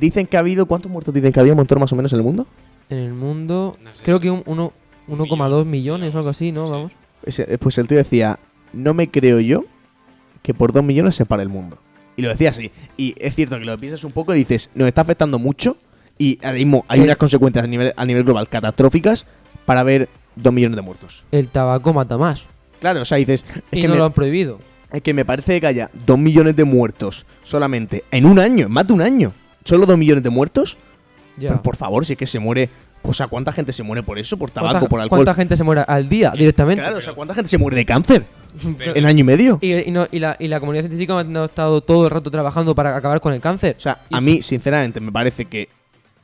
Dicen 0.00 0.26
que 0.26 0.36
ha 0.36 0.40
habido. 0.40 0.66
¿Cuántos 0.66 0.90
muertos 0.90 1.14
dicen 1.14 1.32
que 1.32 1.40
había 1.40 1.52
un 1.52 1.58
montón 1.58 1.78
más 1.80 1.92
o 1.92 1.96
menos 1.96 2.12
en 2.12 2.18
el 2.18 2.24
mundo? 2.24 2.46
En 2.88 2.98
el 2.98 3.12
mundo, 3.14 3.76
No 3.82 3.94
sé. 3.94 4.04
creo 4.04 4.20
que 4.20 4.30
un, 4.30 4.42
uno- 4.46 4.72
1,2 5.08 5.64
millón, 5.64 5.70
millones 5.70 6.14
o 6.14 6.18
algo 6.18 6.30
así, 6.30 6.52
¿no? 6.52 6.66
sí. 6.66 6.72
Vamos. 6.72 6.92
Eh, 7.50 7.58
Pues 7.58 7.78
el 7.78 7.86
tío 7.88 7.96
decía, 7.98 8.38
no 8.72 8.94
me 8.94 9.10
creo 9.10 9.40
yo 9.40 9.64
que 10.42 10.54
por 10.54 10.72
dos 10.72 10.84
millones 10.84 11.14
se 11.16 11.24
pare 11.26 11.42
el 11.42 11.48
mundo. 11.48 11.78
Y 12.16 12.22
lo 12.22 12.28
decía 12.30 12.50
así. 12.50 12.70
Y 12.96 13.14
es 13.18 13.34
cierto 13.34 13.58
que 13.58 13.64
lo 13.64 13.76
piensas 13.78 14.02
un 14.04 14.12
poco 14.12 14.34
y 14.34 14.38
dices, 14.38 14.70
nos 14.74 14.86
está 14.88 15.00
afectando 15.02 15.38
mucho 15.38 15.76
y 16.18 16.38
ahora 16.42 16.54
mismo 16.56 16.84
hay 16.88 17.00
Eh. 17.00 17.04
unas 17.04 17.16
consecuencias 17.16 17.64
a 17.64 17.68
nivel, 17.68 17.92
a 17.96 18.04
nivel 18.04 18.24
global 18.24 18.48
catastróficas 18.48 19.26
para 19.66 19.82
ver 19.82 20.08
dos 20.36 20.52
millones 20.52 20.76
de 20.76 20.82
muertos. 20.82 21.24
El 21.32 21.48
tabaco 21.48 21.92
mata 21.92 22.16
más. 22.18 22.44
Claro, 22.80 23.02
o 23.02 23.04
sea, 23.04 23.18
dices, 23.18 23.44
es 23.54 23.62
Y 23.78 23.80
que, 23.82 23.88
no 23.88 23.94
me, 23.94 23.98
lo 23.98 24.04
han 24.04 24.12
prohibido. 24.12 24.60
es 24.92 25.02
que 25.02 25.14
me 25.14 25.24
parece 25.24 25.60
que 25.60 25.66
haya 25.66 25.90
dos 26.06 26.18
millones 26.18 26.54
de 26.56 26.64
muertos 26.64 27.26
solamente 27.42 28.04
en 28.10 28.26
un 28.26 28.38
año, 28.38 28.66
en 28.66 28.72
más 28.72 28.86
de 28.86 28.92
un 28.92 29.00
año. 29.02 29.32
Solo 29.64 29.86
dos 29.86 29.98
millones 29.98 30.22
de 30.22 30.30
muertos. 30.30 30.76
Ya. 31.38 31.48
Pero 31.50 31.62
por 31.62 31.76
favor, 31.76 32.04
si 32.06 32.12
es 32.14 32.18
que 32.18 32.26
se 32.26 32.38
muere... 32.38 32.68
O 33.02 33.12
sea, 33.12 33.28
¿cuánta 33.28 33.52
gente 33.52 33.72
se 33.72 33.82
muere 33.84 34.02
por 34.02 34.18
eso? 34.18 34.36
¿Por 34.36 34.50
tabaco, 34.50 34.72
¿Cuánta, 34.72 34.88
por 34.88 35.00
alcohol? 35.00 35.18
cuánta 35.18 35.34
gente 35.34 35.56
se 35.56 35.62
muere 35.62 35.82
al 35.86 36.08
día 36.08 36.32
directamente? 36.36 36.82
Claro, 36.82 36.98
o 36.98 37.00
sea, 37.00 37.12
¿cuánta 37.12 37.34
gente 37.34 37.48
se 37.48 37.56
muere 37.58 37.76
de 37.76 37.86
cáncer 37.86 38.24
en 38.80 39.04
año 39.06 39.20
y 39.20 39.24
medio? 39.24 39.58
Y, 39.60 39.74
y 39.88 39.90
no- 39.92 40.08
y 40.10 40.18
la, 40.18 40.36
y 40.40 40.48
la 40.48 40.58
comunidad 40.58 40.82
científica 40.84 41.22
no 41.22 41.42
ha 41.42 41.44
estado 41.44 41.80
todo 41.82 42.06
el 42.06 42.10
rato 42.10 42.30
trabajando 42.32 42.74
para 42.74 42.96
acabar 42.96 43.20
con 43.20 43.32
el 43.32 43.40
cáncer. 43.40 43.76
O 43.78 43.80
sea, 43.80 44.00
a 44.10 44.20
mí, 44.20 44.42
sinceramente, 44.42 44.98
me 45.00 45.12
parece 45.12 45.44
que 45.44 45.68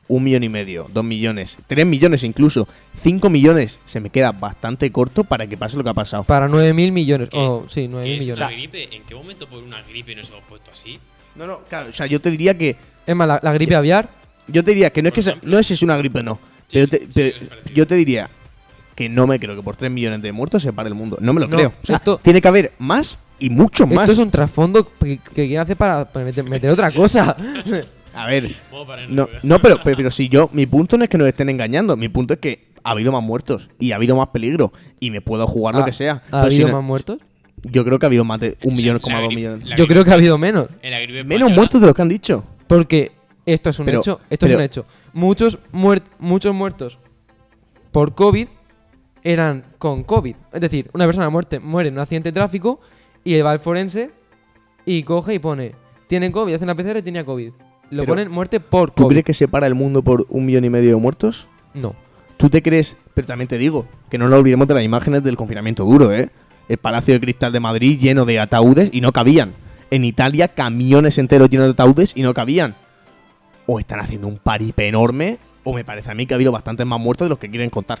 un 0.09 0.23
millón 0.23 0.43
y 0.43 0.49
medio, 0.49 0.89
dos 0.93 1.03
millones, 1.03 1.57
tres 1.65 1.85
millones 1.85 2.23
incluso, 2.23 2.67
cinco 3.01 3.29
millones 3.29 3.79
se 3.85 3.99
me 4.01 4.09
queda 4.09 4.31
bastante 4.33 4.91
corto 4.91 5.23
para 5.23 5.47
que 5.47 5.55
pase 5.57 5.77
lo 5.77 5.83
que 5.83 5.89
ha 5.89 5.93
pasado. 5.93 6.23
Para 6.23 6.47
9.000 6.49 6.91
millones. 6.91 7.29
¿Qué? 7.29 7.37
Oh, 7.37 7.63
sí, 7.67 7.87
9.000 7.87 8.01
¿Qué 8.03 8.13
es 8.17 8.19
millones. 8.27 8.49
gripe? 8.49 8.95
¿En 8.95 9.03
qué 9.03 9.15
momento 9.15 9.47
por 9.47 9.63
una 9.63 9.81
gripe 9.83 10.15
nos 10.15 10.29
hemos 10.29 10.43
puesto 10.43 10.71
así? 10.71 10.99
No, 11.35 11.47
no, 11.47 11.59
claro, 11.69 11.89
o 11.89 11.93
sea, 11.93 12.05
yo 12.05 12.19
te 12.21 12.29
diría 12.29 12.57
que. 12.57 12.75
Es 13.07 13.15
más, 13.15 13.27
la, 13.27 13.39
la 13.41 13.53
gripe 13.53 13.75
aviar. 13.75 14.09
Yo 14.47 14.63
te 14.63 14.71
diría 14.71 14.91
que 14.91 15.01
no 15.01 15.07
es 15.07 15.13
que 15.13 15.21
sea- 15.21 15.37
no 15.41 15.57
es 15.57 15.65
si 15.67 15.73
es 15.73 15.81
una 15.83 15.95
gripe 15.97 16.19
o 16.19 16.23
no. 16.23 16.39
Sí, 16.67 16.79
pero 16.79 16.87
te- 16.87 16.97
sí, 16.99 17.07
pero 17.13 17.29
sí, 17.29 17.35
es 17.43 17.49
parecido. 17.49 17.75
yo 17.75 17.87
te 17.87 17.95
diría 17.95 18.29
que 18.95 19.09
no 19.09 19.25
me 19.25 19.39
creo 19.39 19.55
que 19.55 19.63
por 19.63 19.75
tres 19.77 19.89
millones 19.89 20.21
de 20.21 20.31
muertos 20.31 20.61
se 20.61 20.71
pare 20.73 20.89
el 20.89 20.95
mundo. 20.95 21.17
No 21.21 21.33
me 21.33 21.39
lo 21.41 21.47
No, 21.47 21.55
creo. 21.57 21.69
O 21.81 21.85
sea, 21.85 21.95
esto- 21.95 22.19
tiene 22.21 22.41
que 22.41 22.47
haber 22.49 22.73
más 22.77 23.17
y 23.39 23.49
mucho 23.49 23.87
más. 23.87 24.01
Esto 24.03 24.11
es 24.11 24.17
un 24.19 24.29
trasfondo 24.31 24.85
que, 24.99 25.17
que 25.17 25.31
quieren 25.47 25.59
hacer 25.59 25.77
para, 25.77 26.05
para 26.11 26.25
meter, 26.25 26.43
meter 26.43 26.69
otra 26.69 26.91
cosa. 26.91 27.35
A 28.13 28.27
ver, 28.27 28.43
no, 29.09 29.27
no 29.43 29.59
pero, 29.59 29.77
pero, 29.83 29.97
pero 29.97 30.11
si 30.11 30.29
yo. 30.29 30.49
Mi 30.53 30.65
punto 30.65 30.97
no 30.97 31.03
es 31.03 31.09
que 31.09 31.17
nos 31.17 31.27
estén 31.27 31.49
engañando. 31.49 31.97
Mi 31.97 32.09
punto 32.09 32.33
es 32.35 32.39
que 32.39 32.67
ha 32.83 32.91
habido 32.91 33.11
más 33.11 33.23
muertos 33.23 33.69
y 33.79 33.91
ha 33.91 33.95
habido 33.95 34.15
más 34.15 34.27
peligro. 34.29 34.71
Y 34.99 35.09
me 35.11 35.21
puedo 35.21 35.47
jugar 35.47 35.75
lo 35.75 35.81
¿Ha- 35.81 35.85
que 35.85 35.91
sea. 35.93 36.21
¿Ha 36.31 36.41
Pero 36.41 36.51
si 36.51 36.57
habido 36.57 36.67
no- 36.69 36.75
más 36.77 36.83
muertos? 36.83 37.17
Yo 37.63 37.85
creo 37.85 37.97
que 37.97 38.05
ha 38.05 38.07
habido 38.07 38.25
más 38.25 38.39
de 38.41 38.57
un 38.63 38.75
millón, 38.75 38.99
coma 38.99 39.21
dos 39.21 39.33
millones. 39.33 39.65
la 39.67 39.75
Yo 39.77 39.87
creo 39.87 40.03
que 40.03 40.11
ha 40.11 40.15
habido 40.15 40.37
menos. 40.37 40.67
Menos 41.25 41.51
muertos 41.51 41.79
de 41.81 41.87
los 41.87 41.95
que 41.95 42.01
han 42.01 42.09
dicho. 42.09 42.43
Porque 42.67 43.11
esto 43.45 43.69
es 43.69 43.79
un 43.79 43.85
Pero- 43.85 43.99
hecho. 44.01 44.19
Esto 44.29 44.45
pero- 44.45 44.53
es 44.53 44.57
un 44.57 44.63
hecho. 44.65 44.85
Muchos, 45.13 45.59
muert- 45.71 46.03
muchos 46.19 46.53
muertos 46.53 46.99
por 47.91 48.15
COVID 48.15 48.47
eran 49.23 49.63
con 49.77 50.03
COVID. 50.03 50.35
Es 50.51 50.61
decir, 50.61 50.89
una 50.93 51.05
persona 51.05 51.29
muerte, 51.29 51.59
muere 51.59 51.87
en 51.89 51.95
un 51.95 52.01
accidente 52.01 52.29
de 52.29 52.33
tráfico 52.33 52.81
y 53.23 53.39
va 53.41 53.51
al 53.51 53.59
forense 53.59 54.11
y 54.85 55.03
coge 55.03 55.35
y 55.35 55.39
pone, 55.39 55.73
tiene 56.07 56.31
COVID, 56.31 56.53
hace 56.55 56.63
una 56.65 56.75
PCR 56.75 56.97
y 56.99 57.01
tenía 57.03 57.23
COVID. 57.23 57.53
Lo 57.89 58.03
Pero, 58.03 58.13
ponen 58.13 58.31
muerte 58.31 58.59
por 58.59 58.91
¿Tú 58.91 59.03
COVID. 59.03 59.13
crees 59.13 59.25
que 59.25 59.33
se 59.33 59.47
para 59.47 59.67
el 59.67 59.75
mundo 59.75 60.01
por 60.01 60.25
un 60.29 60.45
millón 60.45 60.65
y 60.65 60.69
medio 60.69 60.89
de 60.91 60.95
muertos? 60.95 61.47
No. 61.73 61.95
¿Tú 62.37 62.49
te 62.49 62.61
crees? 62.61 62.97
Pero 63.13 63.27
también 63.27 63.47
te 63.47 63.57
digo, 63.57 63.85
que 64.09 64.17
no 64.17 64.27
nos 64.27 64.39
olvidemos 64.39 64.67
de 64.67 64.73
las 64.73 64.83
imágenes 64.83 65.23
del 65.23 65.37
confinamiento 65.37 65.85
duro, 65.85 66.11
¿eh? 66.11 66.29
El 66.67 66.77
Palacio 66.77 67.13
de 67.13 67.19
Cristal 67.19 67.51
de 67.51 67.59
Madrid 67.59 67.99
lleno 67.99 68.25
de 68.25 68.39
ataúdes 68.39 68.89
y 68.91 69.01
no 69.01 69.11
cabían. 69.11 69.53
En 69.91 70.03
Italia, 70.05 70.47
camiones 70.47 71.17
enteros 71.17 71.49
llenos 71.49 71.67
de 71.67 71.73
ataúdes 71.73 72.13
y 72.15 72.23
no 72.23 72.33
cabían. 72.33 72.75
O 73.67 73.79
están 73.79 73.99
haciendo 73.99 74.27
un 74.27 74.37
paripe 74.37 74.87
enorme, 74.87 75.37
o 75.63 75.73
me 75.73 75.85
parece 75.85 76.09
a 76.09 76.15
mí 76.15 76.25
que 76.25 76.33
ha 76.33 76.37
habido 76.37 76.51
bastantes 76.51 76.85
más 76.85 76.99
muertos 76.99 77.25
de 77.25 77.29
los 77.29 77.37
que 77.39 77.49
quieren 77.49 77.69
contar. 77.69 77.99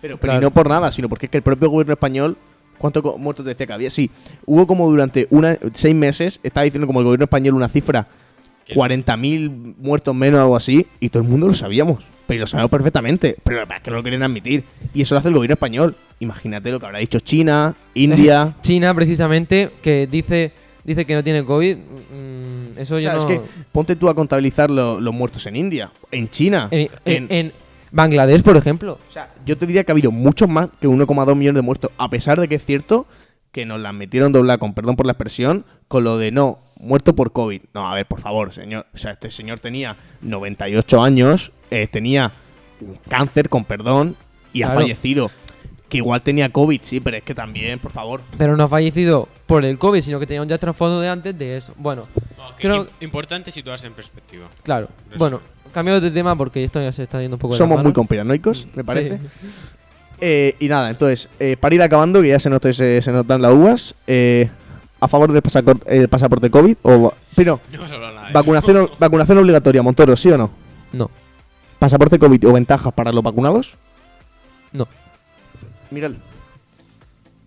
Pero, 0.00 0.18
pero 0.18 0.36
y 0.36 0.40
no 0.40 0.50
por 0.50 0.68
nada, 0.68 0.92
sino 0.92 1.08
porque 1.08 1.26
es 1.26 1.30
que 1.30 1.38
el 1.38 1.42
propio 1.42 1.68
gobierno 1.68 1.92
español. 1.92 2.36
¿Cuántos 2.84 3.16
muertos 3.18 3.46
decía 3.46 3.66
que 3.66 3.72
había? 3.72 3.88
Sí, 3.88 4.10
hubo 4.44 4.66
como 4.66 4.90
durante 4.90 5.26
una, 5.30 5.56
seis 5.72 5.94
meses, 5.94 6.38
estaba 6.42 6.64
diciendo 6.64 6.86
como 6.86 7.00
el 7.00 7.06
gobierno 7.06 7.24
español 7.24 7.54
una 7.54 7.68
cifra, 7.70 8.06
¿Qué? 8.66 8.74
40.000 8.74 9.76
muertos 9.78 10.14
menos 10.14 10.38
o 10.38 10.42
algo 10.42 10.56
así, 10.56 10.86
y 11.00 11.08
todo 11.08 11.22
el 11.22 11.28
mundo 11.30 11.46
lo 11.48 11.54
sabíamos. 11.54 12.04
Pero 12.26 12.40
lo 12.40 12.46
sabemos 12.46 12.70
perfectamente. 12.70 13.36
Pero 13.42 13.62
es 13.62 13.82
que 13.82 13.90
no 13.90 13.96
lo 13.96 14.02
quieren 14.02 14.22
admitir. 14.22 14.64
Y 14.92 15.00
eso 15.00 15.14
lo 15.14 15.20
hace 15.20 15.28
el 15.28 15.34
gobierno 15.34 15.54
español. 15.54 15.96
Imagínate 16.20 16.70
lo 16.70 16.78
que 16.78 16.84
habrá 16.84 16.98
dicho 16.98 17.20
China, 17.20 17.74
India. 17.94 18.54
China, 18.60 18.92
precisamente, 18.94 19.70
que 19.80 20.06
dice, 20.06 20.52
dice 20.84 21.06
que 21.06 21.14
no 21.14 21.24
tiene 21.24 21.42
COVID. 21.42 21.76
mm, 21.76 22.78
eso 22.78 22.98
ya 22.98 23.12
Claro, 23.14 23.26
no... 23.26 23.34
es 23.34 23.40
que 23.40 23.46
ponte 23.72 23.96
tú 23.96 24.10
a 24.10 24.14
contabilizar 24.14 24.70
lo- 24.70 25.00
los 25.00 25.14
muertos 25.14 25.46
en 25.46 25.56
India, 25.56 25.90
en 26.10 26.28
China. 26.28 26.68
en, 26.70 26.80
en- 27.06 27.14
en- 27.14 27.32
en 27.32 27.52
Bangladesh, 27.94 28.42
por 28.42 28.56
ejemplo. 28.56 28.98
O 29.08 29.12
sea, 29.12 29.30
yo 29.46 29.56
te 29.56 29.66
diría 29.66 29.84
que 29.84 29.92
ha 29.92 29.94
habido 29.94 30.10
muchos 30.10 30.48
más 30.48 30.68
que 30.80 30.88
1,2 30.88 31.34
millones 31.36 31.54
de 31.60 31.62
muertos, 31.62 31.90
a 31.96 32.08
pesar 32.10 32.40
de 32.40 32.48
que 32.48 32.56
es 32.56 32.64
cierto 32.64 33.06
que 33.52 33.64
nos 33.64 33.78
las 33.80 33.94
metieron 33.94 34.32
doblar, 34.32 34.58
con 34.58 34.74
perdón 34.74 34.96
por 34.96 35.06
la 35.06 35.12
expresión, 35.12 35.64
con 35.86 36.02
lo 36.02 36.18
de 36.18 36.32
no, 36.32 36.58
muerto 36.80 37.14
por 37.14 37.30
COVID. 37.32 37.62
No, 37.72 37.88
a 37.88 37.94
ver, 37.94 38.04
por 38.06 38.20
favor, 38.20 38.52
señor. 38.52 38.86
O 38.92 38.98
sea, 38.98 39.12
este 39.12 39.30
señor 39.30 39.60
tenía 39.60 39.96
98 40.22 41.02
años, 41.02 41.52
eh, 41.70 41.86
tenía 41.86 42.32
cáncer, 43.08 43.48
con 43.48 43.64
perdón, 43.64 44.16
y 44.52 44.62
ha 44.62 44.70
fallecido. 44.70 45.30
Que 45.88 45.98
igual 45.98 46.22
tenía 46.22 46.48
COVID, 46.48 46.80
sí, 46.82 46.98
pero 46.98 47.18
es 47.18 47.22
que 47.22 47.34
también, 47.36 47.78
por 47.78 47.92
favor. 47.92 48.22
Pero 48.36 48.56
no 48.56 48.64
ha 48.64 48.68
fallecido 48.68 49.28
por 49.46 49.64
el 49.64 49.78
COVID, 49.78 50.00
sino 50.00 50.18
que 50.18 50.26
tenía 50.26 50.42
un 50.42 50.48
ya 50.48 50.58
trasfondo 50.58 51.00
de 51.00 51.08
antes 51.08 51.38
de 51.38 51.56
eso. 51.56 51.74
Bueno, 51.76 52.08
Creo- 52.58 52.86
im- 52.86 52.88
Importante 53.04 53.52
situarse 53.52 53.86
en 53.86 53.92
perspectiva. 53.92 54.48
claro. 54.64 54.88
Resumen. 55.10 55.18
Bueno, 55.18 55.40
cambiamos 55.74 56.00
de 56.02 56.10
tema 56.10 56.34
porque 56.36 56.64
esto 56.64 56.80
ya 56.80 56.90
se 56.92 57.02
está 57.02 57.20
yendo 57.20 57.36
un 57.36 57.38
poco 57.40 57.52
de 57.54 57.58
las 57.60 57.68
Somos 57.68 57.82
muy 57.82 57.92
conspiranoicos, 57.92 58.66
me 58.74 58.82
parece. 58.84 59.18
Sí. 59.18 59.26
Eh, 60.20 60.56
y 60.60 60.68
nada, 60.68 60.88
entonces, 60.90 61.28
eh, 61.40 61.56
para 61.58 61.74
ir 61.74 61.82
acabando, 61.82 62.22
que 62.22 62.28
ya 62.28 62.38
se 62.38 62.48
nos, 62.48 62.60
se, 62.62 63.02
se 63.02 63.12
nos 63.12 63.26
dan 63.26 63.42
las 63.42 63.52
uvas, 63.52 63.94
eh, 64.06 64.48
¿a 65.00 65.08
favor 65.08 65.32
del 65.32 65.42
el 65.86 66.08
pasaporte 66.08 66.48
COVID? 66.50 66.76
O, 66.82 67.12
pero, 67.36 67.60
No 67.70 67.76
hemos 67.78 67.92
hablado 67.92 68.14
nada 68.14 68.26
de 68.28 68.32
vacunación, 68.32 68.76
eso. 68.84 68.92
vacunación 68.98 69.38
obligatoria, 69.38 69.82
Montoro, 69.82 70.16
¿sí 70.16 70.30
o 70.30 70.38
no? 70.38 70.50
No, 70.92 71.10
¿Pasaporte 71.78 72.18
COVID 72.18 72.48
o 72.48 72.52
ventajas 72.52 72.92
para 72.94 73.12
los 73.12 73.22
vacunados? 73.22 73.76
no. 74.72 74.88
Miguel. 75.90 76.16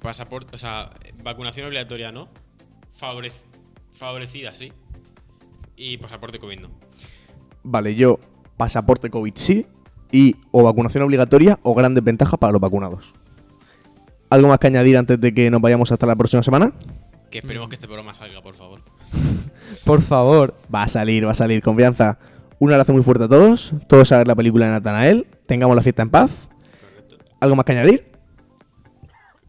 Pasaporte, 0.01 0.55
o 0.55 0.59
sea, 0.59 0.89
vacunación 1.23 1.67
obligatoria 1.67 2.11
no. 2.11 2.27
Favorec- 2.97 3.45
favorecida 3.91 4.53
sí. 4.53 4.71
Y 5.75 5.97
pasaporte 5.97 6.39
COVID 6.39 6.59
no. 6.59 6.69
Vale, 7.69 7.95
yo, 7.95 8.17
pasaporte 8.55 9.09
COVID 9.09 9.33
sí, 9.35 9.65
y 10.09 10.37
o 10.51 10.63
vacunación 10.63 11.03
obligatoria 11.03 11.59
o 11.63 11.75
grandes 11.75 12.01
ventajas 12.01 12.39
para 12.39 12.53
los 12.53 12.61
vacunados. 12.61 13.13
¿Algo 14.29 14.47
más 14.47 14.57
que 14.59 14.67
añadir 14.67 14.97
antes 14.97 15.19
de 15.19 15.33
que 15.33 15.51
nos 15.51 15.59
vayamos 15.59 15.91
hasta 15.91 16.05
la 16.05 16.15
próxima 16.15 16.41
semana? 16.43 16.71
Que 17.29 17.39
esperemos 17.39 17.67
que 17.67 17.75
este 17.75 17.87
programa 17.87 18.13
salga, 18.13 18.41
por 18.41 18.55
favor. 18.55 18.79
Por 19.85 20.01
favor. 20.01 20.55
Va 20.73 20.83
a 20.83 20.87
salir, 20.87 21.27
va 21.27 21.31
a 21.31 21.33
salir, 21.33 21.61
confianza. 21.61 22.17
Un 22.57 22.71
abrazo 22.71 22.93
muy 22.93 23.03
fuerte 23.03 23.25
a 23.25 23.27
todos, 23.27 23.73
todos 23.87 24.13
a 24.13 24.19
ver 24.19 24.27
la 24.27 24.35
película 24.35 24.65
de 24.65 24.71
Natanael, 24.71 25.27
tengamos 25.45 25.75
la 25.75 25.83
fiesta 25.83 26.03
en 26.03 26.09
paz. 26.09 26.47
Correcto. 26.79 27.17
¿Algo 27.41 27.57
más 27.57 27.65
que 27.65 27.73
añadir? 27.73 28.11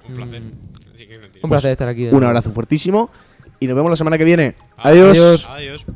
Un 0.08 0.14
placer. 0.14 0.42
Que 0.42 1.06
tiene 1.06 1.28
Un 1.40 1.50
placer 1.50 1.70
estar 1.70 1.88
aquí. 1.88 2.08
Un 2.08 2.24
abrazo 2.24 2.50
fuertísimo 2.50 3.10
y 3.60 3.68
nos 3.68 3.76
vemos 3.76 3.90
la 3.90 3.96
semana 3.96 4.18
que 4.18 4.24
viene. 4.24 4.56
Adiós. 4.76 5.16
Adiós. 5.16 5.46
Adiós. 5.48 5.86